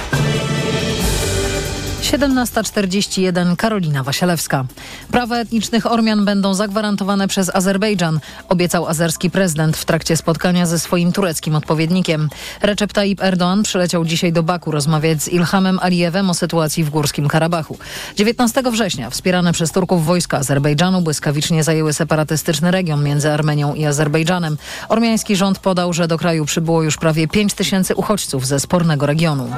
17.41 2.04 3.56
Karolina 3.56 4.02
Wasielewska. 4.02 4.64
Prawa 5.10 5.36
etnicznych 5.36 5.92
Ormian 5.92 6.24
będą 6.24 6.54
zagwarantowane 6.54 7.28
przez 7.28 7.56
Azerbejdżan, 7.56 8.20
obiecał 8.48 8.86
azerski 8.86 9.30
prezydent 9.30 9.76
w 9.76 9.84
trakcie 9.84 10.16
spotkania 10.16 10.66
ze 10.66 10.78
swoim 10.78 11.12
tureckim 11.12 11.54
odpowiednikiem. 11.54 12.28
Recep 12.62 12.92
Tayyip 12.92 13.20
Erdoğan 13.20 13.62
przyleciał 13.62 14.04
dzisiaj 14.04 14.32
do 14.32 14.42
Baku 14.42 14.70
rozmawiać 14.70 15.22
z 15.22 15.28
Ilhamem 15.28 15.78
Alijewem 15.82 16.30
o 16.30 16.34
sytuacji 16.34 16.84
w 16.84 16.90
Górskim 16.90 17.28
Karabachu. 17.28 17.78
19 18.16 18.62
września 18.62 19.10
wspierane 19.10 19.52
przez 19.52 19.72
Turków 19.72 20.06
wojska 20.06 20.38
Azerbejdżanu 20.38 21.00
błyskawicznie 21.00 21.64
zajęły 21.64 21.92
separatystyczny 21.92 22.70
region 22.70 23.04
między 23.04 23.32
Armenią 23.32 23.74
i 23.74 23.84
Azerbejdżanem. 23.86 24.56
Ormiański 24.88 25.36
rząd 25.36 25.58
podał, 25.58 25.92
że 25.92 26.08
do 26.08 26.18
kraju 26.18 26.44
przybyło 26.44 26.82
już 26.82 26.96
prawie 26.96 27.28
5 27.28 27.54
tysięcy 27.54 27.94
uchodźców 27.94 28.46
ze 28.46 28.60
spornego 28.60 29.06
regionu. 29.06 29.50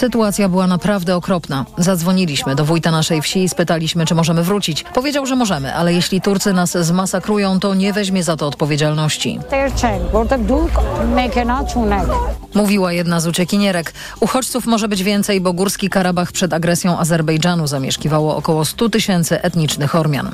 Sytuacja 0.00 0.48
była 0.48 0.66
naprawdę 0.66 1.16
okropna. 1.16 1.66
Zadzwoniliśmy 1.78 2.54
do 2.54 2.64
wójta 2.64 2.90
naszej 2.90 3.22
wsi 3.22 3.44
i 3.44 3.48
spytaliśmy, 3.48 4.06
czy 4.06 4.14
możemy 4.14 4.42
wrócić. 4.42 4.84
Powiedział, 4.94 5.26
że 5.26 5.36
możemy, 5.36 5.74
ale 5.74 5.94
jeśli 5.94 6.20
Turcy 6.20 6.52
nas 6.52 6.78
zmasakrują, 6.80 7.60
to 7.60 7.74
nie 7.74 7.92
weźmie 7.92 8.22
za 8.22 8.36
to 8.36 8.46
odpowiedzialności. 8.46 9.38
Mówiła 12.54 12.92
jedna 12.92 13.20
z 13.20 13.26
uciekinierek. 13.26 13.92
Uchodźców 14.20 14.66
może 14.66 14.88
być 14.88 15.02
więcej, 15.02 15.40
bo 15.40 15.52
Górski 15.52 15.90
Karabach 15.90 16.32
przed 16.32 16.52
agresją 16.52 16.98
Azerbejdżanu 16.98 17.66
zamieszkiwało 17.66 18.36
około 18.36 18.64
100 18.64 18.88
tysięcy 18.88 19.42
etnicznych 19.42 19.94
Ormian. 19.94 20.30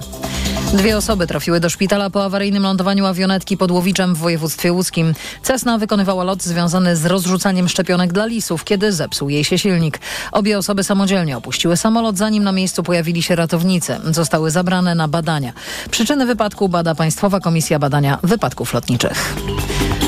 Dwie 0.72 0.96
osoby 0.96 1.26
trafiły 1.26 1.60
do 1.60 1.70
szpitala 1.70 2.10
po 2.10 2.24
awaryjnym 2.24 2.62
lądowaniu 2.62 3.06
awionetki 3.06 3.56
pod 3.56 3.70
Łowiczem 3.70 4.14
w 4.14 4.18
województwie 4.18 4.72
łódzkim. 4.72 5.14
Cessna 5.42 5.78
wykonywała 5.78 6.24
lot 6.24 6.42
związany 6.42 6.96
z 6.96 7.06
rozrzucaniem 7.06 7.68
szczepionek 7.68 8.12
dla 8.12 8.26
lisów, 8.26 8.64
kiedy 8.64 8.92
zepsuł 8.92 9.28
jej 9.28 9.44
się 9.44 9.55
silnik. 9.58 9.98
Obie 10.32 10.58
osoby 10.58 10.84
samodzielnie 10.84 11.36
opuściły 11.36 11.76
samolot, 11.76 12.18
zanim 12.18 12.44
na 12.44 12.52
miejscu 12.52 12.82
pojawili 12.82 13.22
się 13.22 13.36
ratownicy. 13.36 13.96
Zostały 14.10 14.50
zabrane 14.50 14.94
na 14.94 15.08
badania. 15.08 15.52
Przyczyny 15.90 16.26
wypadku 16.26 16.68
bada 16.68 16.94
Państwowa 16.94 17.40
Komisja 17.40 17.78
Badania 17.78 18.18
Wypadków 18.22 18.74
Lotniczych. 18.74 19.34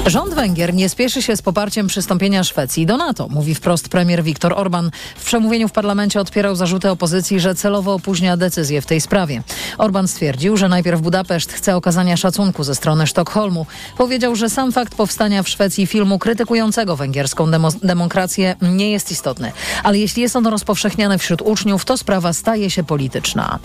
Rząd 0.08 0.34
Węgier 0.34 0.74
nie 0.74 0.88
spieszy 0.88 1.22
się 1.22 1.36
z 1.36 1.42
poparciem 1.42 1.86
przystąpienia 1.86 2.44
Szwecji 2.44 2.86
do 2.86 2.96
NATO, 2.96 3.28
mówi 3.28 3.54
wprost 3.54 3.88
premier 3.88 4.22
Viktor 4.22 4.52
Orban. 4.56 4.90
W 5.16 5.24
przemówieniu 5.24 5.68
w 5.68 5.72
parlamencie 5.72 6.20
odpierał 6.20 6.56
zarzuty 6.56 6.90
opozycji, 6.90 7.40
że 7.40 7.54
celowo 7.54 7.94
opóźnia 7.94 8.36
decyzję 8.36 8.82
w 8.82 8.86
tej 8.86 9.00
sprawie. 9.00 9.42
Orban 9.78 10.08
stwierdził, 10.08 10.56
że 10.56 10.68
najpierw 10.68 11.00
Budapeszt 11.00 11.52
chce 11.52 11.76
okazania 11.76 12.16
szacunku 12.16 12.64
ze 12.64 12.74
strony 12.74 13.06
Sztokholmu. 13.06 13.66
Powiedział, 13.96 14.36
że 14.36 14.50
sam 14.50 14.72
fakt 14.72 14.94
powstania 14.94 15.42
w 15.42 15.48
Szwecji 15.48 15.86
filmu 15.86 16.18
krytykującego 16.18 16.96
węgierską 16.96 17.50
demo 17.50 17.68
demokrację 17.82 18.56
nie 18.62 18.90
jest 18.90 19.10
istotny. 19.10 19.52
Ale 19.82 19.98
jeśli 19.98 20.22
jest 20.22 20.36
on 20.36 20.46
rozpowszechniany 20.46 21.18
wśród 21.18 21.42
uczniów, 21.42 21.84
to 21.84 21.96
sprawa 21.96 22.32
staje 22.32 22.70
się 22.70 22.84
polityczna. 22.84 23.58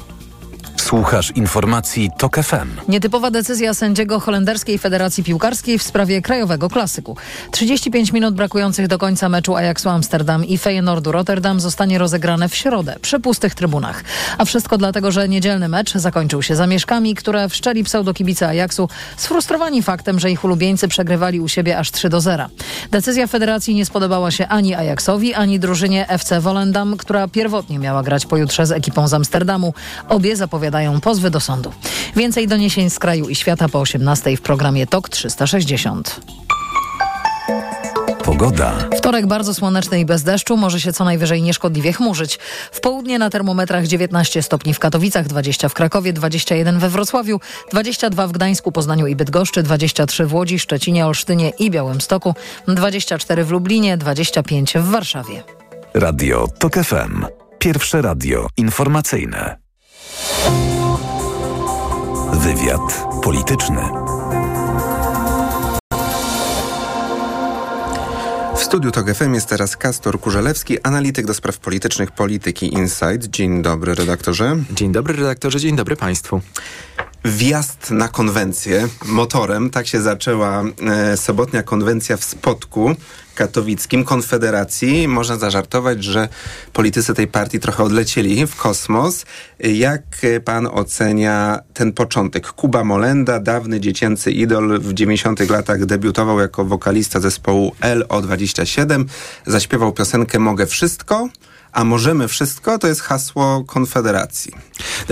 Słuchasz 0.83 1.31
informacji 1.31 2.09
TOK 2.17 2.35
FM. 2.35 2.67
Nietypowa 2.87 3.31
decyzja 3.31 3.73
sędziego 3.73 4.19
Holenderskiej 4.19 4.77
Federacji 4.77 5.23
Piłkarskiej 5.23 5.79
w 5.79 5.83
sprawie 5.83 6.21
krajowego 6.21 6.69
klasyku. 6.69 7.17
35 7.51 8.13
minut 8.13 8.35
brakujących 8.35 8.87
do 8.87 8.97
końca 8.97 9.29
meczu 9.29 9.55
Ajaxu 9.55 9.89
Amsterdam 9.89 10.45
i 10.45 10.57
Feyenoordu 10.57 11.11
Rotterdam 11.11 11.59
zostanie 11.59 11.97
rozegrane 11.97 12.49
w 12.49 12.55
środę 12.55 12.95
przy 13.01 13.19
pustych 13.19 13.55
trybunach. 13.55 14.03
A 14.37 14.45
wszystko 14.45 14.77
dlatego, 14.77 15.11
że 15.11 15.29
niedzielny 15.29 15.67
mecz 15.67 15.93
zakończył 15.93 16.41
się 16.41 16.55
zamieszkami, 16.55 17.15
które 17.15 17.49
wszczeli 17.49 17.83
pseudokibice 17.83 18.47
Ajaxu, 18.47 18.89
sfrustrowani 19.17 19.83
faktem, 19.83 20.19
że 20.19 20.31
ich 20.31 20.43
ulubieńcy 20.43 20.87
przegrywali 20.87 21.39
u 21.39 21.47
siebie 21.47 21.77
aż 21.77 21.91
3 21.91 22.09
do 22.09 22.21
0. 22.21 22.45
Decyzja 22.91 23.27
federacji 23.27 23.75
nie 23.75 23.85
spodobała 23.85 24.31
się 24.31 24.47
ani 24.47 24.75
Ajaxowi, 24.75 25.33
ani 25.33 25.59
drużynie 25.59 26.09
FC 26.09 26.39
Volendam, 26.39 26.97
która 26.97 27.27
pierwotnie 27.27 27.79
miała 27.79 28.03
grać 28.03 28.25
pojutrze 28.25 28.65
z 28.65 28.71
ekipą 28.71 29.07
z 29.07 29.13
Amsterdamu. 29.13 29.73
Obie 30.09 30.35
zapowiadają 30.73 31.01
pozwy 31.01 31.29
do 31.29 31.39
sądu. 31.39 31.71
Więcej 32.15 32.47
doniesień 32.47 32.89
z 32.89 32.99
kraju 32.99 33.29
i 33.29 33.35
świata 33.35 33.69
po 33.69 33.79
18 33.79 34.37
w 34.37 34.41
programie 34.41 34.87
TOK 34.87 35.09
360. 35.09 36.21
Pogoda. 38.23 38.73
Wtorek 38.97 39.27
bardzo 39.27 39.53
słoneczny 39.53 39.99
i 39.99 40.05
bez 40.05 40.23
deszczu, 40.23 40.57
może 40.57 40.79
się 40.79 40.93
co 40.93 41.03
najwyżej 41.03 41.41
nieszkodliwie 41.41 41.93
chmurzyć. 41.93 42.39
W 42.71 42.79
południe 42.79 43.19
na 43.19 43.29
termometrach 43.29 43.87
19 43.87 44.43
stopni 44.43 44.73
w 44.73 44.79
Katowicach, 44.79 45.27
20 45.27 45.69
w 45.69 45.73
Krakowie, 45.73 46.13
21 46.13 46.79
we 46.79 46.89
Wrocławiu, 46.89 47.39
22 47.71 48.27
w 48.27 48.31
Gdańsku, 48.31 48.71
Poznaniu 48.71 49.07
i 49.07 49.15
Bydgoszczy, 49.15 49.63
23 49.63 50.25
w 50.25 50.33
Łodzi, 50.33 50.59
Szczecinie, 50.59 51.05
Olsztynie 51.05 51.49
i 51.59 51.71
Białymstoku, 51.71 52.33
24 52.67 53.43
w 53.43 53.51
Lublinie, 53.51 53.97
25 53.97 54.73
w 54.73 54.89
Warszawie. 54.89 55.43
Radio 55.93 56.47
TOK 56.59 56.73
FM. 56.73 57.25
Pierwsze 57.59 58.01
radio 58.01 58.47
informacyjne. 58.57 59.62
Wywiad 62.33 63.05
polityczny. 63.23 63.81
W 68.55 68.63
studiu 68.63 68.91
TOG 68.91 69.13
FM 69.13 69.33
jest 69.33 69.49
teraz 69.49 69.77
Kastor 69.77 70.19
Kurzelewski, 70.19 70.81
analityk 70.81 71.25
do 71.25 71.33
spraw 71.33 71.57
politycznych 71.57 72.11
Polityki 72.11 72.73
Insight. 72.73 73.25
Dzień 73.29 73.61
dobry 73.61 73.95
redaktorze. 73.95 74.57
Dzień 74.71 74.91
dobry 74.91 75.13
redaktorze, 75.13 75.59
dzień 75.59 75.75
dobry 75.75 75.95
państwu. 75.95 76.41
Wjazd 77.25 77.91
na 77.91 78.07
konwencję 78.07 78.87
motorem, 79.05 79.69
tak 79.69 79.87
się 79.87 80.01
zaczęła 80.01 80.63
e, 80.63 81.17
sobotnia 81.17 81.63
konwencja 81.63 82.17
w 82.17 82.23
Spodku 82.23 82.95
katowickim 83.35 84.03
Konfederacji. 84.03 85.07
Można 85.07 85.37
zażartować, 85.37 86.03
że 86.03 86.29
politycy 86.73 87.13
tej 87.13 87.27
partii 87.27 87.59
trochę 87.59 87.83
odlecieli 87.83 88.47
w 88.47 88.55
kosmos. 88.55 89.25
Jak 89.59 90.01
pan 90.45 90.67
ocenia 90.67 91.59
ten 91.73 91.93
początek? 91.93 92.47
Kuba 92.47 92.83
Molenda, 92.83 93.39
dawny 93.39 93.79
dziecięcy 93.79 94.31
idol, 94.31 94.79
w 94.79 94.93
90 94.93 95.49
latach 95.49 95.85
debiutował 95.85 96.39
jako 96.39 96.65
wokalista 96.65 97.19
zespołu 97.19 97.75
LO27. 97.81 99.05
Zaśpiewał 99.45 99.91
piosenkę 99.91 100.39
Mogę 100.39 100.65
Wszystko 100.65 101.29
a 101.73 101.83
możemy 101.83 102.27
wszystko, 102.27 102.79
to 102.79 102.87
jest 102.87 103.01
hasło 103.01 103.63
Konfederacji. 103.67 104.51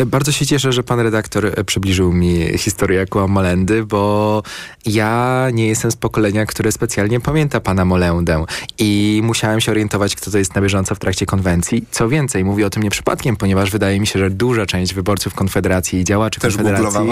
Bardzo 0.05 0.31
się 0.31 0.45
cieszę, 0.45 0.73
że 0.73 0.83
pan 0.83 0.99
redaktor 0.99 1.65
przybliżył 1.65 2.13
mi 2.13 2.57
historię 2.57 2.99
Jakuba 2.99 3.27
Molendy, 3.27 3.85
bo 3.85 4.43
ja 4.85 5.47
nie 5.53 5.67
jestem 5.67 5.91
z 5.91 5.95
pokolenia, 5.95 6.45
które 6.45 6.71
specjalnie 6.71 7.19
pamięta 7.19 7.59
pana 7.59 7.85
Molendę 7.85 8.45
i 8.77 9.21
musiałem 9.23 9.61
się 9.61 9.71
orientować, 9.71 10.15
kto 10.15 10.31
to 10.31 10.37
jest 10.37 10.55
na 10.55 10.61
bieżąco 10.61 10.95
w 10.95 10.99
trakcie 10.99 11.25
konwencji. 11.25 11.85
Co 11.91 12.09
więcej, 12.09 12.45
mówię 12.45 12.65
o 12.65 12.69
tym 12.69 12.83
nie 12.83 12.89
przypadkiem, 12.89 13.35
ponieważ 13.35 13.71
wydaje 13.71 13.99
mi 13.99 14.07
się, 14.07 14.19
że 14.19 14.29
duża 14.29 14.65
część 14.65 14.93
wyborców 14.93 15.33
Konfederacji 15.33 15.99
i 15.99 16.03
działaczy 16.03 16.39
Też 16.39 16.55
Konfederacji 16.55 17.09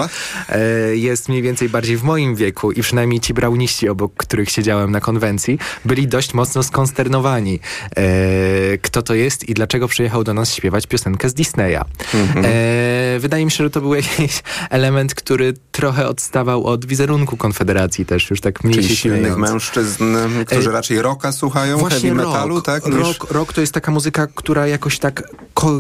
e, 0.50 0.95
jest 0.95 1.30
mniej 1.30 1.41
więcej 1.41 1.70
bardziej 1.70 1.97
w 1.97 2.04
moim 2.04 2.36
wieku 2.36 2.72
i 2.72 2.82
przynajmniej 2.82 3.20
ci 3.20 3.34
brauniści, 3.34 3.89
obok 3.89 4.14
których 4.18 4.50
siedziałem 4.50 4.91
na 4.91 5.00
konwencji, 5.00 5.60
byli 5.86 6.08
dość 6.08 6.34
mocno 6.34 6.64
skonsternowani. 6.64 7.60
E, 7.95 8.78
kto 8.78 9.02
to 9.02 9.16
jest 9.16 9.39
i 9.44 9.54
dlaczego 9.54 9.88
przyjechał 9.88 10.24
do 10.24 10.34
nas 10.34 10.54
śpiewać 10.54 10.88
piosenkę 10.88 11.30
z 11.30 11.34
Disneya. 11.34 11.82
Mhm. 12.14 12.46
E, 12.46 13.20
wydaje 13.20 13.46
mi 13.46 13.52
się, 13.52 13.64
że 13.64 13.70
to 13.70 13.82
był 13.82 13.94
jakiś 14.02 14.44
element, 14.70 15.16
który 15.16 15.54
trochę 15.72 16.08
odstawał 16.08 16.66
od 16.66 16.86
wizerunku 16.86 17.38
Konfederacji 17.38 18.06
też, 18.06 18.30
już 18.30 18.42
tak 18.42 18.64
mniej 18.64 18.76
Czyli 18.76 18.96
silnych 18.96 19.38
mężczyzn, 19.38 20.16
którzy 20.46 20.70
e, 20.70 20.74
raczej 20.74 21.02
rocka 21.02 21.32
słuchają, 21.32 21.78
Właśnie 21.78 22.10
heavy 22.10 22.24
rock, 22.24 22.34
metalu, 22.34 22.62
tak? 22.62 22.86
Rock, 22.86 23.24
niż... 23.24 23.32
rock 23.32 23.54
to 23.54 23.62
jest 23.62 23.74
taka 23.74 23.92
muzyka, 23.92 24.28
która 24.28 24.68
jakoś 24.68 25.00
tak 25.00 25.24
ko- 25.54 25.80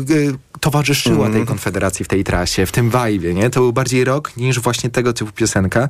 towarzyszyła 0.59 1.25
mm. 1.25 1.33
tej 1.33 1.45
konfederacji 1.45 2.05
w 2.05 2.07
tej 2.07 2.23
trasie, 2.23 2.65
w 2.65 2.71
tym 2.71 2.91
vibe, 2.91 3.33
nie? 3.33 3.49
To 3.49 3.59
był 3.59 3.73
bardziej 3.73 4.03
rock 4.03 4.37
niż 4.37 4.59
właśnie 4.59 4.89
tego 4.89 5.13
typu 5.13 5.31
piosenka. 5.31 5.89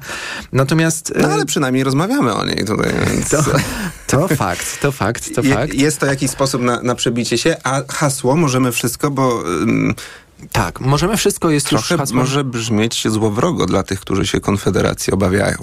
Natomiast... 0.53 1.13
No 1.21 1.27
ale 1.27 1.45
przynajmniej 1.45 1.83
rozmawiamy 1.83 2.33
o 2.33 2.45
niej 2.45 2.65
tutaj, 2.65 2.91
więc... 3.07 3.29
To, 3.29 3.43
to 4.07 4.27
fakt, 4.27 4.81
to 4.81 4.91
fakt, 4.91 5.35
to 5.35 5.41
Je, 5.41 5.53
fakt. 5.53 5.73
Jest 5.73 5.99
to 5.99 6.05
jakiś 6.05 6.31
sposób 6.31 6.61
na, 6.61 6.81
na 6.81 6.95
przebicie 6.95 7.37
się, 7.37 7.55
a 7.63 7.81
hasło 7.89 8.35
możemy 8.35 8.71
wszystko, 8.71 9.11
bo... 9.11 9.43
tak, 10.51 10.81
możemy 10.81 11.17
wszystko 11.17 11.49
jest 11.49 11.67
Trochę 11.67 11.93
już 11.93 11.99
hasłem... 11.99 12.19
może 12.19 12.43
brzmieć 12.43 13.07
złowrogo 13.07 13.65
dla 13.65 13.83
tych, 13.83 13.99
którzy 13.99 14.27
się 14.27 14.39
Konfederacji 14.39 15.13
obawiają. 15.13 15.57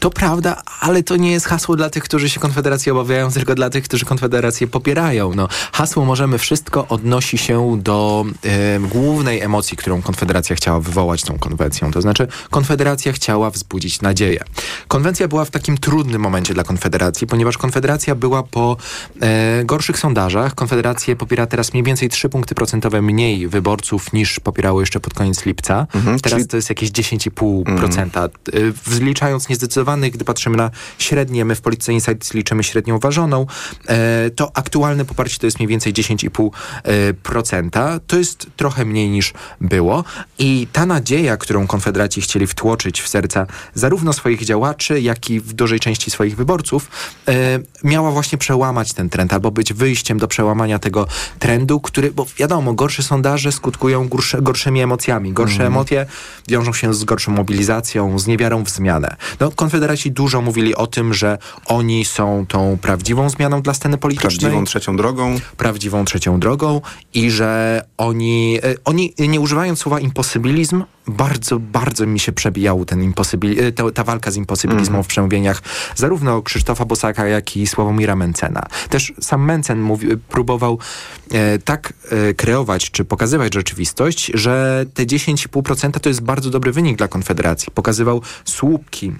To 0.00 0.10
prawda, 0.10 0.62
ale 0.80 1.02
to 1.02 1.16
nie 1.16 1.32
jest 1.32 1.46
hasło 1.46 1.76
dla 1.76 1.90
tych, 1.90 2.04
którzy 2.04 2.28
się 2.30 2.40
Konfederacji 2.40 2.92
obawiają, 2.92 3.32
tylko 3.32 3.54
dla 3.54 3.70
tych, 3.70 3.84
którzy 3.84 4.04
Konfederację 4.04 4.66
popierają. 4.66 5.34
No, 5.34 5.48
hasło 5.72 6.04
Możemy 6.04 6.38
Wszystko 6.38 6.88
odnosi 6.88 7.38
się 7.38 7.78
do 7.82 8.24
e, 8.44 8.80
głównej 8.80 9.40
emocji, 9.40 9.76
którą 9.76 10.02
Konfederacja 10.02 10.56
chciała 10.56 10.80
wywołać 10.80 11.22
tą 11.22 11.38
konwencją. 11.38 11.92
To 11.92 12.02
znaczy, 12.02 12.28
Konfederacja 12.50 13.12
chciała 13.12 13.50
wzbudzić 13.50 14.00
nadzieję. 14.00 14.44
Konwencja 14.88 15.28
była 15.28 15.44
w 15.44 15.50
takim 15.50 15.78
trudnym 15.78 16.22
momencie 16.22 16.54
dla 16.54 16.64
Konfederacji, 16.64 17.26
ponieważ 17.26 17.58
Konfederacja 17.58 18.14
była 18.14 18.42
po 18.42 18.76
e, 19.20 19.64
gorszych 19.64 19.98
sondażach. 19.98 20.54
Konfederację 20.54 21.16
popiera 21.16 21.46
teraz 21.46 21.72
mniej 21.72 21.84
więcej 21.84 22.08
3 22.08 22.28
punkty 22.28 22.54
procentowe 22.54 23.02
mniej 23.02 23.48
wyborców 23.48 24.12
niż 24.12 24.40
popierało 24.40 24.80
jeszcze 24.80 25.00
pod 25.00 25.14
koniec 25.14 25.46
lipca. 25.46 25.86
Mhm, 25.94 26.20
teraz 26.20 26.38
czyli- 26.38 26.48
to 26.48 26.56
jest 26.56 26.68
jakieś 26.68 26.90
10,5%. 26.90 28.30
Mhm. 28.46 28.74
Wliczając 28.86 29.48
niezdecydowanych, 29.48 30.12
gdy 30.12 30.24
patrzymy 30.24 30.56
na 30.56 30.70
średnie, 30.98 31.44
my 31.44 31.54
w 31.54 31.60
Polityce 31.60 31.92
Insight 31.92 32.34
liczymy 32.34 32.64
średnią 32.64 32.98
ważoną, 32.98 33.46
e, 33.88 34.30
to 34.30 34.50
aktualne 34.54 35.04
poparcie 35.04 35.38
to 35.38 35.46
jest 35.46 35.58
mniej 35.58 35.68
więcej 35.68 35.92
10,5%. 35.92 38.00
To 38.06 38.18
jest 38.18 38.46
trochę 38.56 38.84
mniej 38.84 39.10
niż 39.10 39.32
było 39.60 40.04
i 40.38 40.66
ta 40.72 40.86
nadzieja, 40.86 41.36
którą 41.36 41.66
Konfederaci 41.66 42.20
chcieli 42.20 42.46
wtłoczyć 42.46 43.00
w 43.00 43.08
serca 43.08 43.46
zarówno 43.74 44.12
swoich 44.12 44.44
działaczy, 44.44 44.77
jak 45.00 45.30
i 45.30 45.40
w 45.40 45.52
dużej 45.52 45.80
części 45.80 46.10
swoich 46.10 46.36
wyborców, 46.36 46.90
e, 47.28 47.58
miała 47.84 48.10
właśnie 48.10 48.38
przełamać 48.38 48.92
ten 48.92 49.08
trend, 49.08 49.32
albo 49.32 49.50
być 49.50 49.72
wyjściem 49.72 50.18
do 50.18 50.28
przełamania 50.28 50.78
tego 50.78 51.06
trendu, 51.38 51.80
który, 51.80 52.10
bo 52.10 52.26
wiadomo, 52.36 52.72
gorsze 52.74 53.02
sondaże 53.02 53.52
skutkują 53.52 54.08
gorsze, 54.08 54.42
gorszymi 54.42 54.80
emocjami. 54.80 55.32
Gorsze 55.32 55.54
Mhm. 55.54 55.72
emocje 55.72 56.06
wiążą 56.48 56.72
się 56.72 56.94
z 56.94 57.04
gorszą 57.04 57.32
mobilizacją, 57.32 58.18
z 58.18 58.26
niewiarą 58.26 58.64
w 58.64 58.70
zmianę. 58.70 59.16
No, 59.40 59.50
Konfederaci 59.50 60.12
dużo 60.12 60.40
mówili 60.40 60.74
o 60.74 60.86
tym, 60.86 61.14
że 61.14 61.38
oni 61.66 62.04
są 62.04 62.46
tą 62.48 62.78
prawdziwą 62.82 63.30
zmianą 63.30 63.62
dla 63.62 63.74
sceny 63.74 63.98
politycznej. 63.98 64.38
Prawdziwą 64.38 64.64
trzecią 64.64 64.96
drogą. 64.96 65.40
Prawdziwą 65.56 66.04
trzecią 66.04 66.40
drogą 66.40 66.80
i 67.14 67.30
że 67.30 67.82
oni, 67.96 68.58
e, 68.62 68.74
oni 68.84 69.14
nie 69.18 69.40
używając 69.40 69.78
słowa 69.78 70.00
imposybilizm, 70.00 70.84
bardzo, 71.06 71.58
bardzo 71.58 72.06
mi 72.06 72.20
się 72.20 72.32
przebijał 72.32 72.84
ten 72.84 73.02
imposybil, 73.02 73.60
e, 73.60 73.72
ta, 73.72 73.90
ta 73.90 74.04
walka 74.04 74.30
z 74.30 74.36
imposybilizmem 74.36 74.67
Mhm. 74.70 75.02
w 75.02 75.06
przemówieniach 75.06 75.62
zarówno 75.96 76.42
Krzysztofa 76.42 76.84
Bosaka, 76.84 77.26
jak 77.26 77.56
i 77.56 77.66
Sławomira 77.66 78.16
Mencena. 78.16 78.62
Też 78.88 79.12
sam 79.20 79.44
Mencen 79.44 79.80
mówi, 79.80 80.08
próbował 80.28 80.78
e, 81.30 81.58
tak 81.58 81.92
e, 82.10 82.34
kreować, 82.34 82.90
czy 82.90 83.04
pokazywać 83.04 83.54
rzeczywistość, 83.54 84.30
że 84.34 84.84
te 84.94 85.06
10,5% 85.06 86.00
to 86.00 86.08
jest 86.08 86.20
bardzo 86.20 86.50
dobry 86.50 86.72
wynik 86.72 86.98
dla 86.98 87.08
Konfederacji. 87.08 87.72
Pokazywał 87.74 88.22
słupki 88.44 89.12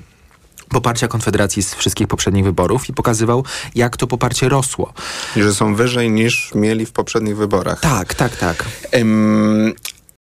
poparcia 0.69 1.09
Konfederacji 1.09 1.63
z 1.63 1.75
wszystkich 1.75 2.07
poprzednich 2.07 2.45
wyborów 2.45 2.89
i 2.89 2.93
pokazywał, 2.93 3.45
jak 3.75 3.97
to 3.97 4.07
poparcie 4.07 4.49
rosło. 4.49 4.93
I 5.37 5.43
że 5.43 5.55
są 5.55 5.75
wyżej 5.75 6.11
niż 6.11 6.53
mieli 6.55 6.87
w 6.87 6.93
poprzednich 6.93 7.37
wyborach. 7.37 7.81
Tak, 7.81 8.15
tak, 8.15 8.37
tak. 8.37 8.65
Ym, 8.95 9.75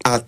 a 0.04 0.20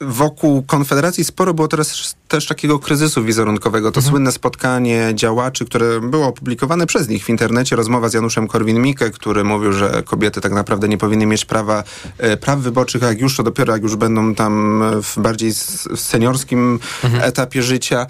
wokół 0.00 0.62
Konfederacji 0.62 1.24
sporo 1.24 1.54
było 1.54 1.68
teraz 1.68 2.16
też 2.28 2.46
takiego 2.46 2.78
kryzysu 2.78 3.24
wizerunkowego. 3.24 3.92
To 3.92 4.02
słynne 4.02 4.32
spotkanie 4.32 5.10
działaczy, 5.14 5.64
które 5.64 6.00
było 6.00 6.26
opublikowane 6.26 6.86
przez 6.86 7.08
nich 7.08 7.24
w 7.24 7.28
internecie, 7.28 7.76
rozmowa 7.76 8.08
z 8.08 8.14
Januszem 8.14 8.48
Korwin-Mikke, 8.48 9.10
który 9.10 9.44
mówił, 9.44 9.72
że 9.72 10.02
kobiety 10.02 10.40
tak 10.40 10.52
naprawdę 10.52 10.88
nie 10.88 10.98
powinny 10.98 11.26
mieć 11.26 11.44
prawa, 11.44 11.84
e, 12.18 12.36
praw 12.36 12.58
wyborczych, 12.58 13.02
a 13.02 13.06
jak 13.06 13.20
już 13.20 13.36
to 13.36 13.42
dopiero, 13.42 13.72
jak 13.72 13.82
już 13.82 13.96
będą 13.96 14.34
tam 14.34 14.82
w 15.02 15.18
bardziej 15.20 15.52
w 15.96 16.00
seniorskim 16.00 16.78
etapie 17.20 17.62
życia. 17.62 18.06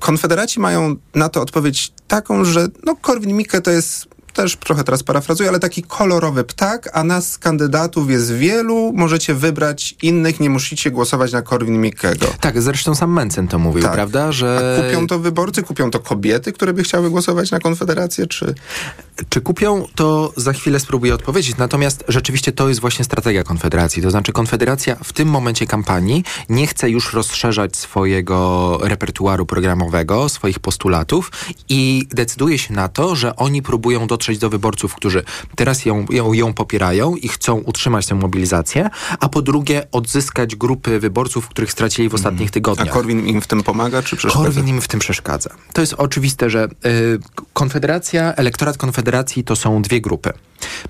Konfederaci 0.00 0.60
mają 0.60 0.96
na 1.14 1.28
to 1.28 1.40
odpowiedź 1.40 1.92
taką, 2.08 2.44
że 2.44 2.68
no 2.84 2.96
Korwin-Mikke 3.02 3.60
to 3.60 3.70
jest 3.70 4.08
też 4.42 4.56
trochę 4.56 4.84
teraz 4.84 5.02
parafrazuję, 5.02 5.48
ale 5.48 5.58
taki 5.58 5.82
kolorowy 5.82 6.44
ptak, 6.44 6.90
a 6.92 7.04
nas 7.04 7.38
kandydatów 7.38 8.10
jest 8.10 8.32
wielu, 8.34 8.92
możecie 8.94 9.34
wybrać 9.34 9.94
innych, 10.02 10.40
nie 10.40 10.50
musicie 10.50 10.90
głosować 10.90 11.32
na 11.32 11.42
Korwin-Mikkego. 11.42 12.26
Tak, 12.40 12.62
zresztą 12.62 12.94
sam 12.94 13.12
Mencen 13.12 13.48
to 13.48 13.58
mówił, 13.58 13.82
Tak. 13.82 13.92
prawda? 13.92 14.32
Że... 14.32 14.78
A 14.78 14.82
kupią 14.82 15.06
to 15.06 15.18
wyborcy, 15.18 15.62
kupią 15.62 15.90
to 15.90 16.00
kobiety, 16.00 16.52
które 16.52 16.72
by 16.72 16.82
chciały 16.82 17.10
głosować 17.10 17.50
na 17.50 17.58
Konfederację, 17.58 18.26
czy... 18.26 18.54
Czy 19.28 19.40
kupią, 19.40 19.86
to 19.94 20.32
za 20.36 20.52
chwilę 20.52 20.80
spróbuję 20.80 21.14
odpowiedzieć. 21.14 21.56
Natomiast 21.56 22.04
rzeczywiście 22.08 22.52
to 22.52 22.68
jest 22.68 22.80
właśnie 22.80 23.04
strategia 23.04 23.44
Konfederacji. 23.44 24.02
To 24.02 24.10
znaczy 24.10 24.32
Konfederacja 24.32 24.96
w 25.04 25.12
tym 25.12 25.28
momencie 25.28 25.66
kampanii 25.66 26.24
nie 26.48 26.66
chce 26.66 26.90
już 26.90 27.12
rozszerzać 27.12 27.76
swojego 27.76 28.78
repertuaru 28.82 29.46
programowego, 29.46 30.28
swoich 30.28 30.58
postulatów 30.58 31.32
i 31.68 32.08
decyduje 32.10 32.58
się 32.58 32.74
na 32.74 32.88
to, 32.88 33.16
że 33.16 33.36
oni 33.36 33.62
próbują 33.62 34.06
dotrzeć 34.06 34.38
do 34.38 34.50
wyborców, 34.50 34.94
którzy 34.94 35.22
teraz 35.56 35.84
ją, 35.84 36.06
ją, 36.10 36.32
ją 36.32 36.54
popierają 36.54 37.16
i 37.16 37.28
chcą 37.28 37.54
utrzymać 37.54 38.06
tę 38.06 38.14
mobilizację, 38.14 38.90
a 39.20 39.28
po 39.28 39.42
drugie 39.42 39.86
odzyskać 39.92 40.56
grupy 40.56 41.00
wyborców, 41.00 41.48
których 41.48 41.72
stracili 41.72 42.08
w 42.08 42.14
ostatnich 42.14 42.48
A 42.48 42.52
tygodniach. 42.52 42.88
Korwin 42.88 43.26
im 43.26 43.40
w 43.40 43.46
tym 43.46 43.62
pomaga, 43.62 44.02
czy 44.02 44.16
przeszkadza? 44.16 44.44
Korwin 44.44 44.68
im 44.68 44.80
w 44.80 44.88
tym 44.88 45.00
przeszkadza. 45.00 45.50
To 45.72 45.80
jest 45.80 45.94
oczywiste, 45.94 46.50
że 46.50 46.68
y, 46.86 47.18
Konfederacja, 47.52 48.34
elektorat 48.34 48.76
Konfederacji 48.76 49.09
to 49.44 49.56
są 49.56 49.82
dwie 49.82 50.00
grupy. 50.00 50.32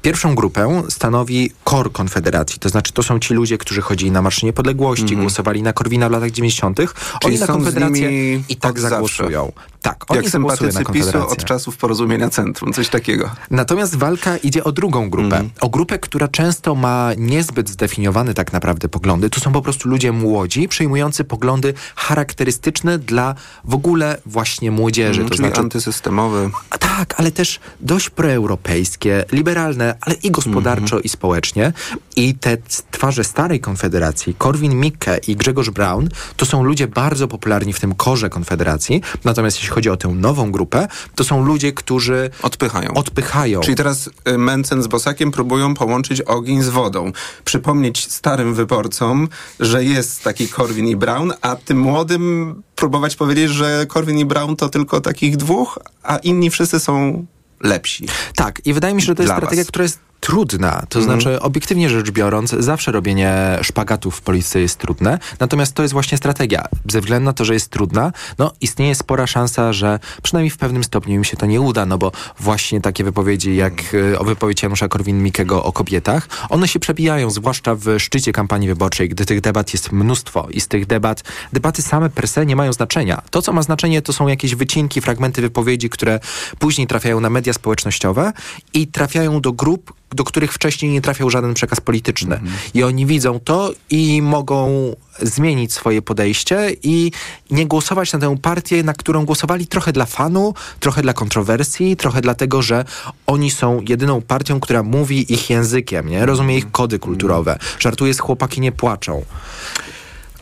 Pierwszą 0.03 0.35
grupę 0.35 0.83
stanowi 0.89 1.51
kor 1.65 1.93
Konfederacji, 1.93 2.59
to 2.59 2.69
znaczy 2.69 2.93
to 2.93 3.03
są 3.03 3.19
ci 3.19 3.35
ludzie, 3.35 3.59
którzy 3.59 3.83
chodzili 3.83 4.11
na 4.11 4.23
Marsz 4.23 4.43
Niepodległości, 4.43 5.17
głosowali 5.17 5.63
na 5.63 5.73
Korwina 5.73 6.09
w 6.09 6.13
latach 6.13 6.31
90. 6.31 6.77
Czyli 6.77 6.89
Oni 7.25 7.39
na 7.39 7.47
Konfederację 7.47 8.35
i 8.49 8.57
tak 8.57 8.81
zagłosują. 8.81 9.53
Tak, 9.83 10.05
oni 10.09 10.17
Jak 10.17 10.25
na 10.25 10.31
sympatycy 10.31 10.85
PiSu 10.93 11.29
od 11.29 11.45
czasów 11.45 11.77
porozumienia 11.77 12.31
centrum, 12.31 12.73
coś 12.73 12.89
takiego. 12.89 13.31
Natomiast 13.51 13.97
walka 13.97 14.37
idzie 14.37 14.65
o 14.65 14.73
drugą 14.73 15.11
grupę. 15.11 15.45
O 15.61 15.69
grupę, 15.69 15.99
która 15.99 16.29
często 16.29 16.75
ma 16.75 17.11
niezbyt 17.17 17.69
zdefiniowane 17.69 18.35
tak 18.35 18.53
naprawdę 18.53 18.89
poglądy. 18.89 19.31
To 19.31 19.41
są 19.41 19.53
po 19.53 19.63
prostu 19.63 19.89
ludzie 19.89 20.13
młodzi, 20.13 20.69
przyjmujący 20.69 21.25
poglądy 21.25 21.75
charakterystyczne 21.97 22.99
dla 22.99 23.35
w 23.65 23.75
ogóle 23.75 24.19
właśnie 24.27 24.71
młodzieży. 24.71 25.21
Mhm, 25.21 25.29
to 25.29 25.35
czyli 25.35 25.49
znaczy 25.49 25.61
antysystemowy. 25.61 26.51
a 26.71 26.79
tak, 26.79 27.15
ale 27.21 27.31
też 27.31 27.61
dość 27.81 28.11
proeuropejskie, 28.11 29.25
liberalne, 29.33 29.60
ale 30.01 30.15
i 30.23 30.31
gospodarczo, 30.31 31.01
i 31.01 31.09
społecznie. 31.09 31.73
I 32.17 32.35
te 32.35 32.57
twarze 32.91 33.25
starej 33.25 33.61
Konfederacji, 33.61 34.35
Korwin-Mikke 34.35 35.19
i 35.29 35.37
Grzegorz 35.37 35.71
Braun, 35.71 36.09
to 36.37 36.47
są 36.47 36.65
ludzie 36.65 36.89
bardzo 36.89 37.29
popularni 37.29 37.73
w 37.73 37.81
tym 37.81 37.95
korze 37.95 38.31
Konfederacji. 38.31 39.03
Natomiast 39.25 39.57
jeśli 39.57 39.71
chodzi 39.71 39.91
o 39.91 39.97
tę 39.97 40.09
nową 40.09 40.53
grupę, 40.53 40.89
to 41.15 41.25
są 41.25 41.45
ludzie, 41.45 41.73
którzy 41.73 42.31
Odpychają. 42.43 42.95
odpychają. 42.95 43.61
Czyli 43.61 43.77
teraz 43.77 44.11
y, 44.29 44.39
Mencen 44.39 44.83
z 44.83 44.87
Bosakiem 44.87 45.31
próbują 45.31 45.75
połączyć 45.75 46.21
ogień 46.21 46.63
z 46.63 46.69
wodą. 46.69 47.13
Przypomnieć 47.45 48.11
starym 48.13 48.55
wyborcom, 48.55 49.29
że 49.61 49.85
jest 49.85 50.23
taki 50.23 50.49
Korwin 50.49 50.87
i 50.89 50.97
Brown, 50.97 51.33
a 51.41 51.57
tym 51.57 51.79
młodym 51.79 52.55
próbować 52.77 53.17
powiedzieć, 53.17 53.51
że 53.51 53.87
Korwin 53.89 54.19
i 54.19 54.25
Brown 54.25 54.57
to 54.57 54.69
tylko 54.69 55.01
takich 55.01 55.37
dwóch, 55.37 55.79
a 56.03 56.17
inni 56.17 56.51
wszyscy 56.51 56.81
są 56.81 57.27
lepsi. 57.61 58.07
Tak, 58.35 58.67
i 58.67 58.75
wydaje 58.75 58.95
mi 58.95 59.03
się, 59.03 59.07
że 59.07 59.15
to 59.15 59.23
jest 59.23 59.35
strategia, 59.35 59.63
was. 59.63 59.69
która 59.69 59.83
jest 59.83 60.10
trudna. 60.21 60.83
To 60.89 60.99
Mhm. 60.99 61.21
znaczy, 61.21 61.41
obiektywnie 61.41 61.91
rzecz 61.91 62.11
biorąc, 62.11 62.51
zawsze 62.59 62.93
robienie 62.93 63.59
szpagatów 63.63 64.17
w 64.17 64.21
polityce 64.21 64.61
jest 64.61 64.79
trudne, 64.79 65.19
natomiast 65.41 65.75
to 65.75 65.83
jest 65.83 65.93
właśnie 65.93 66.19
strategia. 66.19 66.65
Ze 66.89 67.01
względu 67.01 67.25
na 67.25 67.33
to, 67.33 67.45
że 67.45 67.55
jest 67.55 67.71
trudna, 67.71 68.13
no 68.39 68.53
istnieje 68.61 68.95
spora 68.95 69.27
szansa, 69.27 69.73
że 69.73 69.99
przynajmniej 70.23 70.51
w 70.51 70.57
pewnym 70.57 70.85
stopniu 70.85 71.15
im 71.15 71.25
się 71.25 71.37
to 71.37 71.47
nie 71.47 71.61
uda, 71.61 71.87
no 71.87 71.99
bo 71.99 72.13
właśnie 72.39 72.81
takie 72.81 73.05
wypowiedzi 73.05 73.57
jak 73.57 73.73
e, 74.13 74.19
o 74.19 74.25
wypowiedzi 74.25 74.65
Janusza 74.67 74.89
Korwin-Mikkego 74.89 75.63
o 75.65 75.73
kobietach, 75.73 76.29
one 76.49 76.69
się 76.69 76.81
przebijają, 76.81 77.31
zwłaszcza 77.31 77.75
w 77.75 77.99
szczycie 77.99 78.33
kampanii 78.33 78.69
wyborczej, 78.69 79.09
gdy 79.09 79.27
tych 79.27 79.41
debat 79.41 79.73
jest 79.73 79.93
mnóstwo 79.93 80.49
i 80.51 80.61
z 80.61 80.69
tych 80.69 80.87
debat, 80.87 81.23
debaty 81.53 81.83
same 81.83 82.11
per 82.11 82.29
se 82.29 82.47
nie 82.47 82.57
mają 82.57 82.73
znaczenia. 82.73 83.23
To, 83.31 83.43
co 83.43 83.53
ma 83.53 83.63
znaczenie, 83.63 84.03
to 84.03 84.13
są 84.13 84.29
jakieś 84.29 84.55
wycinki, 84.55 85.01
fragmenty 85.01 85.43
wypowiedzi, 85.43 85.91
które 85.91 86.21
później 86.59 86.87
trafiają 86.87 87.21
na 87.21 87.31
media 87.31 87.53
społecznościowe 87.53 88.33
i 88.75 88.87
trafiają 88.87 89.41
do 89.41 89.53
grup, 89.53 89.93
do 90.15 90.25
których 90.25 90.53
wcześniej 90.53 90.93
nie 90.93 91.01
trafiał 91.01 91.31
żaden 91.31 91.55
przekaz 91.55 91.81
polityczny. 91.81 92.41
I 92.75 92.83
oni 92.83 93.07
widzą 93.07 93.41
to 93.41 93.73
i 93.91 94.23
mogą 94.23 94.95
zmienić 95.23 95.73
swoje 95.73 96.03
podejście 96.03 96.71
i 96.83 97.13
nie 97.51 97.67
głosować 97.67 98.13
na 98.13 98.19
tę 98.19 98.37
partię, 98.39 98.83
na 98.83 98.95
którą 98.95 99.25
głosowali 99.25 99.67
trochę 99.67 99.93
dla 99.93 100.07
fanu, 100.07 100.55
trochę 100.81 101.03
dla 101.03 101.13
kontrowersji, 101.13 101.97
trochę 101.97 102.21
dlatego, 102.21 102.63
że 102.63 102.85
oni 103.27 103.51
są 103.51 103.81
jedyną 103.89 104.23
partią, 104.23 104.61
która 104.61 104.83
mówi 104.83 105.33
ich 105.33 105.51
językiem, 105.51 106.09
nie? 106.09 106.27
rozumie 106.27 106.57
ich 106.57 106.71
kody 106.71 106.99
kulturowe, 106.99 107.59
żartuje 107.79 108.15
z 108.15 108.19
chłopaki 108.19 108.61
nie 108.61 108.73
płaczą. 108.73 109.25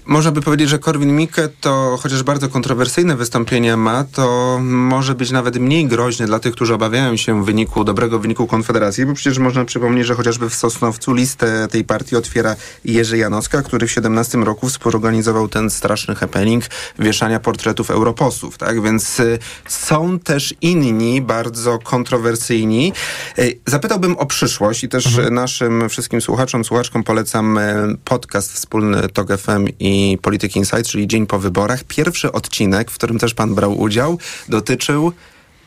Można 0.08 0.32
by 0.32 0.40
powiedzieć, 0.40 0.68
że 0.68 0.78
Korwin-Mikke 0.78 1.48
to 1.60 1.98
chociaż 2.00 2.22
bardzo 2.22 2.48
kontrowersyjne 2.48 3.16
wystąpienia 3.16 3.76
ma, 3.76 4.04
to 4.04 4.58
może 4.62 5.14
być 5.14 5.30
nawet 5.30 5.56
mniej 5.58 5.86
groźny 5.86 6.26
dla 6.26 6.38
tych, 6.38 6.52
którzy 6.52 6.74
obawiają 6.74 7.16
się 7.16 7.44
wyniku, 7.44 7.84
dobrego 7.84 8.18
wyniku 8.18 8.46
Konfederacji, 8.46 9.06
bo 9.06 9.14
przecież 9.14 9.38
można 9.38 9.64
przypomnieć, 9.64 10.06
że 10.06 10.14
chociażby 10.14 10.50
w 10.50 10.54
Sosnowcu 10.54 11.14
listę 11.14 11.68
tej 11.70 11.84
partii 11.84 12.16
otwiera 12.16 12.56
Jerzy 12.84 13.18
Janowska, 13.18 13.62
który 13.62 13.86
w 13.86 13.92
17 13.92 14.38
roku 14.38 14.68
współorganizował 14.68 15.48
ten 15.48 15.70
straszny 15.70 16.14
happening 16.14 16.64
wieszania 16.98 17.40
portretów 17.40 17.90
europosłów, 17.90 18.58
tak? 18.58 18.82
Więc 18.82 19.20
y, 19.20 19.38
są 19.68 20.18
też 20.18 20.54
inni 20.60 21.22
bardzo 21.22 21.78
kontrowersyjni. 21.78 22.92
Y, 23.38 23.60
zapytałbym 23.66 24.16
o 24.16 24.26
przyszłość 24.26 24.84
i 24.84 24.88
też 24.88 25.06
mhm. 25.06 25.34
naszym 25.34 25.88
wszystkim 25.88 26.20
słuchaczom, 26.20 26.64
słuchaczkom 26.64 27.04
polecam 27.04 27.58
y, 27.58 27.96
podcast 28.04 28.52
wspólny 28.52 29.08
TOG 29.08 29.36
FM 29.36 29.66
i 29.80 29.97
Polityki 30.22 30.58
Insight, 30.58 30.86
czyli 30.86 31.08
dzień 31.08 31.26
po 31.26 31.38
wyborach. 31.38 31.84
Pierwszy 31.84 32.32
odcinek, 32.32 32.90
w 32.90 32.94
którym 32.94 33.18
też 33.18 33.34
pan 33.34 33.54
brał 33.54 33.80
udział, 33.80 34.18
dotyczył 34.48 35.12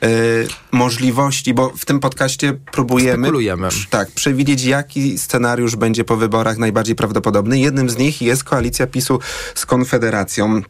Yy, 0.01 0.47
możliwości, 0.71 1.53
bo 1.53 1.69
w 1.77 1.85
tym 1.85 1.99
podcaście 1.99 2.53
próbujemy 2.71 3.31
tak, 3.89 4.11
przewidzieć, 4.11 4.63
jaki 4.63 5.17
scenariusz 5.17 5.75
będzie 5.75 6.03
po 6.03 6.17
wyborach 6.17 6.57
najbardziej 6.57 6.95
prawdopodobny. 6.95 7.59
Jednym 7.59 7.89
z 7.89 7.97
nich 7.97 8.21
jest 8.21 8.43
koalicja 8.43 8.87
PiSu 8.87 9.19
z 9.55 9.65
Konfederacją 9.65 10.61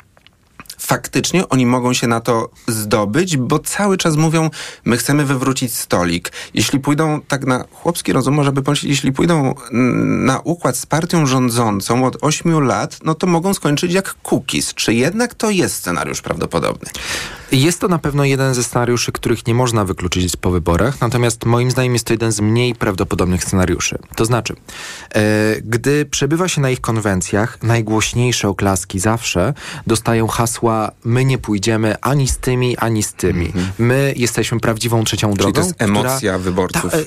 faktycznie 0.82 1.50
oni 1.50 1.66
mogą 1.66 1.94
się 1.94 2.08
na 2.08 2.20
to 2.20 2.50
zdobyć, 2.68 3.38
bo 3.38 3.60
cały 3.60 3.98
czas 3.98 4.16
mówią, 4.16 4.50
my 4.86 4.98
chcemy 4.98 5.26
wywrócić 5.26 5.74
stolik. 5.74 6.32
Jeśli 6.54 6.80
pójdą, 6.80 7.22
tak 7.28 7.46
na 7.46 7.66
chłopski 7.72 8.14
rozum 8.14 8.34
może 8.34 8.52
by 8.52 8.62
pomyśleć, 8.62 8.90
jeśli 8.90 9.12
pójdą 9.12 9.56
na 10.26 10.40
układ 10.40 10.78
z 10.78 10.86
partią 10.86 11.26
rządzącą 11.26 12.06
od 12.06 12.18
8 12.22 12.60
lat, 12.60 13.00
no 13.04 13.16
to 13.16 13.28
mogą 13.28 13.54
skończyć 13.54 13.94
jak 13.94 14.16
cookies. 14.30 14.74
Czy 14.74 14.94
jednak 14.94 15.34
to 15.34 15.50
jest 15.50 15.76
scenariusz 15.76 16.22
prawdopodobny? 16.22 16.90
Jest 17.52 17.80
to 17.80 17.88
na 17.88 18.00
pewno 18.00 18.26
jeden 18.26 18.54
ze 18.54 18.64
scenariuszy, 18.64 19.12
których 19.12 19.48
nie 19.48 19.54
można 19.54 19.86
wykluczyć 19.86 20.36
po 20.36 20.52
wyborach, 20.52 21.02
natomiast 21.02 21.46
moim 21.46 21.72
zdaniem 21.72 21.94
jest 21.94 22.06
to 22.06 22.14
jeden 22.14 22.32
z 22.32 22.40
mniej 22.40 22.76
prawdopodobnych 22.76 23.44
scenariuszy. 23.44 23.98
To 24.16 24.26
znaczy, 24.26 24.56
e, 25.16 25.22
gdy 25.62 26.06
przebywa 26.06 26.48
się 26.48 26.62
na 26.62 26.70
ich 26.70 26.82
konwencjach, 26.82 27.64
najgłośniejsze 27.64 28.48
oklaski 28.48 29.00
zawsze 29.00 29.54
dostają 29.88 30.28
hasła 30.28 30.92
my 31.04 31.26
nie 31.26 31.38
pójdziemy 31.38 31.96
ani 32.02 32.28
z 32.28 32.38
tymi, 32.38 32.78
ani 32.78 33.04
z 33.04 33.14
tymi. 33.14 33.48
-hmm. 33.48 33.66
My 33.80 34.14
jesteśmy 34.18 34.60
prawdziwą 34.60 35.04
trzecią 35.04 35.34
drogą. 35.34 35.52
Czyli 35.52 35.54
to 35.54 35.68
jest 35.68 35.82
emocja 35.82 36.18
która, 36.18 36.38
wyborców. 36.38 36.92
Ta, 36.92 36.98
e, 36.98 37.02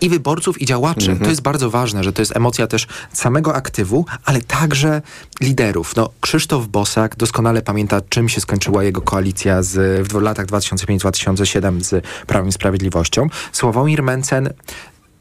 i 0.00 0.08
wyborców, 0.08 0.62
i 0.62 0.66
działaczy. 0.66 1.10
Mhm. 1.10 1.18
To 1.18 1.30
jest 1.30 1.42
bardzo 1.42 1.70
ważne, 1.70 2.04
że 2.04 2.12
to 2.12 2.22
jest 2.22 2.36
emocja 2.36 2.66
też 2.66 2.86
samego 3.12 3.54
aktywu, 3.54 4.04
ale 4.24 4.40
także 4.40 5.02
liderów. 5.40 5.96
No, 5.96 6.10
Krzysztof 6.20 6.68
Bosak 6.68 7.16
doskonale 7.16 7.62
pamięta, 7.62 8.00
czym 8.08 8.28
się 8.28 8.40
skończyła 8.40 8.84
jego 8.84 9.00
koalicja 9.00 9.62
z, 9.62 10.08
w 10.08 10.20
latach 10.20 10.46
2005-2007 10.46 11.80
z 11.80 12.04
Prawem 12.26 12.48
i 12.48 12.52
Sprawiedliwością. 12.52 13.26
Sławomir 13.52 14.02
Mencen 14.02 14.52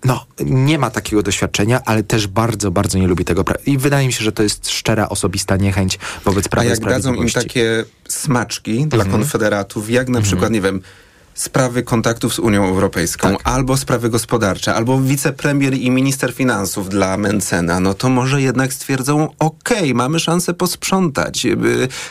no, 0.05 0.25
nie 0.39 0.79
ma 0.79 0.89
takiego 0.89 1.23
doświadczenia, 1.23 1.81
ale 1.85 2.03
też 2.03 2.27
bardzo, 2.27 2.71
bardzo 2.71 2.97
nie 2.97 3.07
lubi 3.07 3.25
tego. 3.25 3.43
I 3.65 3.77
wydaje 3.77 4.07
mi 4.07 4.13
się, 4.13 4.23
że 4.23 4.31
to 4.31 4.43
jest 4.43 4.69
szczera, 4.69 5.09
osobista 5.09 5.57
niechęć 5.57 5.99
wobec 6.25 6.47
Prawa. 6.47 6.67
A 6.67 6.69
jak 6.69 6.79
dadzą 6.79 7.13
im 7.13 7.29
takie 7.29 7.85
smaczki 8.07 8.87
dla 8.87 9.03
mhm. 9.03 9.21
konfederatów, 9.21 9.89
jak 9.89 10.07
na 10.07 10.17
mhm. 10.17 10.23
przykład, 10.23 10.51
nie 10.51 10.61
wiem, 10.61 10.81
sprawy 11.39 11.83
kontaktów 11.83 12.33
z 12.33 12.39
Unią 12.39 12.65
Europejską, 12.65 13.29
tak. 13.29 13.39
albo 13.43 13.77
sprawy 13.77 14.09
gospodarcze, 14.09 14.75
albo 14.75 15.01
wicepremier 15.01 15.73
i 15.73 15.91
minister 15.91 16.33
finansów 16.33 16.89
dla 16.89 17.17
Mencena, 17.17 17.79
no 17.79 17.93
to 17.93 18.09
może 18.09 18.41
jednak 18.41 18.73
stwierdzą, 18.73 19.29
okej, 19.39 19.77
okay, 19.77 19.93
mamy 19.93 20.19
szansę 20.19 20.53
posprzątać. 20.53 21.47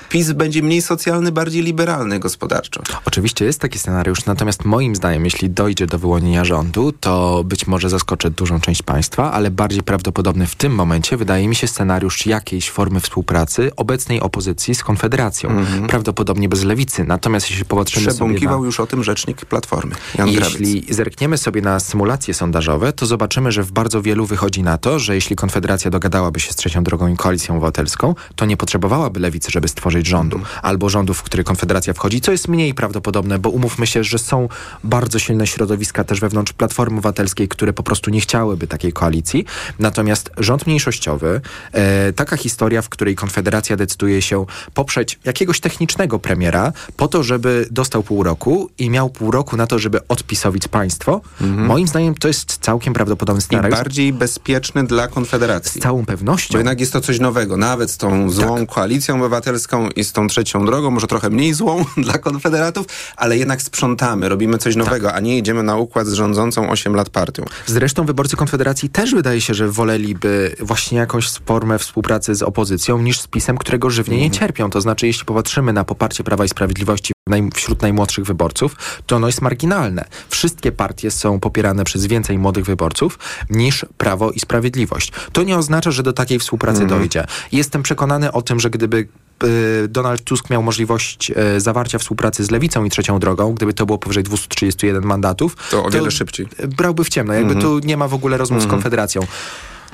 PiS 0.08 0.32
będzie 0.32 0.62
mniej 0.62 0.82
socjalny, 0.82 1.32
bardziej 1.32 1.62
liberalny 1.62 2.18
gospodarczo. 2.18 2.82
Oczywiście 3.04 3.44
jest 3.44 3.60
taki 3.60 3.78
scenariusz, 3.78 4.26
natomiast 4.26 4.64
moim 4.64 4.96
zdaniem, 4.96 5.24
jeśli 5.24 5.50
dojdzie 5.50 5.86
do 5.86 5.98
wyłonienia 5.98 6.44
rządu, 6.44 6.92
to 6.92 7.44
być 7.44 7.66
może 7.66 7.90
zaskoczy 7.90 8.30
dużą 8.30 8.60
część 8.60 8.82
państwa, 8.82 9.32
ale 9.32 9.50
bardziej 9.50 9.82
prawdopodobny 9.82 10.46
w 10.46 10.54
tym 10.54 10.74
momencie 10.74 11.16
wydaje 11.16 11.48
mi 11.48 11.56
się 11.56 11.66
scenariusz 11.66 12.26
jakiejś 12.26 12.70
formy 12.70 13.00
współpracy 13.00 13.70
obecnej 13.76 14.20
opozycji 14.20 14.74
z 14.74 14.82
Konfederacją. 14.82 15.50
Mhm. 15.50 15.86
Prawdopodobnie 15.86 16.48
bez 16.48 16.64
lewicy. 16.64 17.04
Natomiast 17.04 17.50
jeśli 17.50 17.64
popatrzymy 17.64 18.12
sobie 18.12 18.40
na... 18.40 18.52
już 18.52 18.80
o 18.80 18.86
tym, 18.86 19.04
że 19.04 19.17
rzecznik 19.18 19.44
Platformy. 19.44 19.94
Jan 20.18 20.28
jeśli 20.28 20.84
zerkniemy 20.90 21.38
sobie 21.38 21.62
na 21.62 21.80
symulacje 21.80 22.34
sondażowe, 22.34 22.92
to 22.92 23.06
zobaczymy, 23.06 23.52
że 23.52 23.62
w 23.62 23.72
bardzo 23.72 24.02
wielu 24.02 24.26
wychodzi 24.26 24.62
na 24.62 24.78
to, 24.78 24.98
że 24.98 25.14
jeśli 25.14 25.36
Konfederacja 25.36 25.90
dogadałaby 25.90 26.40
się 26.40 26.52
z 26.52 26.56
Trzecią 26.56 26.84
Drogą 26.84 27.08
i 27.08 27.16
Koalicją 27.16 27.54
Obywatelską, 27.54 28.14
to 28.36 28.46
nie 28.46 28.56
potrzebowałaby 28.56 29.20
lewicy, 29.20 29.50
żeby 29.50 29.68
stworzyć 29.68 30.06
rządu. 30.06 30.36
Mm. 30.36 30.48
Albo 30.62 30.88
rządów, 30.88 31.18
w 31.18 31.22
który 31.22 31.44
Konfederacja 31.44 31.94
wchodzi, 31.94 32.20
co 32.20 32.32
jest 32.32 32.48
mniej 32.48 32.74
prawdopodobne, 32.74 33.38
bo 33.38 33.50
umówmy 33.50 33.86
się, 33.86 34.04
że 34.04 34.18
są 34.18 34.48
bardzo 34.84 35.18
silne 35.18 35.46
środowiska 35.46 36.04
też 36.04 36.20
wewnątrz 36.20 36.52
Platformy 36.52 36.96
Obywatelskiej, 36.96 37.48
które 37.48 37.72
po 37.72 37.82
prostu 37.82 38.10
nie 38.10 38.20
chciałyby 38.20 38.66
takiej 38.66 38.92
koalicji. 38.92 39.44
Natomiast 39.78 40.30
rząd 40.36 40.66
mniejszościowy, 40.66 41.40
e, 41.72 42.12
taka 42.12 42.36
historia, 42.36 42.82
w 42.82 42.88
której 42.88 43.14
Konfederacja 43.14 43.76
decyduje 43.76 44.22
się 44.22 44.46
poprzeć 44.74 45.18
jakiegoś 45.24 45.60
technicznego 45.60 46.18
premiera 46.18 46.72
po 46.96 47.08
to, 47.08 47.22
żeby 47.22 47.66
dostał 47.70 48.02
pół 48.02 48.22
roku 48.22 48.70
i 48.78 48.90
miał 48.90 49.07
pół 49.08 49.30
roku 49.30 49.56
na 49.56 49.66
to, 49.66 49.78
żeby 49.78 50.08
odpisowić 50.08 50.68
państwo, 50.68 51.20
mhm. 51.40 51.66
moim 51.66 51.88
zdaniem 51.88 52.14
to 52.14 52.28
jest 52.28 52.58
całkiem 52.60 52.94
prawdopodobny 52.94 53.42
scenariusz. 53.42 53.78
I 53.78 53.82
bardziej 53.82 54.12
bezpieczny 54.12 54.84
dla 54.84 55.08
Konfederacji. 55.08 55.80
Z 55.80 55.82
całą 55.82 56.06
pewnością. 56.06 56.52
Bo 56.52 56.58
jednak 56.58 56.80
jest 56.80 56.92
to 56.92 57.00
coś 57.00 57.20
nowego, 57.20 57.56
nawet 57.56 57.90
z 57.90 57.96
tą 57.96 58.30
złą 58.30 58.58
tak. 58.58 58.68
koalicją 58.68 59.16
obywatelską 59.16 59.88
i 59.88 60.04
z 60.04 60.12
tą 60.12 60.26
trzecią 60.26 60.66
drogą, 60.66 60.90
może 60.90 61.06
trochę 61.06 61.30
mniej 61.30 61.54
złą 61.54 61.84
dla 61.96 62.18
konfederatów, 62.18 62.86
ale 63.16 63.36
jednak 63.36 63.62
sprzątamy, 63.62 64.28
robimy 64.28 64.58
coś 64.58 64.76
nowego, 64.76 65.06
tak. 65.06 65.16
a 65.16 65.20
nie 65.20 65.38
idziemy 65.38 65.62
na 65.62 65.76
układ 65.76 66.06
z 66.06 66.12
rządzącą 66.12 66.70
8 66.70 66.94
lat 66.94 67.10
partią. 67.10 67.44
Zresztą 67.66 68.04
wyborcy 68.04 68.36
Konfederacji 68.36 68.88
też 68.88 69.14
wydaje 69.14 69.40
się, 69.40 69.54
że 69.54 69.68
woleliby 69.68 70.56
właśnie 70.60 70.98
jakąś 70.98 71.30
formę 71.30 71.78
współpracy 71.78 72.34
z 72.34 72.42
opozycją 72.42 72.98
niż 72.98 73.20
z 73.20 73.26
PiSem, 73.26 73.58
którego 73.58 73.90
żywnie 73.90 74.14
mhm. 74.14 74.32
nie 74.32 74.38
cierpią. 74.38 74.70
To 74.70 74.80
znaczy, 74.80 75.06
jeśli 75.06 75.24
popatrzymy 75.24 75.72
na 75.72 75.84
poparcie 75.84 76.24
Prawa 76.24 76.44
i 76.44 76.48
Sprawiedliwości 76.48 77.12
wśród 77.54 77.82
najmłodszych 77.82 78.24
wyborców, 78.24 78.76
to 79.06 79.16
ono 79.16 79.26
jest 79.26 79.42
marginalne. 79.42 80.04
Wszystkie 80.28 80.72
partie 80.72 81.10
są 81.10 81.40
popierane 81.40 81.84
przez 81.84 82.06
więcej 82.06 82.38
młodych 82.38 82.64
wyborców 82.64 83.18
niż 83.50 83.86
Prawo 83.98 84.30
i 84.30 84.40
Sprawiedliwość. 84.40 85.12
To 85.32 85.42
nie 85.42 85.56
oznacza, 85.58 85.90
że 85.90 86.02
do 86.02 86.12
takiej 86.12 86.38
współpracy 86.38 86.78
mm. 86.78 86.88
dojdzie. 86.88 87.24
Jestem 87.52 87.82
przekonany 87.82 88.32
o 88.32 88.42
tym, 88.42 88.60
że 88.60 88.70
gdyby 88.70 89.08
y, 89.44 89.88
Donald 89.88 90.24
Tusk 90.24 90.50
miał 90.50 90.62
możliwość 90.62 91.30
y, 91.30 91.60
zawarcia 91.60 91.98
współpracy 91.98 92.44
z 92.44 92.50
Lewicą 92.50 92.84
i 92.84 92.90
Trzecią 92.90 93.18
Drogą, 93.18 93.54
gdyby 93.54 93.74
to 93.74 93.86
było 93.86 93.98
powyżej 93.98 94.24
231 94.24 95.04
mandatów, 95.04 95.56
to 95.70 95.84
o 95.84 95.90
wiele 95.90 96.04
to 96.04 96.10
szybciej. 96.10 96.46
Brałby 96.76 97.04
w 97.04 97.08
ciemno. 97.08 97.34
Jakby 97.34 97.52
mm 97.52 97.62
tu 97.62 97.78
nie 97.78 97.96
ma 97.96 98.08
w 98.08 98.14
ogóle 98.14 98.36
rozmów 98.36 98.56
mm 98.56 98.62
z 98.62 98.64
mhm. 98.64 98.80
Konfederacją. 98.80 99.22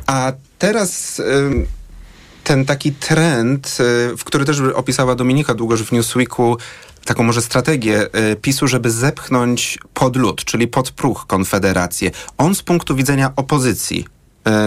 A 0.07 0.32
teraz... 0.59 1.18
Y 1.18 1.84
ten 2.44 2.64
taki 2.64 2.92
trend, 2.92 3.78
w 4.18 4.24
który 4.24 4.44
też 4.44 4.61
opisała 4.61 5.14
Dominika 5.14 5.55
Długoż 5.55 5.82
w 5.82 5.92
Newsweeku, 5.92 6.57
taką 7.05 7.22
może 7.22 7.42
strategię 7.42 8.07
y, 8.32 8.36
PiSu, 8.36 8.68
żeby 8.68 8.90
zepchnąć 8.90 9.78
pod 9.94 10.16
lud, 10.16 10.44
czyli 10.44 10.68
pod 10.68 10.90
próg 10.90 11.26
Konfederację. 11.26 12.11
On 12.38 12.55
z 12.55 12.62
punktu 12.62 12.94
widzenia 12.94 13.32
opozycji 13.36 14.05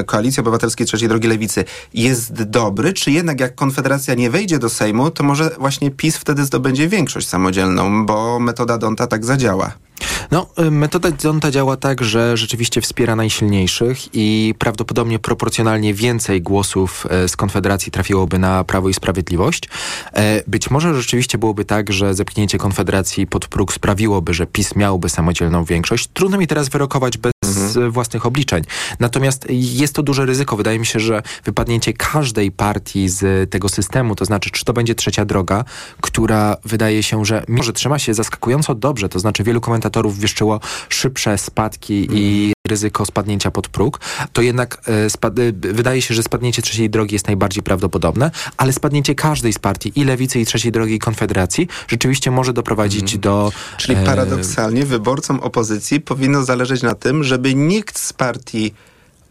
y, 0.02 0.04
Koalicji 0.04 0.42
Obywatelskiej 0.42 0.88
Trzeciej 0.88 1.10
Drogi 1.10 1.28
Lewicy 1.28 1.66
jest 1.94 2.34
dobry, 2.34 2.94
czy 2.94 3.12
jednak 3.12 3.40
jak 3.40 3.56
Konfederacja 3.56 4.14
nie 4.14 4.30
wejdzie 4.30 4.60
do 4.60 4.70
Sejmu, 4.70 5.12
to 5.12 5.24
może 5.24 5.52
właśnie 5.60 5.92
PiS 5.92 6.18
wtedy 6.18 6.46
zdobędzie 6.46 6.88
większość 6.88 7.28
samodzielną, 7.28 8.06
bo 8.06 8.40
metoda 8.40 8.78
Donta 8.78 9.08
tak 9.08 9.26
zadziała? 9.26 9.87
No, 10.32 10.48
y, 10.60 10.72
metoda 10.72 11.10
Zonta 11.20 11.52
działa 11.52 11.78
tak, 11.78 12.04
że 12.04 12.38
rzeczywiście 12.38 12.82
wspiera 12.82 13.16
najsilniejszych 13.16 13.98
i 14.14 14.56
prawdopodobnie 14.60 15.20
proporcjonalnie 15.20 15.94
więcej 15.94 16.42
głosów 16.42 17.06
e, 17.10 17.28
z 17.28 17.36
Konfederacji 17.36 17.92
trafiłoby 17.92 18.40
na 18.40 18.64
Prawo 18.64 18.90
i 18.90 18.94
Sprawiedliwość. 18.94 19.70
E, 20.14 20.44
być 20.48 20.70
może 20.72 20.96
rzeczywiście 20.96 21.38
byłoby 21.38 21.66
tak, 21.66 21.94
że 21.94 22.14
zepchnięcie 22.14 22.58
Konfederacji 22.58 23.28
pod 23.28 23.48
próg 23.48 23.74
sprawiłoby, 23.74 24.34
że 24.34 24.48
PiS 24.48 24.76
miałby 24.76 25.10
samodzielną 25.10 25.64
większość. 25.64 26.10
Trudno 26.14 26.38
mi 26.38 26.48
teraz 26.48 26.70
wyrokować 26.70 27.18
bez 27.18 27.32
mhm. 27.68 27.92
własnych 27.92 28.26
obliczeń. 28.26 28.64
Natomiast 29.00 29.46
jest 29.50 29.96
to 29.96 30.04
duże 30.04 30.26
ryzyko. 30.26 30.58
Wydaje 30.58 30.80
mi 30.80 30.86
się, 30.86 31.00
że 31.00 31.22
wypadnięcie 31.44 31.94
każdej 31.94 32.52
partii 32.52 33.10
z 33.10 33.52
tego 33.52 33.70
systemu, 33.70 34.16
to 34.16 34.26
znaczy, 34.26 34.50
czy 34.52 34.66
to 34.66 34.74
będzie 34.74 34.96
trzecia 34.96 35.26
droga, 35.26 35.64
która 36.02 36.58
wydaje 36.66 37.04
się, 37.04 37.26
że 37.26 37.44
może 37.48 37.74
trzyma 37.74 38.00
się 38.00 38.14
zaskakująco 38.14 38.76
dobrze, 38.76 39.10
to 39.10 39.20
znaczy 39.20 39.44
wielu 39.44 39.62
komentatorów 39.62 40.20
wieszczyło 40.20 40.60
szybsze 40.90 41.38
spadki 41.38 42.08
i 42.12 42.54
ryzyko 42.68 43.06
spadnięcia 43.06 43.52
pod 43.52 43.68
próg, 43.68 44.00
to 44.34 44.42
jednak 44.42 44.82
e, 44.88 45.28
e, 45.28 45.74
wydaje 45.74 46.02
się, 46.02 46.14
że 46.14 46.24
spadnięcie 46.24 46.62
trzeciej 46.62 46.90
drogi 46.90 47.16
jest 47.16 47.28
najbardziej 47.28 47.64
prawdopodobne, 47.64 48.32
ale 48.58 48.74
spadnięcie 48.74 49.16
każdej 49.16 49.54
z 49.54 49.60
partii, 49.60 49.92
i 49.96 50.04
lewicy, 50.04 50.40
i 50.40 50.46
trzeciej 50.46 50.72
drogi, 50.72 50.94
i 50.94 51.00
konfederacji, 51.00 51.68
rzeczywiście 51.88 52.32
może 52.32 52.54
doprowadzić 52.54 53.12
mm. 53.12 53.22
do... 53.22 53.52
Czyli 53.78 53.98
e, 53.98 54.06
paradoksalnie 54.06 54.86
wyborcom 54.86 55.40
opozycji 55.40 56.02
powinno 56.02 56.44
zależeć 56.44 56.82
na 56.82 56.96
tym, 56.96 57.24
żeby 57.24 57.56
nikt 57.56 58.00
z 58.00 58.14
partii 58.14 58.74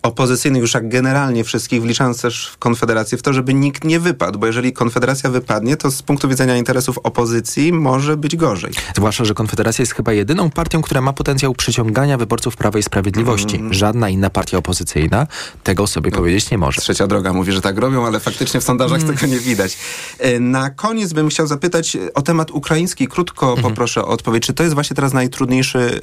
opozycyjnych, 0.06 0.62
już 0.62 0.74
jak 0.74 0.88
generalnie 0.88 1.44
wszystkich, 1.44 1.82
wliczając 1.82 2.20
też 2.20 2.48
w 2.48 2.58
Konfederację, 2.58 3.18
w 3.18 3.22
to, 3.22 3.32
żeby 3.32 3.54
nikt 3.54 3.84
nie 3.84 4.00
wypadł, 4.00 4.38
bo 4.38 4.46
jeżeli 4.46 4.72
Konfederacja 4.72 5.30
wypadnie, 5.30 5.76
to 5.76 5.90
z 5.90 6.02
punktu 6.02 6.28
widzenia 6.28 6.56
interesów 6.56 6.98
opozycji 6.98 7.72
może 7.72 8.16
być 8.16 8.36
gorzej. 8.36 8.72
Zwłaszcza, 8.96 9.24
że 9.24 9.34
Konfederacja 9.34 9.82
jest 9.82 9.94
chyba 9.94 10.12
jedyną 10.12 10.50
partią, 10.50 10.82
która 10.82 11.00
ma 11.00 11.12
potencjał 11.12 11.54
przyciągania 11.54 12.18
wyborców 12.18 12.56
Prawa 12.56 12.78
i 12.78 12.82
Sprawiedliwości. 12.82 13.56
Mm. 13.56 13.74
Żadna 13.74 14.08
inna 14.08 14.30
partia 14.30 14.58
opozycyjna 14.58 15.26
tego 15.62 15.86
sobie 15.86 16.10
no, 16.10 16.16
powiedzieć 16.16 16.50
nie 16.50 16.58
może. 16.58 16.80
Trzecia 16.80 17.06
droga 17.06 17.32
mówi, 17.32 17.52
że 17.52 17.60
tak 17.60 17.78
robią, 17.78 18.06
ale 18.06 18.20
faktycznie 18.20 18.60
w 18.60 18.64
sondażach 18.64 19.02
mm. 19.02 19.16
tego 19.16 19.32
nie 19.32 19.38
widać. 19.38 19.78
E, 20.18 20.40
na 20.40 20.70
koniec 20.70 21.12
bym 21.12 21.28
chciał 21.28 21.46
zapytać 21.46 21.96
o 22.14 22.22
temat 22.22 22.50
ukraiński. 22.50 23.08
Krótko 23.08 23.52
mm. 23.52 23.62
poproszę 23.62 24.04
o 24.04 24.08
odpowiedź. 24.08 24.46
Czy 24.46 24.54
to 24.54 24.62
jest 24.62 24.74
właśnie 24.74 24.96
teraz 24.96 25.12
najtrudniejszy, 25.12 26.00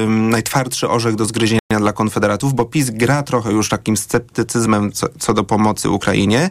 yy, 0.00 0.06
najtwardszy 0.08 0.88
orzech 0.88 1.14
do 1.14 1.24
zgryzienia 1.24 1.58
dla 1.76 1.92
konfederatów? 1.92 2.54
Bo 2.54 2.64
PiS 2.64 2.90
gra 2.90 3.22
trochę 3.22 3.52
już 3.52 3.68
takim 3.68 3.96
sceptycyzmem 3.96 4.92
co, 4.92 5.06
co 5.18 5.34
do 5.34 5.44
pomocy 5.44 5.90
Ukrainie. 5.90 6.50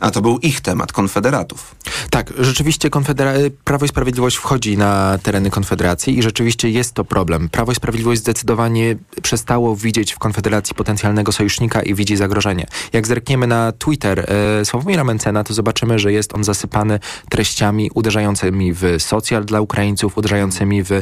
A 0.00 0.10
to 0.10 0.22
był 0.22 0.38
ich 0.38 0.60
temat, 0.60 0.92
konfederatów. 0.92 1.74
Tak, 2.10 2.32
rzeczywiście 2.38 2.90
konfedera 2.90 3.32
Prawo 3.64 3.84
i 3.84 3.88
Sprawiedliwość 3.88 4.36
wchodzi 4.36 4.78
na 4.78 5.18
tereny 5.22 5.50
Konfederacji 5.50 6.18
i 6.18 6.22
rzeczywiście 6.22 6.70
jest 6.70 6.94
to 6.94 7.04
problem. 7.04 7.48
Prawo 7.48 7.72
i 7.72 7.74
Sprawiedliwość 7.74 8.20
zdecydowanie 8.20 8.96
przestało 9.22 9.76
widzieć 9.76 10.12
w 10.12 10.18
Konfederacji 10.18 10.74
potencjalnego 10.74 11.32
sojusznika 11.32 11.82
i 11.82 11.94
widzi 11.94 12.16
zagrożenie. 12.16 12.66
Jak 12.92 13.06
zerkniemy 13.06 13.46
na 13.46 13.72
Twitter 13.72 14.32
e, 14.60 14.64
Sławomira 14.64 15.04
Mencena, 15.04 15.44
to 15.44 15.54
zobaczymy, 15.54 15.98
że 15.98 16.12
jest 16.12 16.34
on 16.34 16.44
zasypany 16.44 16.98
treściami 17.30 17.90
uderzającymi 17.94 18.72
w 18.72 18.84
socjal 18.98 19.44
dla 19.44 19.60
Ukraińców, 19.60 20.18
uderzającymi 20.18 20.82
w 20.82 20.92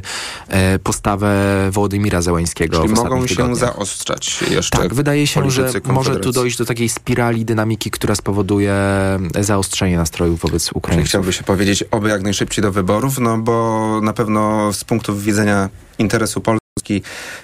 e, 0.48 0.78
postawę 0.78 1.30
Wołodymira 1.70 2.22
Zełańskiego. 2.22 2.82
Czyli 2.82 2.94
mogą 2.94 3.26
się 3.26 3.49
tygodniach. 3.55 3.76
zaostrzać 3.76 4.42
jeszcze 4.51 4.78
Tak, 4.78 4.94
wydaje 4.94 5.26
się, 5.26 5.51
że 5.51 5.70
może 5.84 6.16
tu 6.16 6.32
dojść 6.32 6.59
do 6.59 6.64
takiej 6.64 6.88
spirali 6.88 7.44
dynamiki, 7.44 7.90
która 7.90 8.14
spowoduje 8.14 8.74
zaostrzenie 9.40 9.96
nastrojów 9.96 10.40
wobec 10.40 10.72
Ukrainy. 10.72 11.05
Chciałby 11.05 11.32
się 11.32 11.44
powiedzieć, 11.44 11.84
oby 11.90 12.09
jak 12.09 12.22
najszybciej 12.22 12.62
do 12.62 12.72
wyborów, 12.72 13.18
no 13.18 13.38
bo 13.38 14.01
na 14.03 14.12
pewno 14.12 14.72
z 14.72 14.84
punktu 14.84 15.16
widzenia 15.16 15.68
interesu 15.98 16.40
Polski 16.40 16.59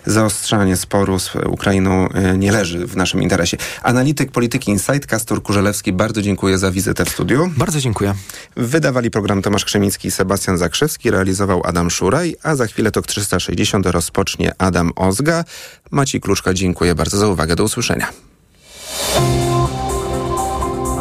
zaostrzanie 0.07 0.77
sporu 0.77 1.19
z 1.19 1.35
Ukrainą 1.35 2.09
e, 2.09 2.39
nie 2.39 2.53
leży 2.53 2.87
w 2.87 2.97
naszym 2.97 3.23
interesie. 3.23 3.57
Analityk 3.83 4.31
Polityki 4.31 4.71
Insight, 4.71 5.07
Kastor 5.07 5.43
Kurzelewski, 5.43 5.93
bardzo 5.93 6.23
dziękuję 6.23 6.59
za 6.59 6.71
wizytę 6.71 7.05
w 7.05 7.09
studiu. 7.09 7.51
Bardzo 7.57 7.81
dziękuję. 7.81 8.15
Wydawali 8.57 9.11
program 9.11 9.43
Tomasz 9.43 9.65
Krzemicki 9.65 10.09
i 10.09 10.11
Sebastian 10.11 10.59
Zakrzewski, 10.59 11.11
realizował 11.11 11.63
Adam 11.65 11.91
Szuraj, 11.91 12.37
a 12.43 12.57
za 12.57 12.67
chwilę 12.67 12.91
to 12.91 13.03
360 13.03 13.87
rozpocznie 13.87 14.53
Adam 14.59 14.93
Ozga. 14.97 15.45
Maciej 15.91 16.21
Kluczka, 16.21 16.55
dziękuję 16.55 16.95
bardzo 16.95 17.19
za 17.19 17.29
uwagę. 17.29 17.57
Do 17.57 17.65
usłyszenia. 17.65 18.09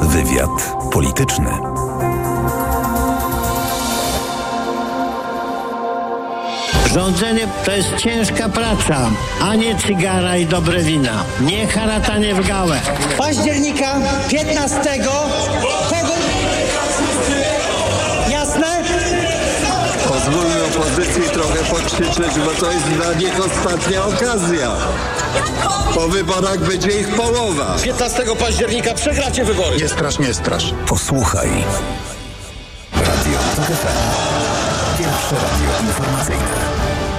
Wywiad 0.02 0.76
polityczny. 0.91 1.85
Rządzenie 6.96 7.48
to 7.66 7.72
jest 7.72 7.96
ciężka 7.98 8.50
praca, 8.50 9.10
a 9.41 9.56
nie 9.56 9.76
cygara 9.76 10.38
i 10.38 10.46
dobre 10.46 10.80
wina. 10.80 11.24
Nie 11.41 11.68
haratanie 11.68 12.36
w 12.36 12.48
gałę. 12.48 12.80
Października 13.18 13.96
15 14.30 14.80
kogo... 14.98 15.30
Jasne? 18.30 18.84
Pozwólmy 20.08 20.64
opozycji 20.64 21.24
trochę 21.34 21.60
pokrzyczeć, 21.64 22.39
bo 22.46 22.52
to 22.66 22.72
jest 22.72 22.86
dla 22.86 23.14
nich 23.14 23.46
ostatnia 23.46 24.06
okazja. 24.06 24.72
Po 25.93 26.08
wyborach 26.08 26.60
będzie 26.60 26.89
ich 26.89 27.16
połowa. 27.16 27.76
15 27.84 28.24
października 28.39 28.93
przegracie 28.93 29.46
wybory. 29.46 29.78
Nie 29.78 29.89
strasz, 29.89 30.20
nie 30.20 30.34
strasz. 30.34 30.74
Posłuchaj. 30.88 31.50
Radio 32.93 33.39
TOK 33.56 33.68
Pierwsze 34.98 35.36
radio 35.36 35.88
informacyjne. 35.88 36.74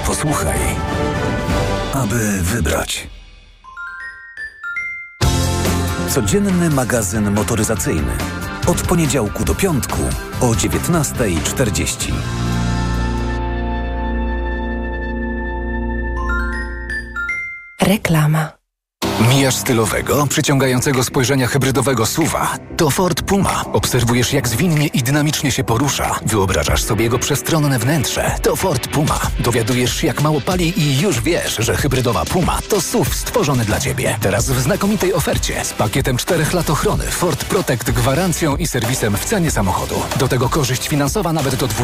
Posłuchaj. 0.07 0.59
Aby 1.95 2.43
wybrać. 2.43 3.09
Codzienny 6.09 6.71
magazyn 6.71 7.31
motoryzacyjny. 7.31 8.13
Od 8.67 8.83
poniedziałku 8.83 9.45
do 9.45 9.55
piątku 9.55 9.99
o 10.41 10.47
19.40. 10.47 12.13
Reklama. 17.81 18.56
Mijasz 19.21 19.57
stylowego, 19.57 20.27
przyciągającego 20.27 21.05
spojrzenia 21.05 21.47
hybrydowego 21.47 22.07
suwa. 22.07 22.59
To 22.77 22.91
Ford 22.91 23.23
Puma. 23.23 23.65
Obserwujesz, 23.73 24.33
jak 24.33 24.49
zwinnie 24.49 24.87
i 24.87 25.03
dynamicznie 25.03 25.53
się 25.53 25.65
porusza. 25.65 26.19
Wyobrażasz 26.27 26.83
sobie 26.83 27.05
jego 27.05 27.19
przestronne 27.19 27.79
wnętrze. 27.79 28.37
To 28.43 28.57
Ford 28.57 28.89
Puma. 28.89 29.21
Dowiadujesz 29.41 29.97
się, 29.97 30.07
jak 30.07 30.23
mało 30.23 30.41
pali 30.41 30.81
i 30.81 31.01
już 31.01 31.21
wiesz, 31.21 31.57
że 31.59 31.77
hybrydowa 31.77 32.25
Puma 32.25 32.59
to 32.69 32.81
SUV 32.81 33.11
stworzony 33.15 33.65
dla 33.65 33.81
Ciebie. 33.81 34.19
Teraz 34.21 34.51
w 34.51 34.61
znakomitej 34.61 35.15
ofercie 35.15 35.65
z 35.65 35.73
pakietem 35.73 36.17
4 36.17 36.47
lat 36.53 36.71
ochrony 36.71 37.05
Ford 37.05 37.45
Protect 37.45 37.91
gwarancją 37.91 38.57
i 38.57 38.67
serwisem 38.67 39.17
w 39.17 39.25
cenie 39.25 39.51
samochodu. 39.51 40.03
Do 40.19 40.29
tego 40.29 40.49
korzyść 40.49 40.89
finansowa 40.89 41.33
nawet 41.33 41.55
do 41.55 41.67
20 41.67 41.75